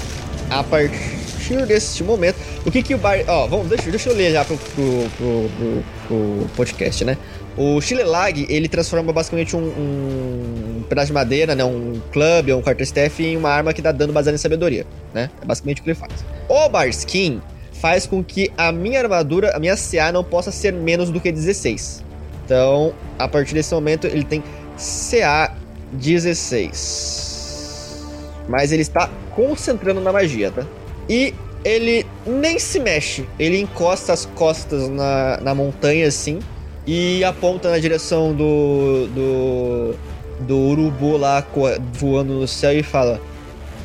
[0.49, 3.19] A partir desse momento, o que que o Bar...
[3.27, 7.17] Ó, vamos, deixa, deixa eu ler já pro, pro, pro, pro- pro podcast, né?
[7.57, 11.63] O Chilelag, ele transforma basicamente um, um pedaço de madeira, né?
[11.65, 15.29] Um club ou um quarterstaff em uma arma que dá dano baseado em sabedoria, né?
[15.41, 16.13] É basicamente o que ele faz.
[16.47, 17.41] O Barskin
[17.79, 21.31] faz com que a minha armadura, a minha CA não possa ser menos do que
[21.31, 22.03] 16.
[22.45, 24.43] Então, a partir desse momento, ele tem
[24.77, 25.55] CA
[25.93, 28.07] 16.
[28.47, 30.65] Mas ele está concentrando na magia, tá?
[31.07, 33.25] E ele nem se mexe.
[33.37, 36.39] Ele encosta as costas na, na montanha assim
[36.85, 39.07] e aponta na direção do.
[39.07, 39.95] do.
[40.41, 41.45] do urubu lá
[41.93, 43.21] voando no céu e fala: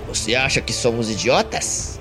[0.09, 1.94] Você acha que somos idiotas?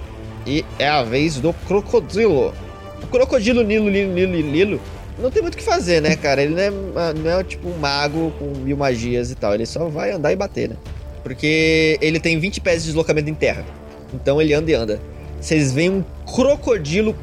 [0.45, 2.53] E é a vez do crocodilo.
[3.01, 4.81] O crocodilo Nilo, Nilo, Nilo, Nilo
[5.17, 6.41] não tem muito o que fazer, né, cara?
[6.41, 9.53] Ele não é, não é tipo um mago com mil magias e tal.
[9.53, 10.75] Ele só vai andar e bater, né?
[11.21, 13.65] Porque ele tem 20 pés de deslocamento em terra.
[14.13, 14.99] Então ele anda e anda.
[15.39, 17.15] Vocês veem um crocodilo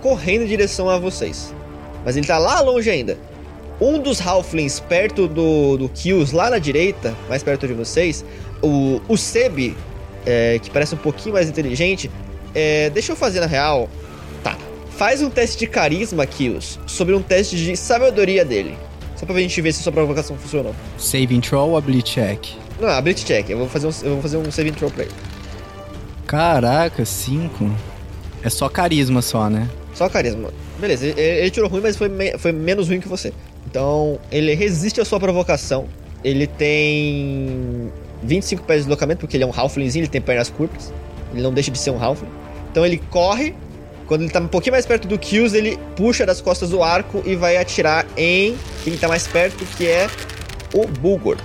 [0.00, 1.54] correndo em direção a vocês.
[2.04, 3.18] Mas ele tá lá longe ainda.
[3.80, 8.24] Um dos Halflings perto do, do Kills, lá na direita, mais perto de vocês,
[8.62, 9.76] o, o Seb,
[10.24, 12.10] é, que parece um pouquinho mais inteligente,
[12.54, 13.88] é, deixa eu fazer na real.
[14.42, 14.56] Tá.
[14.96, 18.76] Faz um teste de carisma, Kills, sobre um teste de sabedoria dele.
[19.16, 20.74] Só pra gente ver se sua provocação funcionou.
[20.98, 22.46] Saving throw ou ability check?
[22.80, 23.48] Não, a Blitz check.
[23.48, 25.12] Eu vou fazer um, eu vou fazer um saving throw pra ele.
[26.26, 27.70] Caraca, 5.
[28.42, 29.68] É só carisma só, né?
[29.94, 30.50] Só carisma.
[30.80, 33.32] Beleza, ele, ele tirou ruim, mas foi, me- foi menos ruim que você.
[33.66, 35.86] Então, ele resiste à sua provocação.
[36.22, 37.90] Ele tem
[38.22, 40.92] 25 pés de deslocamento, porque ele é um halflingzinho, ele tem pernas curtas.
[41.32, 42.28] Ele não deixa de ser um halfling.
[42.74, 43.54] Então ele corre.
[44.08, 47.22] Quando ele tá um pouquinho mais perto do Kills, ele puxa das costas o arco
[47.24, 50.08] e vai atirar em quem tá mais perto, que é
[50.74, 51.36] o Bulgor.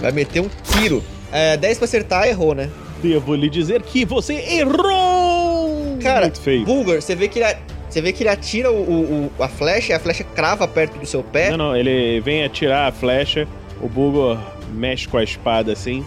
[0.00, 1.04] Vai meter um tiro.
[1.30, 2.70] É, 10 pra acertar, errou, né?
[3.02, 5.98] Devo lhe dizer que você errou!
[6.02, 6.64] Cara, Muito feio.
[6.64, 7.56] Bulgor, você vê que ele,
[7.88, 10.98] você vê que ele atira o, o- o- a flecha e a flecha crava perto
[10.98, 11.50] do seu pé.
[11.50, 13.46] Não, não, ele vem atirar a flecha,
[13.82, 14.38] o Bulgor
[14.72, 16.04] mexe com a espada assim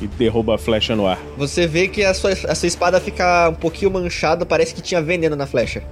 [0.00, 1.18] e derruba a flecha no ar.
[1.36, 5.02] Você vê que a sua, a sua espada fica um pouquinho manchada, parece que tinha
[5.02, 5.82] veneno na flecha.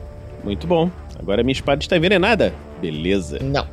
[0.43, 0.91] Muito bom.
[1.19, 2.55] Agora minha espada está envenenada.
[2.81, 3.39] Beleza.
[3.43, 3.67] Não.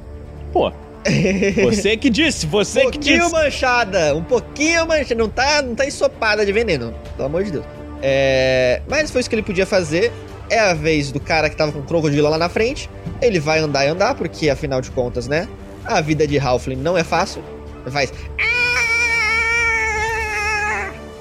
[0.51, 0.71] Pô,
[1.63, 3.31] você que disse, você um que pouquinho disse.
[3.31, 7.65] manchada, um pouquinho manchada, não tá, não tá ensopada de veneno, pelo amor de Deus.
[8.01, 10.11] É, mas foi isso que ele podia fazer.
[10.49, 12.89] É a vez do cara que tava com o crocodilo lá na frente.
[13.21, 15.47] Ele vai andar e andar, porque afinal de contas, né?
[15.83, 17.43] A vida de Halfling não é fácil.
[17.83, 18.13] Ele faz.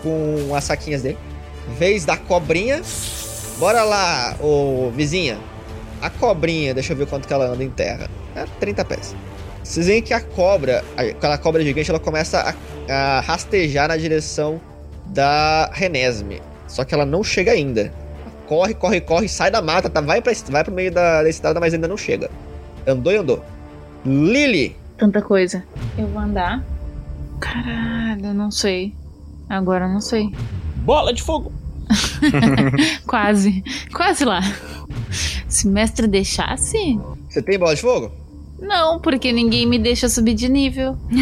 [0.05, 1.19] Com as saquinhas dele.
[1.77, 2.81] Vez da cobrinha.
[3.59, 5.37] Bora lá, ô vizinha.
[6.01, 8.09] A cobrinha, deixa eu ver quanto que ela anda em terra.
[8.37, 9.17] É 30 pés.
[9.63, 12.55] Vocês veem que a cobra, aquela cobra gigante, ela começa
[12.89, 14.61] a, a rastejar na direção
[15.07, 16.41] da Renesme.
[16.69, 17.91] Só que ela não chega ainda.
[18.47, 20.03] Corre, corre, corre, sai da mata, tá?
[20.03, 22.31] vai, pra, vai pro meio da, da estrada, mas ainda não chega.
[22.87, 23.43] Andou e andou.
[24.05, 25.65] Lily, Tanta coisa.
[25.99, 26.65] Eu vou andar.
[27.41, 28.95] Caralho, eu não sei.
[29.49, 30.33] Agora eu não sei.
[30.77, 31.53] Bola de fogo!
[33.07, 33.63] Quase.
[33.93, 34.41] Quase lá.
[35.49, 36.99] Se o mestre deixasse?
[37.29, 38.11] Você tem bola de fogo?
[38.59, 40.97] Não, porque ninguém me deixa subir de nível.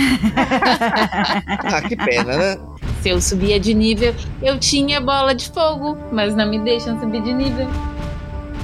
[1.64, 2.58] Ah, que pena, né?
[3.00, 7.22] Se eu subia de nível, eu tinha bola de fogo, mas não me deixam subir
[7.22, 7.66] de nível.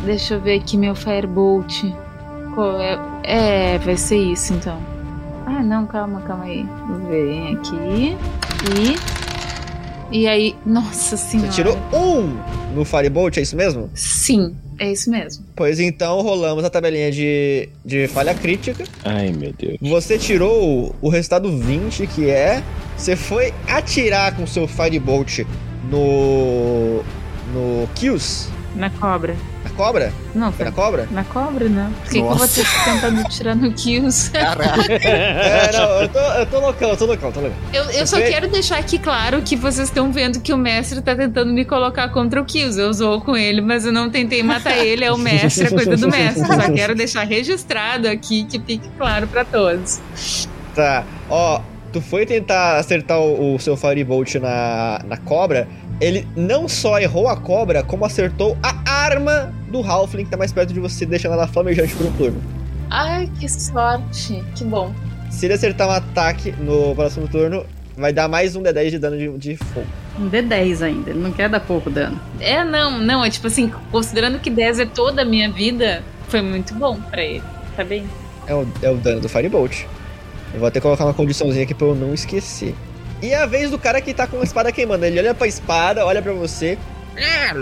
[0.04, 1.84] Deixa eu ver aqui meu Firebolt.
[2.54, 2.98] Qual é?
[3.24, 4.78] É, vai ser isso então.
[5.46, 6.66] Ah, não, calma, calma aí.
[7.08, 8.16] Vem aqui.
[8.76, 9.27] E.
[10.10, 11.50] E aí, nossa senhora.
[11.50, 13.90] Você tirou um no Firebolt, é isso mesmo?
[13.94, 15.44] Sim, é isso mesmo.
[15.54, 18.84] Pois então, rolamos a tabelinha de, de falha crítica.
[19.04, 19.76] Ai, meu Deus.
[19.82, 22.62] Você tirou o resultado 20, que é.
[22.96, 25.40] Você foi atirar com seu Firebolt
[25.90, 27.02] no.
[27.52, 28.48] no Kills.
[28.78, 29.34] Na cobra.
[29.64, 30.12] Na cobra?
[30.34, 31.08] Não, Foi na cobra?
[31.10, 31.90] Na cobra, não.
[31.90, 32.62] Por que, que eu vou Nossa.
[32.62, 34.30] ter tentando tirar no Kills?
[35.00, 37.58] É, não, eu tô, eu tô loucão, eu tô loucão, tô loucão.
[37.72, 41.00] Eu, eu só Você- quero deixar aqui claro que vocês estão vendo que o mestre
[41.02, 42.78] tá tentando me colocar contra o Kills.
[42.80, 45.96] Eu zoo com ele, mas eu não tentei matar ele, é o mestre, é coisa
[45.96, 46.46] do mestre.
[46.46, 50.00] Só quero deixar registrado aqui que fique claro pra todos.
[50.74, 51.60] Tá, ó,
[51.92, 55.66] tu foi tentar acertar o, o seu Firebolt na, na cobra,
[56.00, 60.52] ele não só errou a cobra, como acertou a arma do Halfling que tá mais
[60.52, 62.42] perto de você, deixando ela flamejante por um turno.
[62.90, 64.42] Ai, que sorte.
[64.54, 64.92] Que bom.
[65.30, 69.18] Se ele acertar um ataque no próximo turno, vai dar mais um D10 de dano
[69.18, 69.86] de, de fogo.
[70.18, 72.18] Um D10 ainda, ele não quer dar pouco dano.
[72.40, 76.40] É, não, não, é tipo assim, considerando que 10 é toda a minha vida, foi
[76.40, 77.42] muito bom pra ele.
[77.76, 78.04] Tá bem?
[78.46, 79.84] É o, é o dano do Firebolt.
[80.54, 82.74] Eu vou até colocar uma condiçãozinha aqui pra eu não esquecer.
[83.22, 85.04] E é a vez do cara que tá com a espada queimando.
[85.04, 86.78] Ele olha pra espada, olha pra você.
[87.16, 87.52] Ah,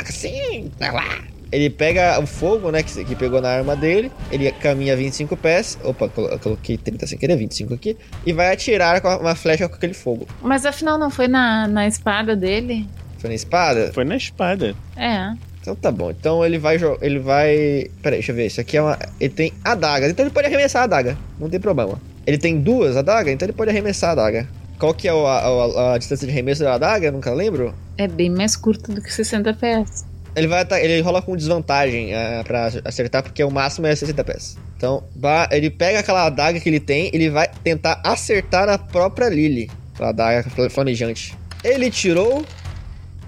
[0.00, 1.18] assim, tá lá.
[1.52, 4.10] Ele pega o fogo, né, que, que pegou na arma dele.
[4.30, 5.78] Ele caminha 25 pés.
[5.82, 7.96] Opa, coloquei 30 sem querer, 25 aqui.
[8.24, 10.28] E vai atirar com a- uma flecha com aquele fogo.
[10.42, 12.86] Mas afinal não foi na, na espada dele?
[13.18, 13.90] Foi na espada?
[13.92, 14.74] Foi na espada.
[14.96, 15.32] É.
[15.60, 16.10] Então tá bom.
[16.10, 17.86] Então ele vai ele vai.
[18.02, 18.46] Peraí, deixa eu ver.
[18.46, 18.98] Isso aqui é uma.
[19.20, 20.10] Ele tem adagas.
[20.10, 21.18] Então ele pode arremessar a adaga.
[21.38, 22.00] Não tem problema.
[22.26, 24.48] Ele tem duas adagas, então ele pode arremessar a adaga.
[24.80, 27.06] Qual que é a, a- a distância de arremesso da adaga?
[27.06, 27.72] Eu nunca lembro.
[27.98, 30.04] É bem mais curto do que 60 pés.
[30.34, 34.56] Ele vai ele rola com desvantagem ah, pra acertar, porque o máximo é 60 pés.
[34.76, 35.04] Então,
[35.50, 39.70] ele pega aquela adaga que ele tem, ele vai tentar acertar na própria Lily.
[39.94, 41.36] Aquela adaga fla- flamejante.
[41.62, 42.42] Ele tirou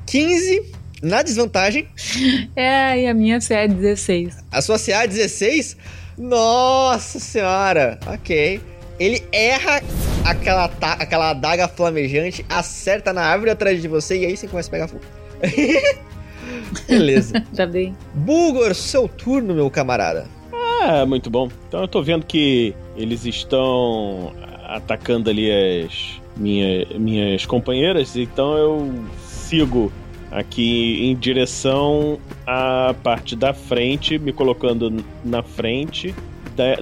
[0.06, 0.72] 15
[1.02, 1.86] na desvantagem.
[2.56, 4.36] É, e a minha CA é 16.
[4.50, 5.76] A sua CA é 16?
[6.16, 7.98] Nossa senhora!
[8.06, 8.60] Ok.
[9.02, 9.82] Ele erra
[10.24, 14.68] aquela, ta- aquela adaga flamejante, acerta na árvore atrás de você e aí você começa
[14.68, 15.02] a pegar fogo.
[16.88, 17.42] Beleza.
[17.54, 17.94] Tá bem.
[18.14, 20.26] Bulgor, seu turno, meu camarada.
[20.52, 21.48] Ah, muito bom.
[21.68, 24.32] Então eu tô vendo que eles estão
[24.68, 28.92] atacando ali as minha, minhas companheiras, então eu
[29.26, 29.92] sigo
[30.30, 36.14] aqui em direção à parte da frente, me colocando na frente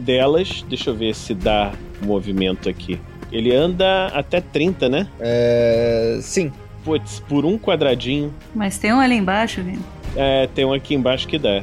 [0.03, 0.65] delas.
[0.69, 1.73] Deixa eu ver se dá
[2.03, 3.01] movimento aqui.
[3.33, 5.07] Ele anda até 30, né?
[5.21, 6.19] É.
[6.23, 6.53] Sim.
[6.85, 8.33] Putz, por um quadradinho.
[8.55, 9.81] Mas tem um ali embaixo, Vini.
[10.17, 11.63] É, tem um aqui embaixo que dá.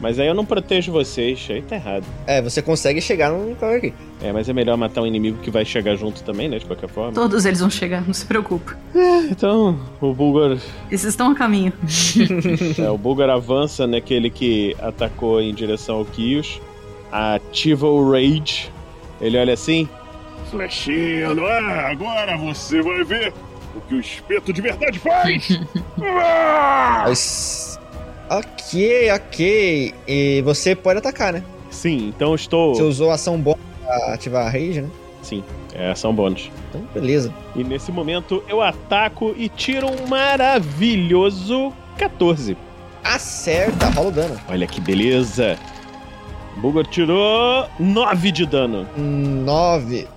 [0.00, 2.04] Mas aí eu não protejo vocês, aí tá errado.
[2.26, 3.92] É, você consegue chegar num lugar aqui.
[4.22, 6.58] É, mas é melhor matar um inimigo que vai chegar junto também, né?
[6.58, 7.12] De qualquer forma.
[7.12, 8.74] Todos eles vão chegar, não se preocupe.
[9.30, 10.58] Então, o Bulgar.
[10.90, 11.72] Esses estão a caminho.
[12.78, 16.60] é, o Bulgar avança naquele que atacou em direção ao Kios.
[17.10, 18.70] Ativa o Rage.
[19.20, 19.88] Ele olha assim.
[20.50, 23.32] Flechinha no ar, agora você vai ver
[23.74, 25.60] o que o espeto de verdade faz!
[26.00, 27.04] Ah!
[27.06, 27.78] Mas...
[28.30, 29.94] Ok, ok.
[30.06, 31.42] E você pode atacar, né?
[31.70, 32.74] Sim, então eu estou.
[32.74, 34.88] Você usou a ação bônus pra ativar a rage, né?
[35.22, 35.42] Sim,
[35.74, 36.50] é ação bônus.
[36.68, 37.32] Então, beleza.
[37.56, 42.56] E nesse momento eu ataco e tiro um maravilhoso 14.
[43.02, 44.40] Acerta, rola o dano.
[44.48, 45.58] Olha que beleza.
[46.58, 48.86] Bulgar tirou 9 de dano.
[48.96, 50.08] 9.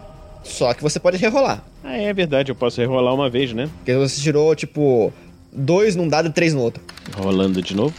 [0.44, 1.64] Só que você pode rerolar.
[1.84, 3.70] Ah, é verdade, eu posso rerolar uma vez, né?
[3.78, 5.14] Porque você tirou, tipo,
[5.52, 6.84] 2 num dado e 3 no outro.
[7.16, 7.94] Rolando de novo.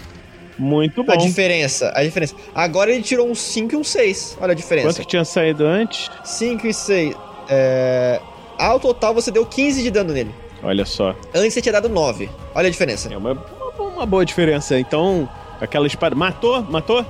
[0.58, 1.12] Muito bom.
[1.12, 2.34] A diferença, a diferença.
[2.54, 4.38] Agora ele tirou um 5 e um 6.
[4.40, 4.88] Olha a diferença.
[4.88, 6.10] Quanto que tinha saído antes?
[6.24, 7.14] 5 e 6.
[7.48, 8.20] É...
[8.58, 10.30] Ao total você deu 15 de dano nele.
[10.62, 11.16] Olha só.
[11.34, 12.28] Antes você tinha dado 9.
[12.54, 13.12] Olha a diferença.
[13.12, 13.32] É uma,
[13.78, 14.78] uma, uma boa diferença.
[14.78, 15.28] Então,
[15.60, 16.14] aquela espada.
[16.14, 16.62] Matou?
[16.62, 17.04] Matou?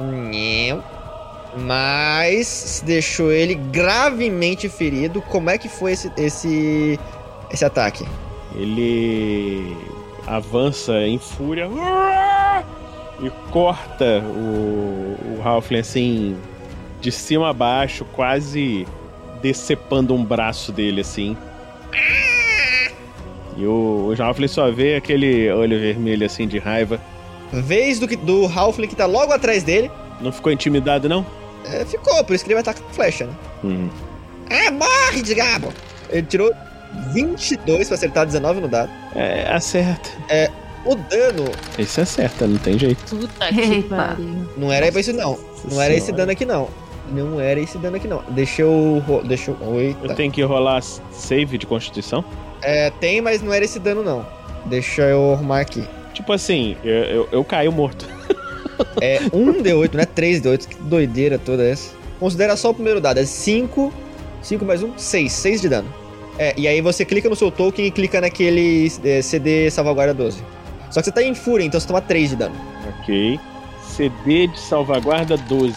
[0.00, 0.82] Não.
[1.56, 5.20] Mas deixou ele gravemente ferido.
[5.22, 6.98] Como é que foi esse, esse,
[7.50, 8.06] esse ataque?
[8.54, 9.76] Ele
[10.26, 11.68] avança em fúria
[13.22, 16.36] e corta o, o Halfling assim
[17.00, 18.86] de cima a baixo, quase
[19.42, 21.36] decepando um braço dele assim.
[23.56, 27.00] E o, o Halfling só vê aquele olho vermelho assim de raiva.
[27.52, 29.90] Vez do, que- do Halfling que tá logo atrás dele.
[30.20, 31.24] Não ficou intimidado, não?
[31.64, 33.32] É, ficou, por isso que ele vai estar com flecha, né?
[33.64, 33.90] Uhum.
[34.48, 35.72] É, morre, desgabo!
[36.10, 36.52] Ele tirou
[37.12, 38.90] 22 pra acertar 19 no dado.
[39.14, 40.08] É, acerta.
[40.28, 40.50] É,
[40.84, 41.44] o dano
[41.78, 43.04] Esse acerta, não tem jeito.
[43.16, 44.48] Puta que pariu.
[44.56, 45.38] não era esse não.
[45.70, 46.22] Não era esse Senhora.
[46.22, 46.68] dano aqui não.
[47.12, 48.22] Não era esse dano aqui não.
[48.30, 49.02] Deixa eu...
[49.24, 49.78] Deixa eu...
[49.80, 50.06] Eita.
[50.06, 50.80] Eu tenho que rolar
[51.12, 52.24] save de constituição?
[52.62, 54.26] É, tem, mas não era esse dano não.
[54.66, 55.84] Deixa eu arrumar aqui.
[56.12, 58.08] Tipo assim, eu, eu, eu caio morto.
[59.00, 60.66] É 1 D8, não é 3 D8.
[60.66, 61.92] Que doideira toda essa.
[62.18, 63.18] Considera só o primeiro dado.
[63.18, 63.92] É 5.
[64.42, 65.32] 5 mais 1, 6.
[65.32, 65.94] 6 de dano.
[66.38, 70.42] É, e aí você clica no seu token e clica naquele é, CD salvaguarda 12.
[70.90, 72.54] Só que você tá em fúria, então você toma 3 de dano.
[73.00, 73.38] Ok.
[73.82, 75.74] CD de salvaguarda 12.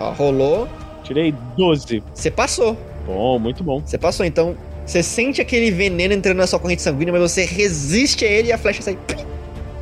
[0.00, 0.68] Ó, rolou.
[1.04, 2.02] Tirei 12.
[2.14, 2.76] Você passou.
[3.06, 3.82] Bom, muito bom.
[3.84, 8.24] Você passou, então você sente aquele veneno entrando na sua corrente sanguínea, mas você resiste
[8.24, 8.96] a ele e a flecha sai.
[9.06, 9.26] pim,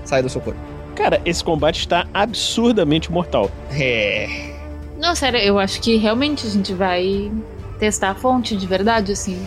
[0.06, 0.58] Sai do seu corpo.
[0.94, 3.50] Cara, esse combate está absurdamente mortal.
[3.70, 4.54] É.
[4.98, 7.30] Não, sério, eu acho que realmente a gente vai
[7.78, 9.38] testar a fonte de verdade, assim.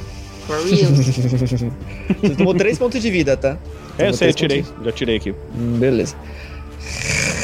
[0.45, 0.91] For real.
[2.21, 3.57] Você tomou 3 pontos de vida, tá?
[3.97, 4.63] É, eu sei, eu três tirei.
[4.63, 5.31] pontos Já tirei aqui.
[5.57, 6.15] Hum, Beleza.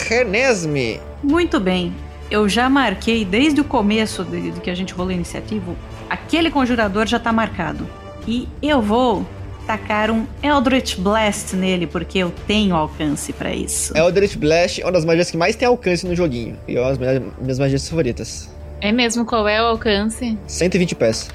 [0.08, 1.00] Renesme.
[1.24, 1.94] Muito bem.
[2.30, 5.76] Eu já marquei desde o começo de, de que a gente rolou a iniciativa.
[6.10, 7.88] Aquele conjurador já tá marcado.
[8.28, 9.26] E eu vou
[9.66, 13.96] tacar um Eldritch Blast nele, porque eu tenho alcance pra isso.
[13.98, 16.58] Eldritch Blast é uma das magias que mais tem alcance no joguinho.
[16.68, 16.98] E é uma das
[17.42, 18.50] minhas- magias favoritas.
[18.82, 19.26] é mesmo?
[19.26, 20.38] Qual é o alcance?
[20.48, 21.30] 120 pés.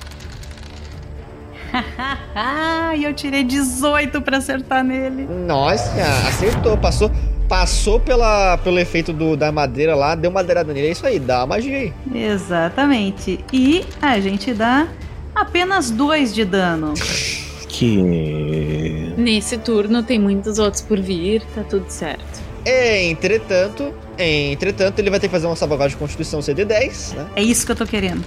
[2.34, 5.26] ah, e eu tirei 18 pra acertar nele.
[5.46, 5.90] Nossa,
[6.28, 6.76] acertou.
[6.76, 7.10] Passou,
[7.48, 10.88] passou pela, pelo efeito do, da madeira lá, deu madeirada nele.
[10.88, 11.92] É isso aí, dá uma magia aí.
[12.14, 13.44] Exatamente.
[13.52, 14.88] E a gente dá
[15.34, 16.94] apenas 2 de dano.
[17.80, 19.14] Que.
[19.16, 22.42] Nesse turno tem muitos outros por vir, tá tudo certo.
[22.62, 27.26] Entretanto, entretanto, ele vai ter que fazer uma salvaguarda de constituição CD10, né?
[27.34, 28.22] É isso que eu tô querendo.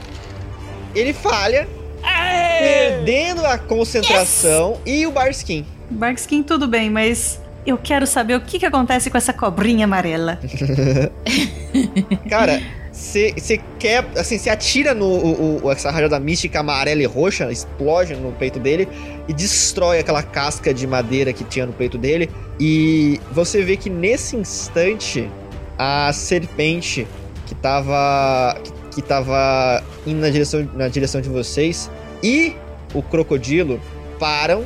[0.96, 1.70] Ele falha,
[2.58, 5.64] perdendo a concentração e o Barskin.
[5.88, 10.40] Barkskin, tudo bem, mas eu quero saber o que, que acontece com essa cobrinha amarela.
[12.28, 12.60] Cara,
[12.94, 14.06] você quer.
[14.16, 15.06] Assim, você atira no.
[15.08, 18.88] O, o- essa rajada mística amarela e roxa, explode no peito dele
[19.28, 22.30] e destrói aquela casca de madeira que tinha no peito dele.
[22.60, 25.28] E você vê que nesse instante
[25.78, 27.08] a serpente
[27.48, 28.56] que tava.
[28.64, 31.90] que, que tava indo na direção, na direção de vocês
[32.22, 32.56] e
[32.94, 33.82] o crocodilo
[34.20, 34.64] param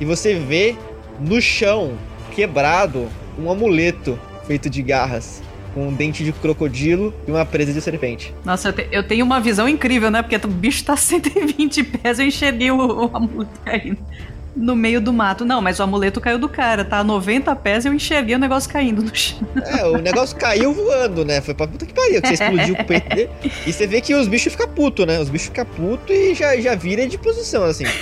[0.00, 0.74] e você vê
[1.20, 1.92] no chão
[2.34, 3.06] quebrado
[3.38, 5.42] um amuleto feito de garras
[5.74, 8.34] com um dente de crocodilo e uma presa de serpente.
[8.44, 10.22] Nossa, eu, te- eu tenho uma visão incrível, né?
[10.22, 13.98] Porque o bicho tá 120 pés, eu enxerguei o, o amuleto caindo
[14.56, 15.44] no meio do mato.
[15.44, 18.68] Não, mas o amuleto caiu do cara, tá a 90 pés, eu enxerguei o negócio
[18.68, 19.38] caindo no chão.
[19.64, 21.40] É, o negócio caiu voando, né?
[21.40, 23.30] Foi pra puta que pariu, que você explodiu o peito dele.
[23.64, 25.20] E você vê que os bichos ficam putos, né?
[25.20, 27.84] Os bichos ficam putos e já, já vira de posição, assim.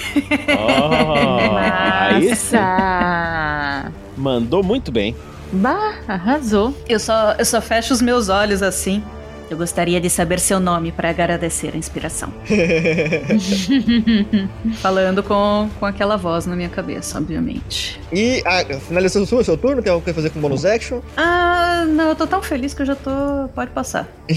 [0.51, 2.57] Oh, aí sim.
[2.57, 3.93] Nossa!
[4.17, 5.15] Mandou muito bem.
[5.53, 6.75] Bah, arrasou.
[6.89, 9.03] Eu só, eu só fecho os meus olhos assim.
[9.51, 12.31] Eu gostaria de saber seu nome pra agradecer a inspiração.
[14.77, 17.99] Falando com, com aquela voz na minha cabeça, obviamente.
[18.13, 21.01] E a, finalizou o seu, seu turno, tem algo que fazer com bonus action?
[21.17, 23.49] Ah, não, eu tô tão feliz que eu já tô.
[23.55, 24.07] Pode passar.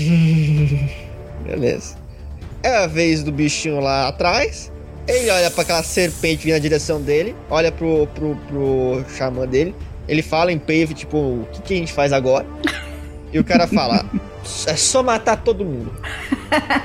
[1.43, 1.97] Beleza.
[2.64, 4.72] É a vez do bichinho lá atrás.
[5.07, 9.76] Ele olha pra aquela serpente vindo na direção dele, olha pro, pro, pro xamã dele.
[10.12, 12.45] Ele fala em Pave, tipo, o que, que a gente faz agora?
[13.32, 14.05] E o cara fala:
[14.68, 15.89] é só matar todo mundo.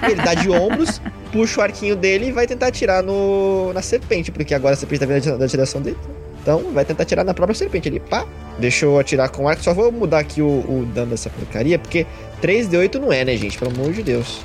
[0.09, 1.03] Ele dá de ombros,
[1.33, 5.01] puxa o arquinho dele e vai tentar atirar no, na serpente, porque agora a serpente
[5.01, 5.97] tá vindo na direção dele.
[6.41, 7.99] Então vai tentar atirar na própria serpente ali.
[7.99, 8.25] Pá!
[8.61, 9.61] Deixa eu atirar com arco.
[9.61, 12.07] Só vou mudar aqui o, o dano dessa porcaria, porque
[12.41, 13.59] 3D8 não é, né, gente?
[13.59, 14.41] Pelo amor de Deus.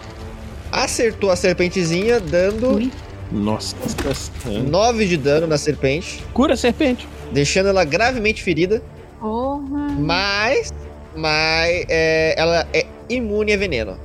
[0.71, 2.91] Acertou a serpentezinha, dando Ui.
[3.32, 4.59] Nossa, bastante.
[4.69, 7.07] 9 de dano na serpente, Cura a serpente.
[7.32, 8.82] deixando ela gravemente ferida.
[9.19, 9.88] Porra.
[9.97, 10.73] Mas.
[11.15, 11.86] Mas.
[11.89, 13.97] é, ela é imune a veneno.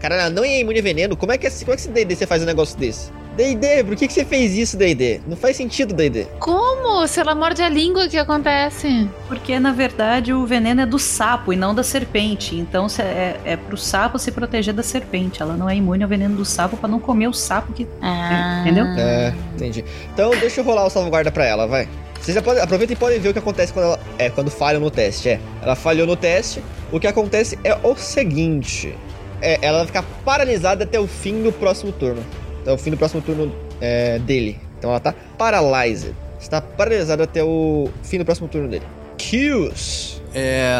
[0.00, 1.16] Cara, ela não é imune a veneno.
[1.16, 3.10] Como é que, esse- como é que esse DD você faz um negócio desse?
[3.36, 5.20] DD, por que, que você fez isso, DD?
[5.26, 6.26] Não faz sentido, DD.
[6.38, 7.06] Como?
[7.06, 9.08] Se ela morde a língua, o que acontece?
[9.26, 12.54] Porque, na verdade, o veneno é do sapo e não da serpente.
[12.54, 15.40] Então se- é, é pro sapo se proteger da serpente.
[15.40, 17.86] Ela não é imune ao veneno do sapo pra não comer o sapo que.
[18.02, 18.60] Ah.
[18.62, 18.84] Entendeu?
[18.98, 19.84] É, entendi.
[20.12, 21.88] Então deixa eu rolar o salvaguarda pra ela, vai.
[22.20, 24.00] Vocês já podem, aproveitem e podem ver o que acontece quando ela.
[24.18, 25.30] É, quando falham no teste.
[25.30, 25.40] É.
[25.62, 26.62] Ela falhou no teste.
[26.92, 28.94] O que acontece é o seguinte.
[29.40, 32.22] É, ela vai ficar paralisada até o fim do próximo turno.
[32.62, 34.58] Até o fim do próximo turno é, dele.
[34.78, 36.14] Então ela tá paralyzed.
[36.40, 38.84] Está paralisada até o fim do próximo turno dele.
[39.18, 40.20] Kills.
[40.34, 40.74] É.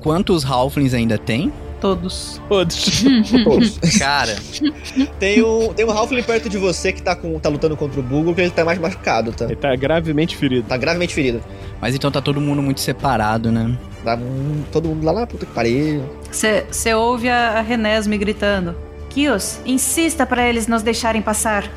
[0.00, 1.52] Quantos Halflings ainda tem?
[1.80, 2.40] Todos.
[2.48, 3.04] Todos.
[3.44, 3.78] Todos.
[3.98, 4.34] Cara,
[5.18, 8.02] tem um, tem um Halfling perto de você que tá, com, tá lutando contra o
[8.02, 9.44] Bugle, que ele tá mais machucado, tá?
[9.44, 10.66] Ele tá gravemente ferido.
[10.66, 11.42] Tá gravemente ferido.
[11.80, 13.76] mas então tá todo mundo muito separado, né?
[14.02, 16.04] Tá um- todo mundo lá na puta que pariu.
[16.30, 18.74] Você ouve a, a Renesme gritando.
[19.14, 21.70] Kios, insista pra eles nos deixarem passar.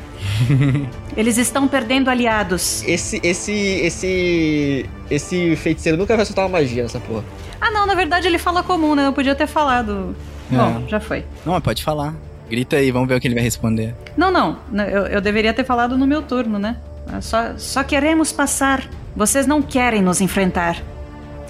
[1.16, 2.82] eles estão perdendo aliados.
[2.86, 7.24] Esse, esse, esse, esse feiticeiro nunca vai soltar uma magia nessa porra.
[7.60, 9.06] Ah, não, na verdade ele fala comum, né?
[9.06, 10.16] Eu podia ter falado.
[10.50, 11.24] Bom, já foi.
[11.46, 12.14] Não, mas pode falar.
[12.50, 13.94] Grita aí, vamos ver o que ele vai responder.
[14.16, 14.58] Não, não.
[14.72, 16.76] N- Eu, eu deveria ter falado no meu turno, né?
[17.06, 18.88] Ah, Só, só queremos passar.
[19.14, 20.76] Vocês não querem nos enfrentar.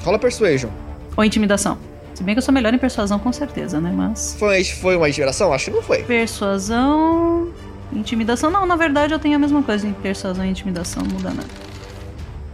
[0.03, 0.70] Rola Persuasion.
[1.16, 1.78] Ou intimidação.
[2.18, 3.92] Se bem que eu sou melhor em persuasão, com certeza, né?
[3.94, 4.34] Mas.
[4.36, 5.52] Foi, foi uma inspiração?
[5.52, 6.02] Acho que não foi.
[6.02, 7.52] Persuasão.
[7.92, 8.50] Intimidação.
[8.50, 11.48] Não, na verdade eu tenho a mesma coisa em persuasão e intimidação, não muda nada.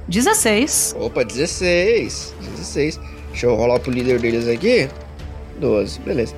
[0.06, 0.96] 16.
[0.98, 2.34] Opa, 16.
[2.42, 3.00] 16.
[3.30, 4.86] Deixa eu rolar pro líder deles aqui.
[5.58, 6.34] 12, beleza.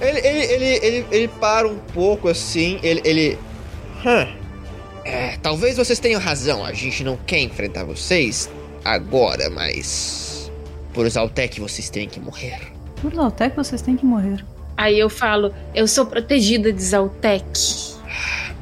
[0.00, 3.02] Ele, ele, ele, ele, ele para um pouco assim, ele.
[3.04, 3.38] ele...
[5.04, 8.48] É, talvez vocês tenham razão, a gente não quer enfrentar vocês
[8.82, 10.33] agora, mas.
[10.94, 12.60] Por Zaltec vocês têm que morrer.
[13.02, 14.44] Por Zaltec vocês têm que morrer.
[14.76, 17.44] Aí eu falo, eu sou protegida de Zaltec.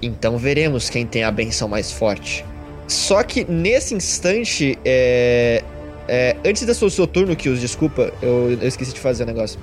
[0.01, 2.45] Então veremos quem tem a benção mais forte.
[2.89, 5.63] Só que nesse instante, é,
[6.09, 9.61] é, antes do seu, seu turno, Kills, desculpa, eu, eu esqueci de fazer o negócio.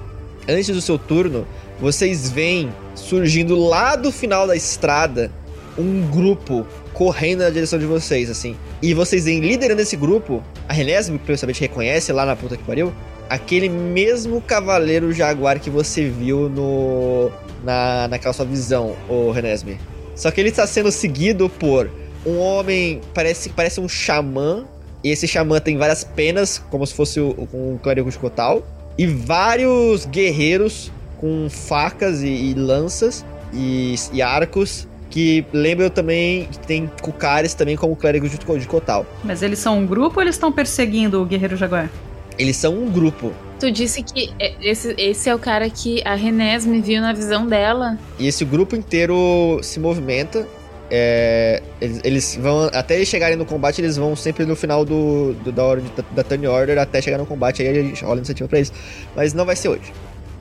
[0.48, 1.46] Antes do seu turno,
[1.80, 5.32] vocês veem surgindo lá do final da estrada
[5.78, 6.66] um grupo
[7.00, 8.58] correndo na direção de vocês, assim.
[8.82, 12.64] E vocês veem liderando esse grupo, a Renesme, que principalmente reconhece lá na puta que
[12.66, 12.94] pariu,
[13.30, 17.32] aquele mesmo cavaleiro jaguar que você viu no
[17.64, 19.80] na, naquela sua visão, o Renesme.
[20.14, 21.90] Só que ele está sendo seguido por
[22.26, 24.66] um homem, parece, parece um xamã,
[25.02, 28.62] e esse xamã tem várias penas, como se fosse um clérigo de Kotal,
[28.98, 33.24] e vários guerreiros com facas e, e lanças
[33.54, 39.06] e, e arcos, que lembram também que tem cucares também como clérigos de, de Kotal.
[39.24, 41.90] Mas eles são um grupo ou eles estão perseguindo o Guerreiro Jaguar?
[42.38, 43.34] Eles são um grupo.
[43.60, 47.12] Tu disse que é, esse, esse é o cara que a Renés me viu na
[47.12, 47.98] visão dela.
[48.18, 50.48] E esse grupo inteiro se movimenta.
[50.92, 52.70] é, eles, eles vão.
[52.74, 55.90] Até eles chegarem no combate, eles vão sempre no final do, do- da hora de-
[55.92, 57.62] da, da turn order até chegar no combate.
[57.62, 58.72] Aí a gente rola a iniciativa pra eles.
[59.16, 59.92] Mas não vai ser hoje.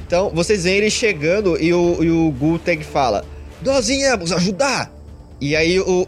[0.07, 3.25] Então, vocês veem eles chegando e o, e o Gulteg fala:
[3.63, 4.91] Nós viemos ajudar!
[5.41, 6.05] E aí o, o,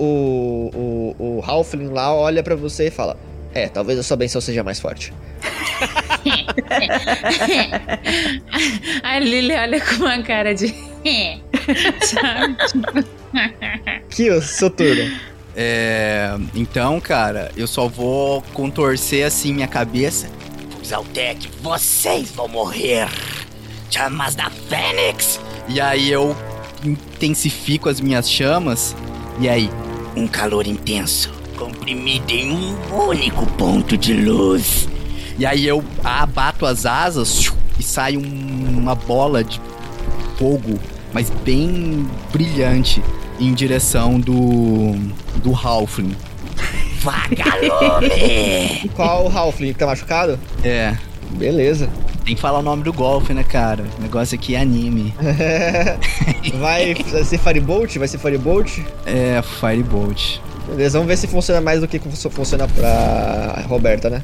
[0.00, 3.18] o, o, o Halfling lá olha pra você e fala:
[3.52, 5.12] É, talvez a sua benção seja mais forte.
[9.02, 10.72] a Lily olha com uma cara de.
[12.00, 12.56] Sabe?
[14.10, 14.28] Que
[14.76, 15.10] turno.
[15.56, 16.34] É.
[16.54, 20.28] Então, cara, eu só vou contorcer assim minha cabeça.
[20.84, 23.08] Zaltec, vocês vão morrer.
[23.90, 25.40] Chamas da Fênix.
[25.68, 26.36] E aí eu
[26.84, 28.94] intensifico as minhas chamas.
[29.40, 29.70] E aí,
[30.14, 32.76] Um calor intenso, comprimido em um
[33.08, 34.86] único ponto de luz.
[35.38, 39.58] E aí eu abato as asas e sai um- uma bola de
[40.38, 40.78] fogo,
[41.14, 43.02] mas bem brilhante,
[43.40, 44.92] em direção do.
[45.42, 46.14] do Halfling.
[47.00, 48.90] Vagalume!
[48.94, 50.38] Qual o Halfling que tá machucado?
[50.62, 50.94] É.
[51.32, 51.88] Beleza.
[52.24, 53.84] Tem que falar o nome do golfe, né, cara?
[53.98, 55.12] O negócio aqui é anime.
[56.60, 56.94] vai
[57.24, 57.96] ser Firebolt?
[57.98, 58.78] Vai ser Firebolt?
[59.04, 60.38] É, Firebolt.
[60.68, 64.22] Beleza, vamos ver se funciona mais do que fun- funciona pra Roberta, né?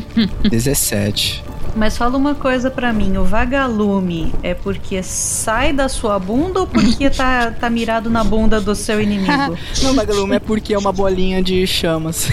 [0.50, 1.44] 17.
[1.76, 6.66] Mas fala uma coisa pra mim, o vagalume é porque sai da sua bunda ou
[6.68, 9.58] porque tá, tá mirado na bunda do seu inimigo?
[9.82, 12.28] Não, vagalume é porque é uma bolinha de chamas.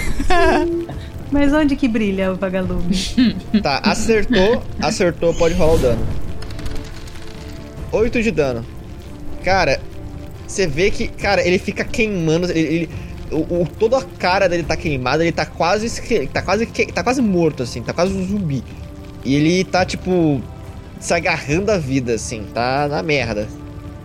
[1.32, 2.94] Mas onde que brilha o vagalume?
[3.62, 6.06] Tá, acertou, acertou, pode rolar o dano.
[7.90, 8.64] 8 de dano.
[9.44, 9.80] Cara,
[10.46, 12.90] você vê que, cara, ele fica queimando, ele, ele-
[13.30, 16.86] o, o- toda a cara dele tá queimada, ele tá quase, esque- tá quase, que-
[16.92, 18.62] tá quase morto, assim, tá quase um zumbi.
[19.24, 20.42] E ele tá, tipo,
[21.00, 23.48] se agarrando a vida, assim, tá na merda.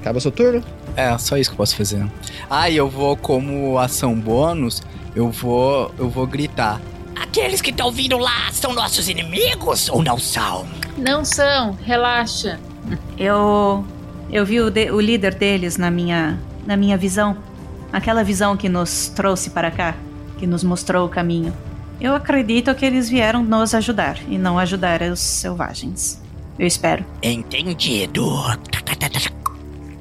[0.01, 0.63] Acaba o seu turno?
[0.95, 2.05] É, só isso que eu posso fazer.
[2.49, 4.81] Ah, e eu vou, como ação bônus,
[5.15, 5.93] eu vou.
[5.99, 6.81] eu vou gritar.
[7.21, 10.65] Aqueles que estão vindo lá são nossos inimigos ou não são?
[10.97, 12.59] Não são, relaxa.
[13.17, 13.85] Eu
[14.31, 17.37] eu vi o, de- o líder deles na minha na minha visão,
[17.93, 19.95] aquela visão que nos trouxe para cá,
[20.37, 21.53] que nos mostrou o caminho.
[21.99, 26.21] Eu acredito que eles vieram nos ajudar e não ajudar os selvagens.
[26.59, 27.05] Eu espero.
[27.23, 28.25] Entendido.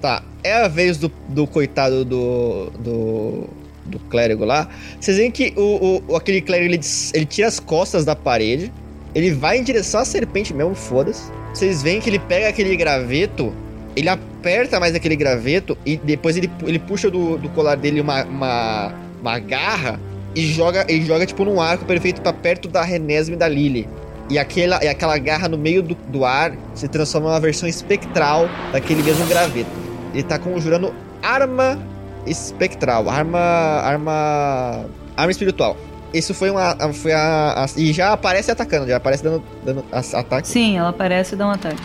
[0.01, 3.48] Tá, É a vez do, do coitado do, do,
[3.86, 4.68] do clérigo lá.
[5.00, 6.80] Vocês veem que o, o, aquele clérigo ele,
[7.14, 8.72] ele tira as costas da parede.
[9.14, 11.30] Ele vai em direção à serpente mesmo, foda-se.
[11.54, 13.54] Vocês veem que ele pega aquele graveto,
[13.96, 18.24] ele aperta mais aquele graveto e depois ele, ele puxa do, do colar dele uma,
[18.24, 19.98] uma, uma garra
[20.34, 23.88] e joga, e joga tipo num arco perfeito pra perto da Renesme e da Lily.
[24.28, 28.50] E aquela, e aquela garra no meio do, do ar se transforma numa versão espectral
[28.70, 29.70] daquele mesmo graveto.
[30.12, 30.92] Ele tá conjurando
[31.22, 31.80] arma
[32.27, 33.39] espectral, arma.
[33.39, 34.86] arma.
[35.16, 35.77] arma espiritual.
[36.12, 36.74] Isso foi uma.
[36.93, 40.48] Foi a, a, e já aparece atacando, já aparece dando, dando ataque.
[40.48, 41.82] Sim, ela aparece e dá um ataque.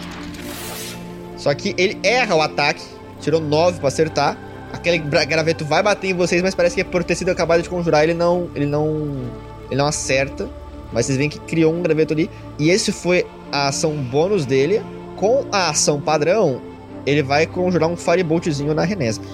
[1.38, 2.84] Só que ele erra o ataque,
[3.20, 4.38] tirou 9 para acertar.
[4.72, 8.04] Aquele graveto vai bater em vocês, mas parece que por ter sido acabado de conjurar,
[8.04, 8.50] ele não.
[8.56, 9.26] ele não.
[9.70, 10.48] ele não acerta.
[10.94, 12.30] Mas vocês veem que criou um graveto ali.
[12.60, 14.82] E esse foi a ação bônus dele.
[15.16, 16.62] Com a ação padrão,
[17.06, 19.26] ele vai conjurar um fireboltzinho na Renesme.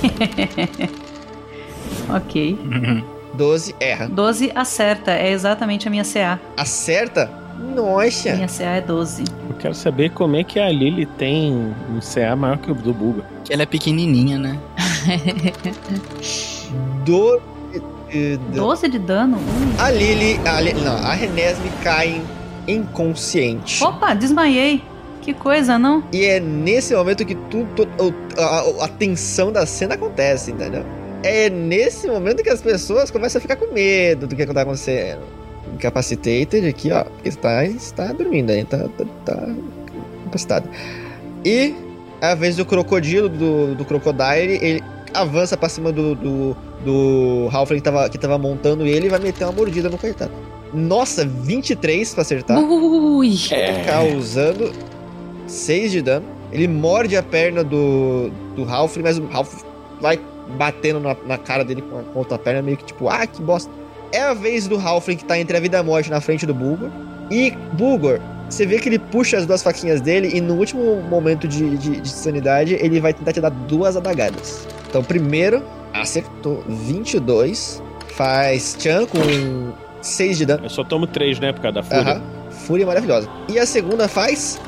[2.14, 2.58] ok.
[3.34, 4.08] 12 erra.
[4.08, 6.38] 12 acerta, é exatamente a minha CA.
[6.56, 7.30] Acerta?
[7.74, 8.34] Nossa!
[8.34, 9.24] Minha CA é 12.
[9.48, 12.92] Eu quero saber como é que a Lily tem um CA maior que o do
[12.92, 13.24] Buga.
[13.44, 14.58] Que ela é pequenininha, né?
[17.04, 17.40] Do
[18.54, 19.38] 12 de dano?
[19.78, 22.22] A Lily, a Lily, não, a Renesme cai
[22.66, 23.82] inconsciente.
[23.82, 24.82] Opa, desmaiei.
[25.30, 26.02] Que coisa, não?
[26.12, 27.86] E é nesse momento que tudo,
[28.36, 30.84] a, a tensão da cena acontece, entendeu?
[31.22, 35.20] É nesse momento que as pessoas começam a ficar com medo do que está acontecendo.
[35.72, 39.48] Incapacitated aqui, ó, porque está, está dormindo aí, tá, tá, tá
[40.24, 40.68] capacitado.
[41.44, 41.76] E
[42.20, 44.82] é a vez do crocodilo, do, do crocodile, ele
[45.14, 49.20] avança pra cima do, do, do Halfling que tava, que tava montando ele e vai
[49.20, 50.32] meter uma mordida no coitado.
[50.74, 52.58] Nossa, 23 pra acertar.
[52.58, 53.32] Ui!
[53.52, 53.84] É.
[53.84, 54.89] Causando
[55.50, 56.26] 6 de dano.
[56.52, 59.62] Ele morde a perna do, do Halfling, mas o Halfling
[60.00, 60.20] vai
[60.56, 63.26] batendo na, na cara dele com a, com a outra perna, meio que tipo, ah,
[63.26, 63.70] que bosta.
[64.12, 66.44] É a vez do Halfling que tá entre a vida e a morte na frente
[66.44, 66.90] do Bulgor.
[67.30, 71.46] E Bulgor, você vê que ele puxa as duas faquinhas dele e no último momento
[71.46, 74.66] de, de, de sanidade ele vai tentar te dar duas adagadas.
[74.88, 75.62] Então, primeiro,
[75.92, 77.80] acertou 22.
[78.08, 79.72] Faz Chan com
[80.02, 80.64] 6 de dano.
[80.64, 81.52] Eu só tomo 3, né?
[81.52, 82.00] Por causa da fúria.
[82.00, 82.22] Aham.
[82.50, 83.28] Fúria maravilhosa.
[83.48, 84.60] E a segunda faz.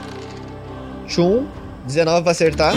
[1.09, 1.47] Chum,
[1.87, 2.75] 19 pra acertar.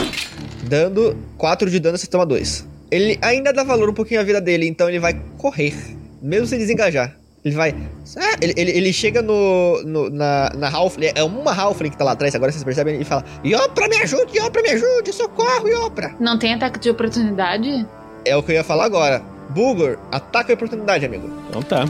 [0.64, 2.68] Dando 4 de dano, você toma 2.
[2.90, 5.74] Ele ainda dá valor um pouquinho à vida dele, então ele vai correr.
[6.22, 7.16] Mesmo sem desengajar.
[7.44, 7.76] Ele vai.
[8.18, 11.12] Ah, ele, ele, ele, chega no, no, na, na Halfling.
[11.14, 12.96] É uma Halfling que tá lá atrás, agora vocês percebem.
[12.96, 16.16] Ele fala: Yopra, me ajude, Yopra, me ajude, socorro, Yopra.
[16.20, 17.86] Não tem ataque de oportunidade?
[18.26, 19.22] É o que eu ia falar agora.
[19.50, 21.30] Bulgor, ataque a oportunidade, amigo.
[21.50, 21.86] Então tá.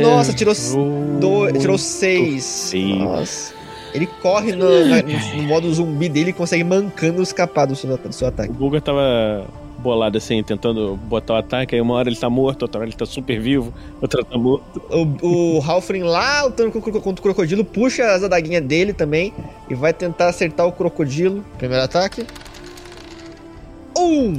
[0.00, 0.54] Nossa, tirou,
[1.20, 2.72] do, tirou seis.
[2.74, 3.54] Nossa.
[3.94, 8.12] Ele corre no, no, no, modo zumbi dele e consegue mancando escapar do seu, do
[8.12, 8.50] seu ataque.
[8.50, 9.46] O Bulgor tava
[9.82, 12.96] bolado assim, tentando botar o ataque, aí uma hora ele tá morto, outra hora ele
[12.96, 14.80] tá super vivo, outra tá morto.
[15.20, 19.34] O, o Halfring lá lutando contra o crocodilo, puxa as adaguinhas dele também
[19.68, 21.44] e vai tentar acertar o crocodilo.
[21.58, 22.24] Primeiro ataque.
[24.02, 24.34] Um!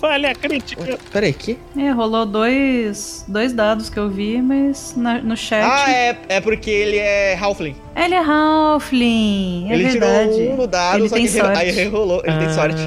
[0.00, 0.98] Falha crítica.
[1.12, 1.58] Peraí, que?
[1.78, 5.62] É, rolou dois, dois dados que eu vi, mas na, no chat.
[5.64, 7.76] Ah, é, é porque ele é Halfling.
[7.94, 10.34] Ele é Halfling, é ele verdade.
[10.34, 11.58] tirou um no dado, ele só tem que sorte.
[11.60, 12.38] aí rerolou, ele Ah.
[12.38, 12.80] tem sorte.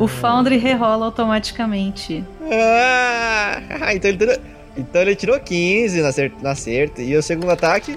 [0.00, 2.24] O Foundry rerola automaticamente.
[2.50, 3.60] Ah,
[3.94, 4.36] então ele tirou,
[4.76, 7.00] então ele tirou 15 na acerto, na acerto.
[7.02, 7.96] E o segundo ataque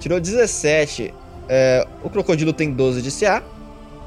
[0.00, 1.12] tirou 17.
[1.48, 3.42] É, o crocodilo tem 12 de CA.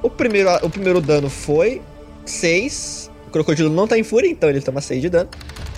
[0.05, 1.81] O primeiro, o primeiro dano foi
[2.27, 3.09] 6.
[3.27, 5.29] O crocodilo não tá em fúria, então ele toma 6 de dano.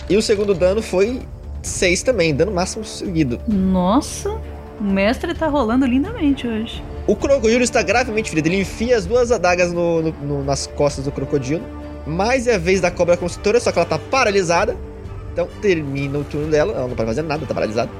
[0.08, 1.20] E o segundo dano foi
[1.62, 3.40] 6 também, dano máximo seguido.
[3.48, 4.30] Nossa,
[4.78, 6.82] o mestre tá rolando lindamente hoje.
[7.06, 8.48] O crocodilo está gravemente ferido.
[8.48, 11.62] Ele enfia as duas adagas no- no- no- nas costas do crocodilo.
[12.06, 14.76] Mas é a vez da cobra construtora, só que ela tá paralisada.
[15.32, 16.72] Então termina o turno dela.
[16.74, 17.90] Ela não pode fazer nada, tá paralisada.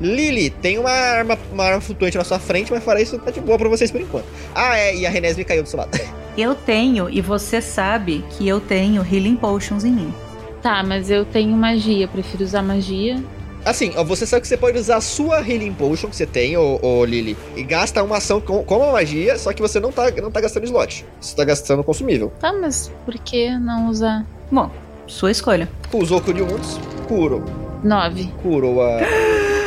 [0.00, 3.40] Lily, tem uma arma, uma arma flutuante na sua frente, mas fora isso, tá de
[3.40, 4.26] boa pra vocês por enquanto.
[4.54, 5.98] Ah, é, e a Renesme caiu do seu lado.
[6.38, 10.14] Eu tenho, e você sabe que eu tenho Healing Potions em mim.
[10.62, 13.20] Tá, mas eu tenho magia, eu prefiro usar magia.
[13.64, 16.56] Assim, ó, você sabe que você pode usar a sua Healing Potion que você tem,
[16.56, 19.90] ô, ô Lily, e gasta uma ação com, com a magia, só que você não
[19.90, 21.04] tá, não tá gastando slot.
[21.20, 22.32] Você tá gastando consumível.
[22.38, 24.24] Tá, mas por que não usar?
[24.48, 24.70] Bom,
[25.08, 25.68] sua escolha.
[25.92, 27.42] Usou Curiundos, curou.
[27.82, 28.32] Nove.
[28.42, 29.00] Curou a.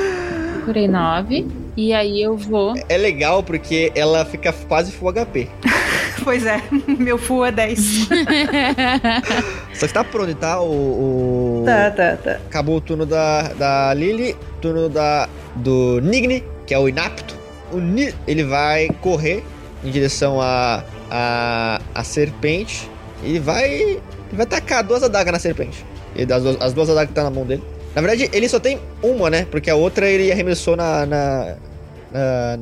[0.65, 1.47] Curei nove.
[1.75, 2.73] E aí eu vou.
[2.89, 5.47] É legal porque ela fica quase full HP.
[6.23, 6.61] pois é,
[6.99, 8.07] meu full é 10.
[9.75, 10.59] Só que tá pronto, tá?
[10.61, 11.61] O.
[11.61, 12.31] o- tá, tá, tá.
[12.47, 17.35] Acabou o turno da, da Lily, turno da, do Nigni, que é o inapto.
[17.71, 19.43] O Ni, ele vai correr
[19.83, 22.89] em direção a, a, a serpente
[23.23, 23.71] e vai.
[23.73, 24.01] Ele
[24.37, 25.85] vai tacar duas adagas na serpente.
[26.15, 27.63] E das duas, as duas adagas que tá na mão dele.
[27.95, 29.45] Na verdade, ele só tem uma, né?
[29.49, 31.05] Porque a outra ele arremessou na.
[31.05, 31.55] na.
[32.11, 32.59] na,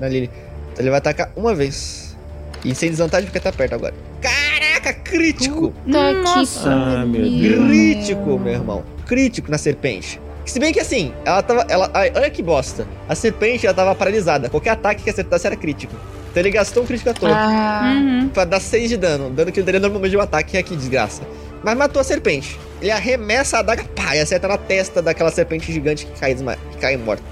[0.00, 0.30] na Lily.
[0.72, 2.16] Então ele vai atacar uma vez.
[2.64, 3.94] E sem desvantagem porque tá perto agora.
[4.20, 5.72] Caraca, crítico!
[5.90, 6.70] Tá Nossa.
[6.70, 8.84] Ah, meu Crítico, meu irmão.
[9.06, 10.20] Crítico na serpente.
[10.44, 11.66] Se bem que assim, ela tava.
[11.68, 12.86] Ela, olha que bosta.
[13.08, 14.48] A serpente ela tava paralisada.
[14.48, 15.94] Qualquer ataque que acertasse era crítico.
[16.30, 17.30] Então ele gastou um crítico à toa.
[17.32, 18.28] Ah, Uhum.
[18.28, 19.30] Pra dar 6 de dano.
[19.30, 20.60] Dano que ele daria normalmente de um ataque.
[20.62, 21.22] Que desgraça.
[21.62, 22.58] Mas matou a serpente.
[22.80, 26.78] Ele arremessa a adaga, pá, e acerta na testa daquela serpente gigante que cai, que
[26.78, 27.24] cai morta.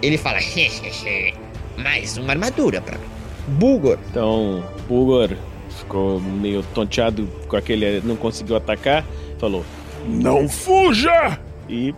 [0.00, 1.34] Ele fala, hehehe,
[1.76, 3.04] mais uma armadura pra mim.
[3.46, 3.98] Bulgor.
[4.10, 5.30] Então, Bulgor
[5.78, 8.00] ficou meio tonteado com aquele.
[8.00, 9.04] Não conseguiu atacar.
[9.38, 9.64] Falou:
[10.08, 11.38] Não fuja!
[11.68, 11.94] e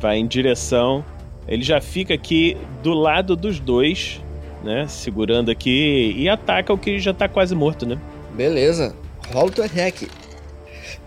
[0.00, 1.04] vai em direção.
[1.46, 4.20] Ele já fica aqui do lado dos dois,
[4.62, 4.86] né?
[4.88, 7.98] Segurando aqui e ataca o que já tá quase morto, né?
[8.34, 8.94] Beleza.
[9.32, 9.64] Rola o teu.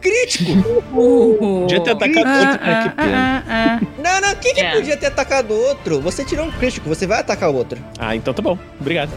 [0.01, 0.51] Crítico!
[0.91, 2.59] Podia ter atacado Ah, outro.
[2.63, 3.43] Ah, que pena.
[3.47, 4.71] ah, ah, não, não, quem que É.
[4.75, 6.01] podia ter atacado o outro?
[6.01, 7.79] Você tirou um crítico, você vai atacar o outro.
[7.99, 8.57] Ah, então tá bom.
[8.79, 9.09] Obrigado.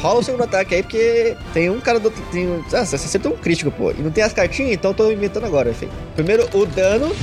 [0.00, 2.22] Rola o segundo ataque aí, porque tem um cara do outro.
[2.32, 3.90] Tem, um- ah, você acertou um crítico, pô.
[3.90, 5.88] E não tem as cartinhas, então eu tô inventando agora, enfim.
[6.14, 7.14] Primeiro, o dano.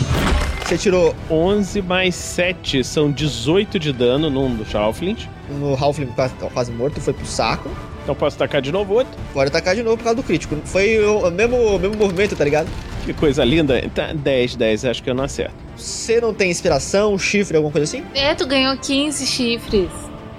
[0.66, 5.18] Você tirou 11 mais 7 são 18 de dano num do Halfling.
[5.50, 7.70] no Halfling quase, quase morto, foi pro saco.
[8.04, 9.14] Então posso atacar de novo outro.
[9.34, 10.56] Pode atacar de novo por causa do crítico.
[10.66, 12.68] Foi o, mesmo, o mesmo movimento, tá ligado?
[13.06, 13.82] Que coisa linda.
[13.94, 15.54] Tá, 10, 10, acho que eu não acerto.
[15.78, 18.04] Você não tem inspiração, chifre, alguma coisa assim?
[18.16, 19.90] é, tu ganhou 15 chifres.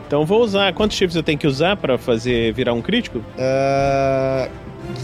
[0.07, 0.73] Então vou usar.
[0.75, 3.25] Quantos chifres eu tenho que usar pra fazer virar um crítico?
[3.39, 4.49] Ah,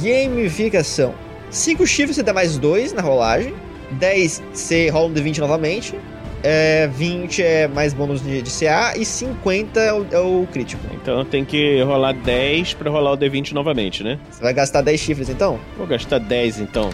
[0.02, 1.14] gamificação.
[1.50, 3.54] 5 chifres você dá mais 2 na rolagem.
[3.92, 5.94] 10 você rola um D20 novamente.
[6.42, 8.94] É, 20 é mais bônus de, de CA.
[8.96, 10.82] E 50 é o, é o crítico.
[10.94, 14.18] Então eu tenho que rolar 10 pra rolar o D20 novamente, né?
[14.30, 15.58] Você vai gastar 10 chifres então?
[15.76, 16.90] Vou gastar 10 então.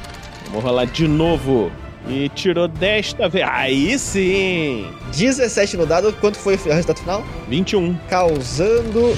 [0.50, 1.70] Vou rolar de novo.
[2.08, 3.46] E tirou desta vez.
[3.50, 4.86] Aí sim!
[5.12, 6.12] 17 no dado.
[6.20, 7.24] Quanto foi o resultado final?
[7.48, 7.94] 21.
[8.10, 9.14] Causando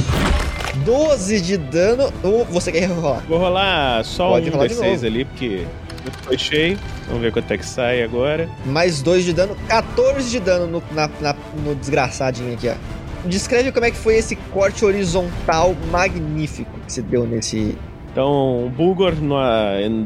[0.85, 2.12] 12 de dano.
[2.23, 3.24] Ou você quer rolar?
[3.28, 5.07] Vou rolar só Pode um rolar de D6 novo.
[5.07, 5.66] ali, porque
[6.23, 6.78] foi cheio.
[7.07, 8.49] Vamos ver quanto é que sai agora.
[8.65, 12.74] Mais 2 de dano, 14 de dano no, na, na- no desgraçadinho aqui, ó.
[13.28, 17.77] Descreve como é que foi esse corte horizontal magnífico que você deu nesse.
[18.12, 19.37] Então, o Bulgor, no,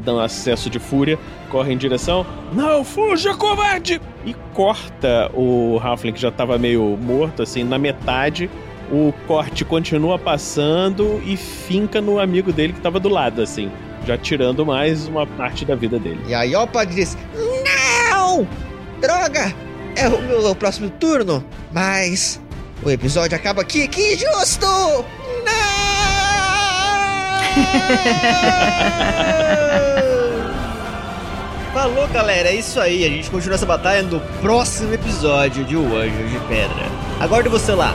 [0.04, 1.18] no acesso de fúria,
[1.48, 2.26] corre em direção.
[2.52, 4.00] Não, fuja, covarde!
[4.24, 8.50] E corta o Halfling, que já tava meio morto, assim, na metade.
[8.90, 13.70] O corte continua passando e finca no amigo dele que tava do lado, assim.
[14.06, 16.20] Já tirando mais uma parte da vida dele.
[16.26, 17.16] E aí, ó, o padre diz:
[17.64, 18.46] Não!
[19.00, 19.54] Droga!
[19.96, 22.40] É o meu próximo turno, mas
[22.82, 23.86] o episódio acaba aqui.
[23.88, 24.66] Que injusto!
[24.66, 25.04] Não!
[31.72, 33.04] Falou, galera, é isso aí.
[33.04, 36.86] A gente continua essa batalha no próximo episódio de O Anjo de Pedra.
[37.20, 37.94] Aguardo você lá.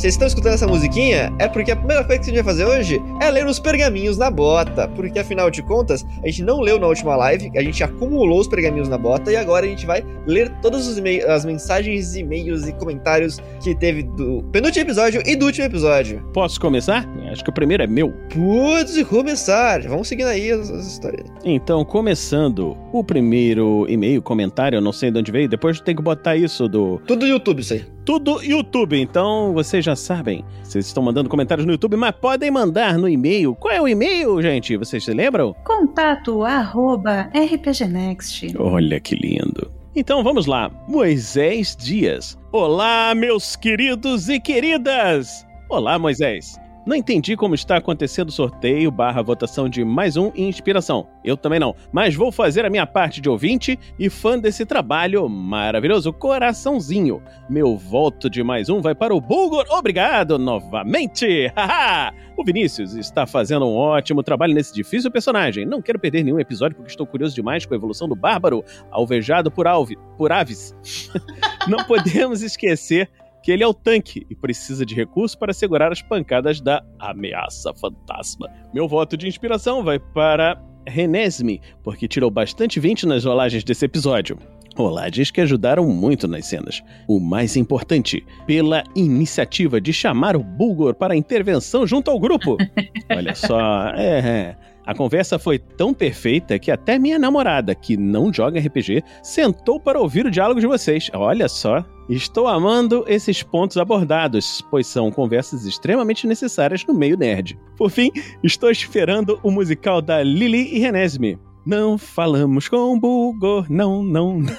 [0.00, 1.30] Vocês estão escutando essa musiquinha?
[1.38, 4.16] É porque a primeira coisa que a gente vai fazer hoje é ler os pergaminhos
[4.16, 4.88] na bota.
[4.88, 8.48] Porque afinal de contas, a gente não leu na última live, a gente acumulou os
[8.48, 10.88] pergaminhos na bota e agora a gente vai ler todas
[11.28, 16.26] as mensagens, e-mails e comentários que teve do penúltimo episódio e do último episódio.
[16.32, 17.06] Posso começar?
[17.30, 18.10] Acho que o primeiro é meu.
[18.34, 19.82] Pode começar.
[19.82, 21.30] Vamos seguindo aí as, as histórias.
[21.44, 26.02] Então, começando o primeiro e-mail, comentário, eu não sei de onde veio, depois tem que
[26.02, 27.84] botar isso do Tudo no YouTube, isso aí.
[28.10, 29.00] Tudo YouTube.
[29.00, 30.44] Então, vocês já sabem.
[30.64, 33.54] Vocês estão mandando comentários no YouTube, mas podem mandar no e-mail.
[33.54, 34.76] Qual é o e-mail, gente?
[34.76, 35.54] Vocês se lembram?
[35.62, 38.52] Contato arroba rpgnext.
[38.58, 39.70] Olha que lindo.
[39.94, 40.72] Então vamos lá.
[40.88, 42.36] Moisés Dias.
[42.50, 45.46] Olá, meus queridos e queridas.
[45.68, 46.58] Olá, Moisés.
[46.86, 51.06] Não entendi como está acontecendo o sorteio barra votação de mais um Inspiração.
[51.22, 51.74] Eu também não.
[51.92, 56.12] Mas vou fazer a minha parte de ouvinte e fã desse trabalho maravilhoso.
[56.12, 57.22] Coraçãozinho.
[57.48, 59.66] Meu voto de mais um vai para o Bulgor.
[59.70, 61.52] Obrigado novamente.
[61.54, 62.12] Haha!
[62.40, 65.66] o Vinícius está fazendo um ótimo trabalho nesse difícil personagem.
[65.66, 69.50] Não quero perder nenhum episódio porque estou curioso demais com a evolução do Bárbaro, alvejado
[69.50, 70.74] por, alve, por aves.
[71.68, 73.10] Não podemos esquecer
[73.50, 77.74] que ele é o tanque e precisa de recursos para segurar as pancadas da ameaça
[77.74, 78.48] fantasma.
[78.72, 80.56] Meu voto de inspiração vai para
[80.86, 84.38] Renesme, porque tirou bastante 20 nas rolagens desse episódio.
[84.76, 86.80] Rolagens que ajudaram muito nas cenas.
[87.08, 92.56] O mais importante, pela iniciativa de chamar o Bulgor para a intervenção junto ao grupo.
[93.10, 94.56] Olha só, é, é.
[94.90, 100.00] A conversa foi tão perfeita que até minha namorada, que não joga RPG, sentou para
[100.00, 101.08] ouvir o diálogo de vocês.
[101.14, 101.84] Olha só.
[102.08, 107.56] Estou amando esses pontos abordados, pois são conversas extremamente necessárias no meio nerd.
[107.76, 108.10] Por fim,
[108.42, 111.38] estou esperando o musical da Lili e Renesme.
[111.64, 114.50] Não falamos com Bulgor, não, não, não.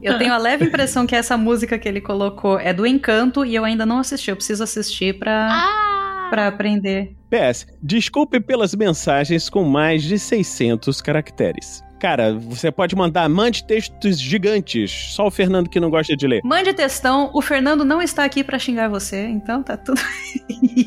[0.00, 3.56] Eu tenho a leve impressão que essa música que ele colocou é do Encanto e
[3.56, 4.30] eu ainda não assisti.
[4.30, 6.13] Eu preciso assistir pra, Ah!
[6.34, 7.14] Pra aprender.
[7.30, 11.82] PS, desculpe pelas mensagens com mais de 600 caracteres.
[12.00, 14.90] Cara, você pode mandar, mande textos gigantes.
[15.14, 16.42] Só o Fernando que não gosta de ler.
[16.44, 20.00] Mande textão, o Fernando não está aqui pra xingar você, então tá tudo.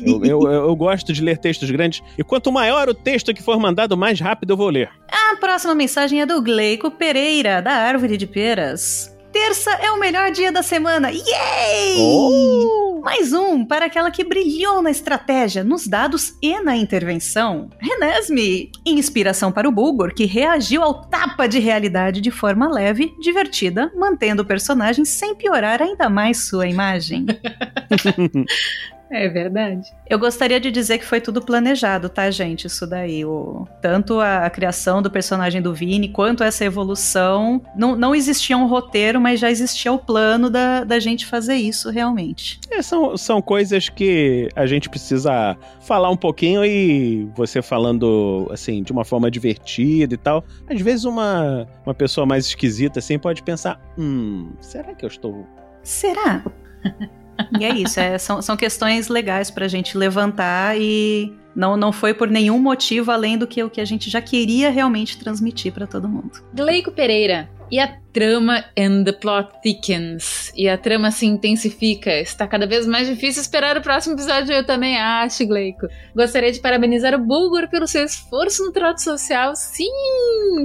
[0.06, 2.02] Eu, eu- eu gosto de ler textos grandes.
[2.16, 4.90] E quanto maior o texto que for mandado, mais rápido eu vou ler.
[5.10, 9.14] A próxima mensagem é do Gleico Pereira, da Árvore de Peras.
[9.40, 11.12] Terça é o melhor dia da semana.
[11.12, 11.96] Yay!
[11.96, 13.00] Oh!
[13.04, 17.70] Mais um para aquela que brilhou na estratégia, nos dados e na intervenção.
[17.78, 18.72] Renesme.
[18.84, 24.42] Inspiração para o Bulgor, que reagiu ao tapa de realidade de forma leve, divertida, mantendo
[24.42, 27.24] o personagem sem piorar ainda mais sua imagem.
[29.10, 29.92] É verdade.
[30.08, 32.66] Eu gostaria de dizer que foi tudo planejado, tá, gente?
[32.66, 33.24] Isso daí.
[33.24, 33.66] O...
[33.80, 37.62] Tanto a, a criação do personagem do Vini, quanto essa evolução.
[37.76, 41.90] Não, não existia um roteiro, mas já existia o plano da, da gente fazer isso
[41.90, 42.60] realmente.
[42.70, 48.82] É, são, são coisas que a gente precisa falar um pouquinho e você falando, assim,
[48.82, 50.44] de uma forma divertida e tal.
[50.68, 55.46] Às vezes uma, uma pessoa mais esquisita, assim, pode pensar, hum, será que eu estou...
[55.82, 56.44] Será?
[57.58, 62.14] e é isso, é, são, são questões legais pra gente levantar e não, não foi
[62.14, 65.86] por nenhum motivo além do que o que a gente já queria realmente transmitir pra
[65.86, 66.32] todo mundo.
[66.54, 67.48] Gleico Pereira.
[67.70, 70.52] E a trama and the plot thickens.
[70.56, 72.10] E a trama se intensifica.
[72.20, 75.86] Está cada vez mais difícil esperar o próximo episódio, eu também acho, Gleico.
[76.16, 79.54] Gostaria de parabenizar o Bulgor pelo seu esforço no trato social.
[79.54, 79.86] Sim!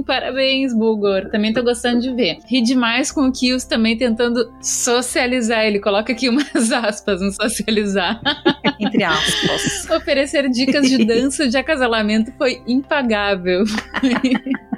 [0.06, 1.30] Parabéns, Bulgor.
[1.30, 2.38] Também tô gostando de ver.
[2.46, 5.64] Ri demais com o Kills também tentando socializar.
[5.64, 8.20] Ele coloca aqui umas aspas no socializar.
[8.80, 9.90] Entre aspas.
[9.90, 13.64] Oferecer dicas de dança de acasalamento foi impagável.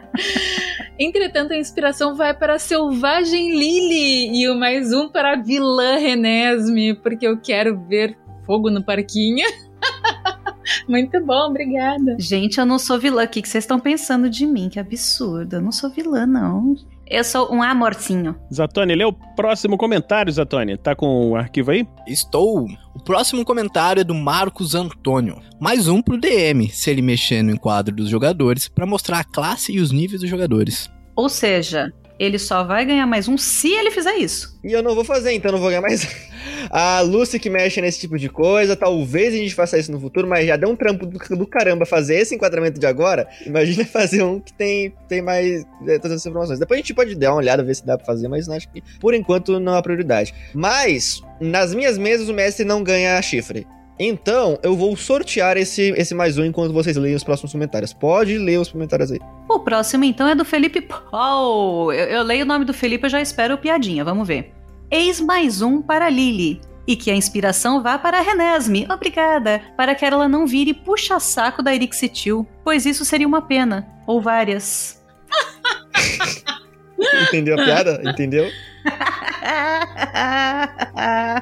[0.98, 5.96] Entretanto, a inspiração vai para a Selvagem Lily e o mais um para a vilã
[5.96, 8.16] Renesme, porque eu quero ver
[8.46, 9.46] fogo no parquinho.
[10.88, 12.16] Muito bom, obrigada.
[12.18, 13.24] Gente, eu não sou vilã.
[13.24, 14.68] O que vocês estão pensando de mim?
[14.68, 15.56] Que absurdo.
[15.56, 16.74] Eu não sou vilã, não.
[17.08, 18.34] Eu sou um amorcinho.
[18.52, 20.76] Zatoni, lê o próximo comentário, Zatoni.
[20.76, 21.86] Tá com o arquivo aí?
[22.04, 22.66] Estou.
[22.94, 25.40] O próximo comentário é do Marcos Antônio.
[25.60, 29.72] Mais um pro DM, se ele mexer no enquadro dos jogadores, pra mostrar a classe
[29.72, 30.90] e os níveis dos jogadores.
[31.14, 34.58] Ou seja, ele só vai ganhar mais um se ele fizer isso.
[34.64, 36.06] E eu não vou fazer, então não vou ganhar mais.
[36.70, 40.26] A Lucy que mexe nesse tipo de coisa, talvez a gente faça isso no futuro,
[40.26, 43.28] mas já deu um trampo do, do caramba fazer esse enquadramento de agora.
[43.44, 46.58] Imagina fazer um que tem, tem mais é, todas essas informações.
[46.58, 48.82] Depois a gente pode dar uma olhada, ver se dá pra fazer, mas acho que
[49.00, 50.34] por enquanto não é prioridade.
[50.54, 53.66] Mas, nas minhas mesas, o mestre não ganha chifre.
[53.98, 57.94] Então, eu vou sortear esse, esse mais um enquanto vocês leem os próximos comentários.
[57.94, 59.18] Pode ler os comentários aí.
[59.48, 61.92] O próximo, então, é do Felipe Paul.
[61.92, 64.04] Eu, eu leio o nome do Felipe, eu já espero piadinha.
[64.04, 64.52] Vamos ver.
[64.90, 66.60] Eis mais um para Lily.
[66.86, 68.86] E que a inspiração vá para a Renesme.
[68.90, 69.62] Obrigada.
[69.76, 73.88] Para que ela não vire puxa-saco da Erixitil, pois isso seria uma pena.
[74.06, 75.02] Ou várias.
[77.26, 78.02] Entendeu a piada?
[78.04, 78.46] Entendeu?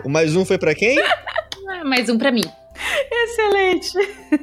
[0.05, 0.99] O mais um foi pra quem?
[1.75, 2.45] Ah, mais um pra mim.
[3.11, 3.91] Excelente.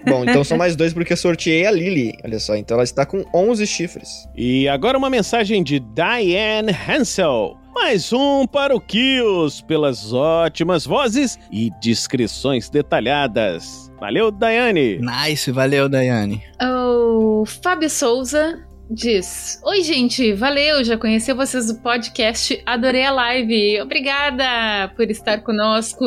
[0.06, 2.14] Bom, então são mais dois porque eu sorteei a Lily.
[2.26, 4.28] Olha só, então ela está com 11 chifres.
[4.36, 7.58] E agora uma mensagem de Diane Hansel.
[7.74, 13.90] Mais um para o Kills, pelas ótimas vozes e descrições detalhadas.
[13.98, 14.99] Valeu, Daiane!
[14.99, 16.44] Nice, valeu, Daiane.
[16.62, 18.60] O Fábio Souza
[18.90, 23.82] diz: Oi, gente, valeu, já conheci vocês do podcast, adorei a live.
[23.82, 26.06] Obrigada por estar conosco.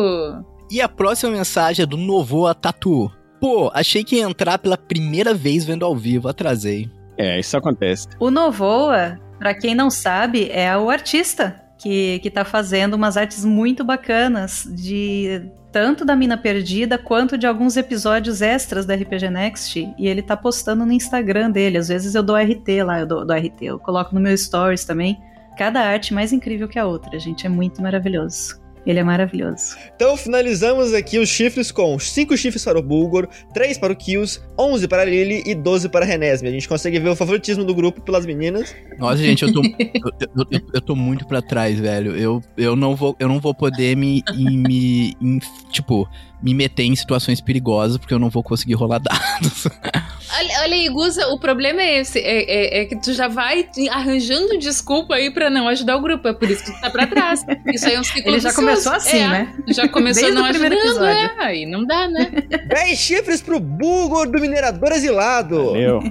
[0.70, 3.11] E a próxima mensagem é do Novoa Tatu.
[3.41, 6.91] Pô, achei que ia entrar pela primeira vez vendo ao vivo, atrasei.
[7.16, 8.09] É, isso acontece.
[8.19, 13.45] O Novoa, pra quem não sabe, é o artista que, que tá fazendo umas artes
[13.45, 19.95] muito bacanas de tanto da Mina Perdida quanto de alguns episódios extras da RPG Next.
[19.99, 21.78] E ele tá postando no Instagram dele.
[21.78, 24.85] Às vezes eu dou RT lá, eu dou, dou RT, eu coloco no meu stories
[24.85, 25.20] também.
[25.59, 27.45] cada arte mais incrível que a outra, gente.
[27.45, 28.64] É muito maravilhoso.
[28.86, 29.77] Ele é maravilhoso.
[29.97, 34.40] Então finalizamos aqui os chifres com 5 chifres para o Bulgor, 3 para o Kills,
[34.59, 36.48] 11 para a Lily e 12 para a Renesme.
[36.48, 38.74] A gente consegue ver o favoritismo do grupo pelas meninas.
[38.98, 42.15] Nossa, gente, eu tô, eu, eu, eu, tô muito pra trás, velho.
[42.15, 45.40] Eu, eu, não, vou, eu não vou poder me, me em,
[45.70, 46.09] tipo,
[46.43, 49.66] me meter em situações perigosas, porque eu não vou conseguir rolar dados.
[50.39, 52.19] Olha, olha aí, Guza, o problema é esse.
[52.19, 56.27] É, é- é que tu já vai arranjando desculpa aí pra não ajudar o grupo.
[56.28, 57.44] É por isso que tu tá pra trás.
[57.73, 58.55] Isso aí é um ciclo Ele já vicioso.
[58.56, 59.55] começou assim, É, né?
[59.69, 61.06] Já começou Desde não ajudando, episódio.
[61.06, 61.35] é.
[61.39, 62.31] Aí não dá, né?
[62.69, 65.66] 10 chifres pro Bulgor do Minerador Exilado.
[65.66, 66.02] Valeu.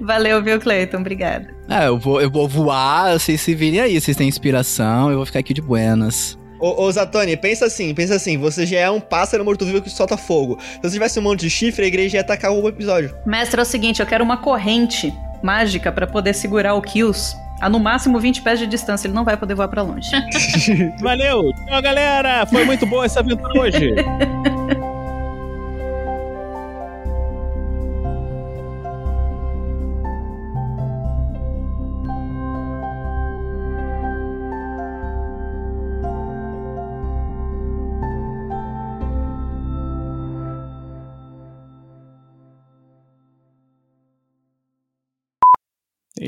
[0.00, 0.98] Valeu, viu, Cleiton?
[0.98, 1.48] Obrigada.
[1.68, 5.26] Ah, eu vou, eu vou voar, vocês se virem aí, vocês têm inspiração, eu vou
[5.26, 6.38] ficar aqui de buenas.
[6.60, 10.16] Ô, ô Zatoni, pensa assim, pensa assim, você já é um pássaro morto-vivo que solta
[10.16, 10.58] fogo.
[10.60, 13.16] Se você tivesse um monte de chifre, a igreja ia atacar o episódio.
[13.24, 15.12] Mestre, é o seguinte, eu quero uma corrente
[15.42, 19.06] mágica pra poder segurar o Kills a no máximo 20 pés de distância.
[19.06, 20.10] Ele não vai poder voar pra longe.
[21.00, 21.52] Valeu.
[21.66, 22.46] Tchau, galera.
[22.46, 23.94] Foi muito boa essa aventura hoje.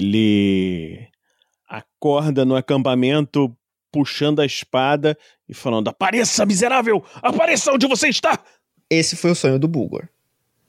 [0.00, 1.08] Ele
[1.68, 3.54] acorda no acampamento
[3.92, 5.14] puxando a espada
[5.46, 7.04] e falando: Apareça, miserável!
[7.16, 8.38] Apareça onde você está!
[8.88, 10.08] Esse foi o sonho do Bulgor.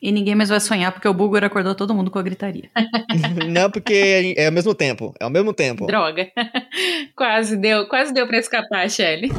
[0.01, 2.69] E ninguém mais vai sonhar porque o Bulgur acordou todo mundo com a gritaria.
[3.49, 5.13] Não, porque é ao mesmo tempo.
[5.19, 5.85] É ao mesmo tempo.
[5.85, 6.29] Droga.
[7.15, 9.29] quase deu, quase deu pra escapar, Shelly.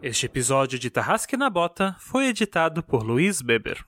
[0.00, 3.84] Este episódio de Tarrasque na Bota foi editado por Luiz Beber.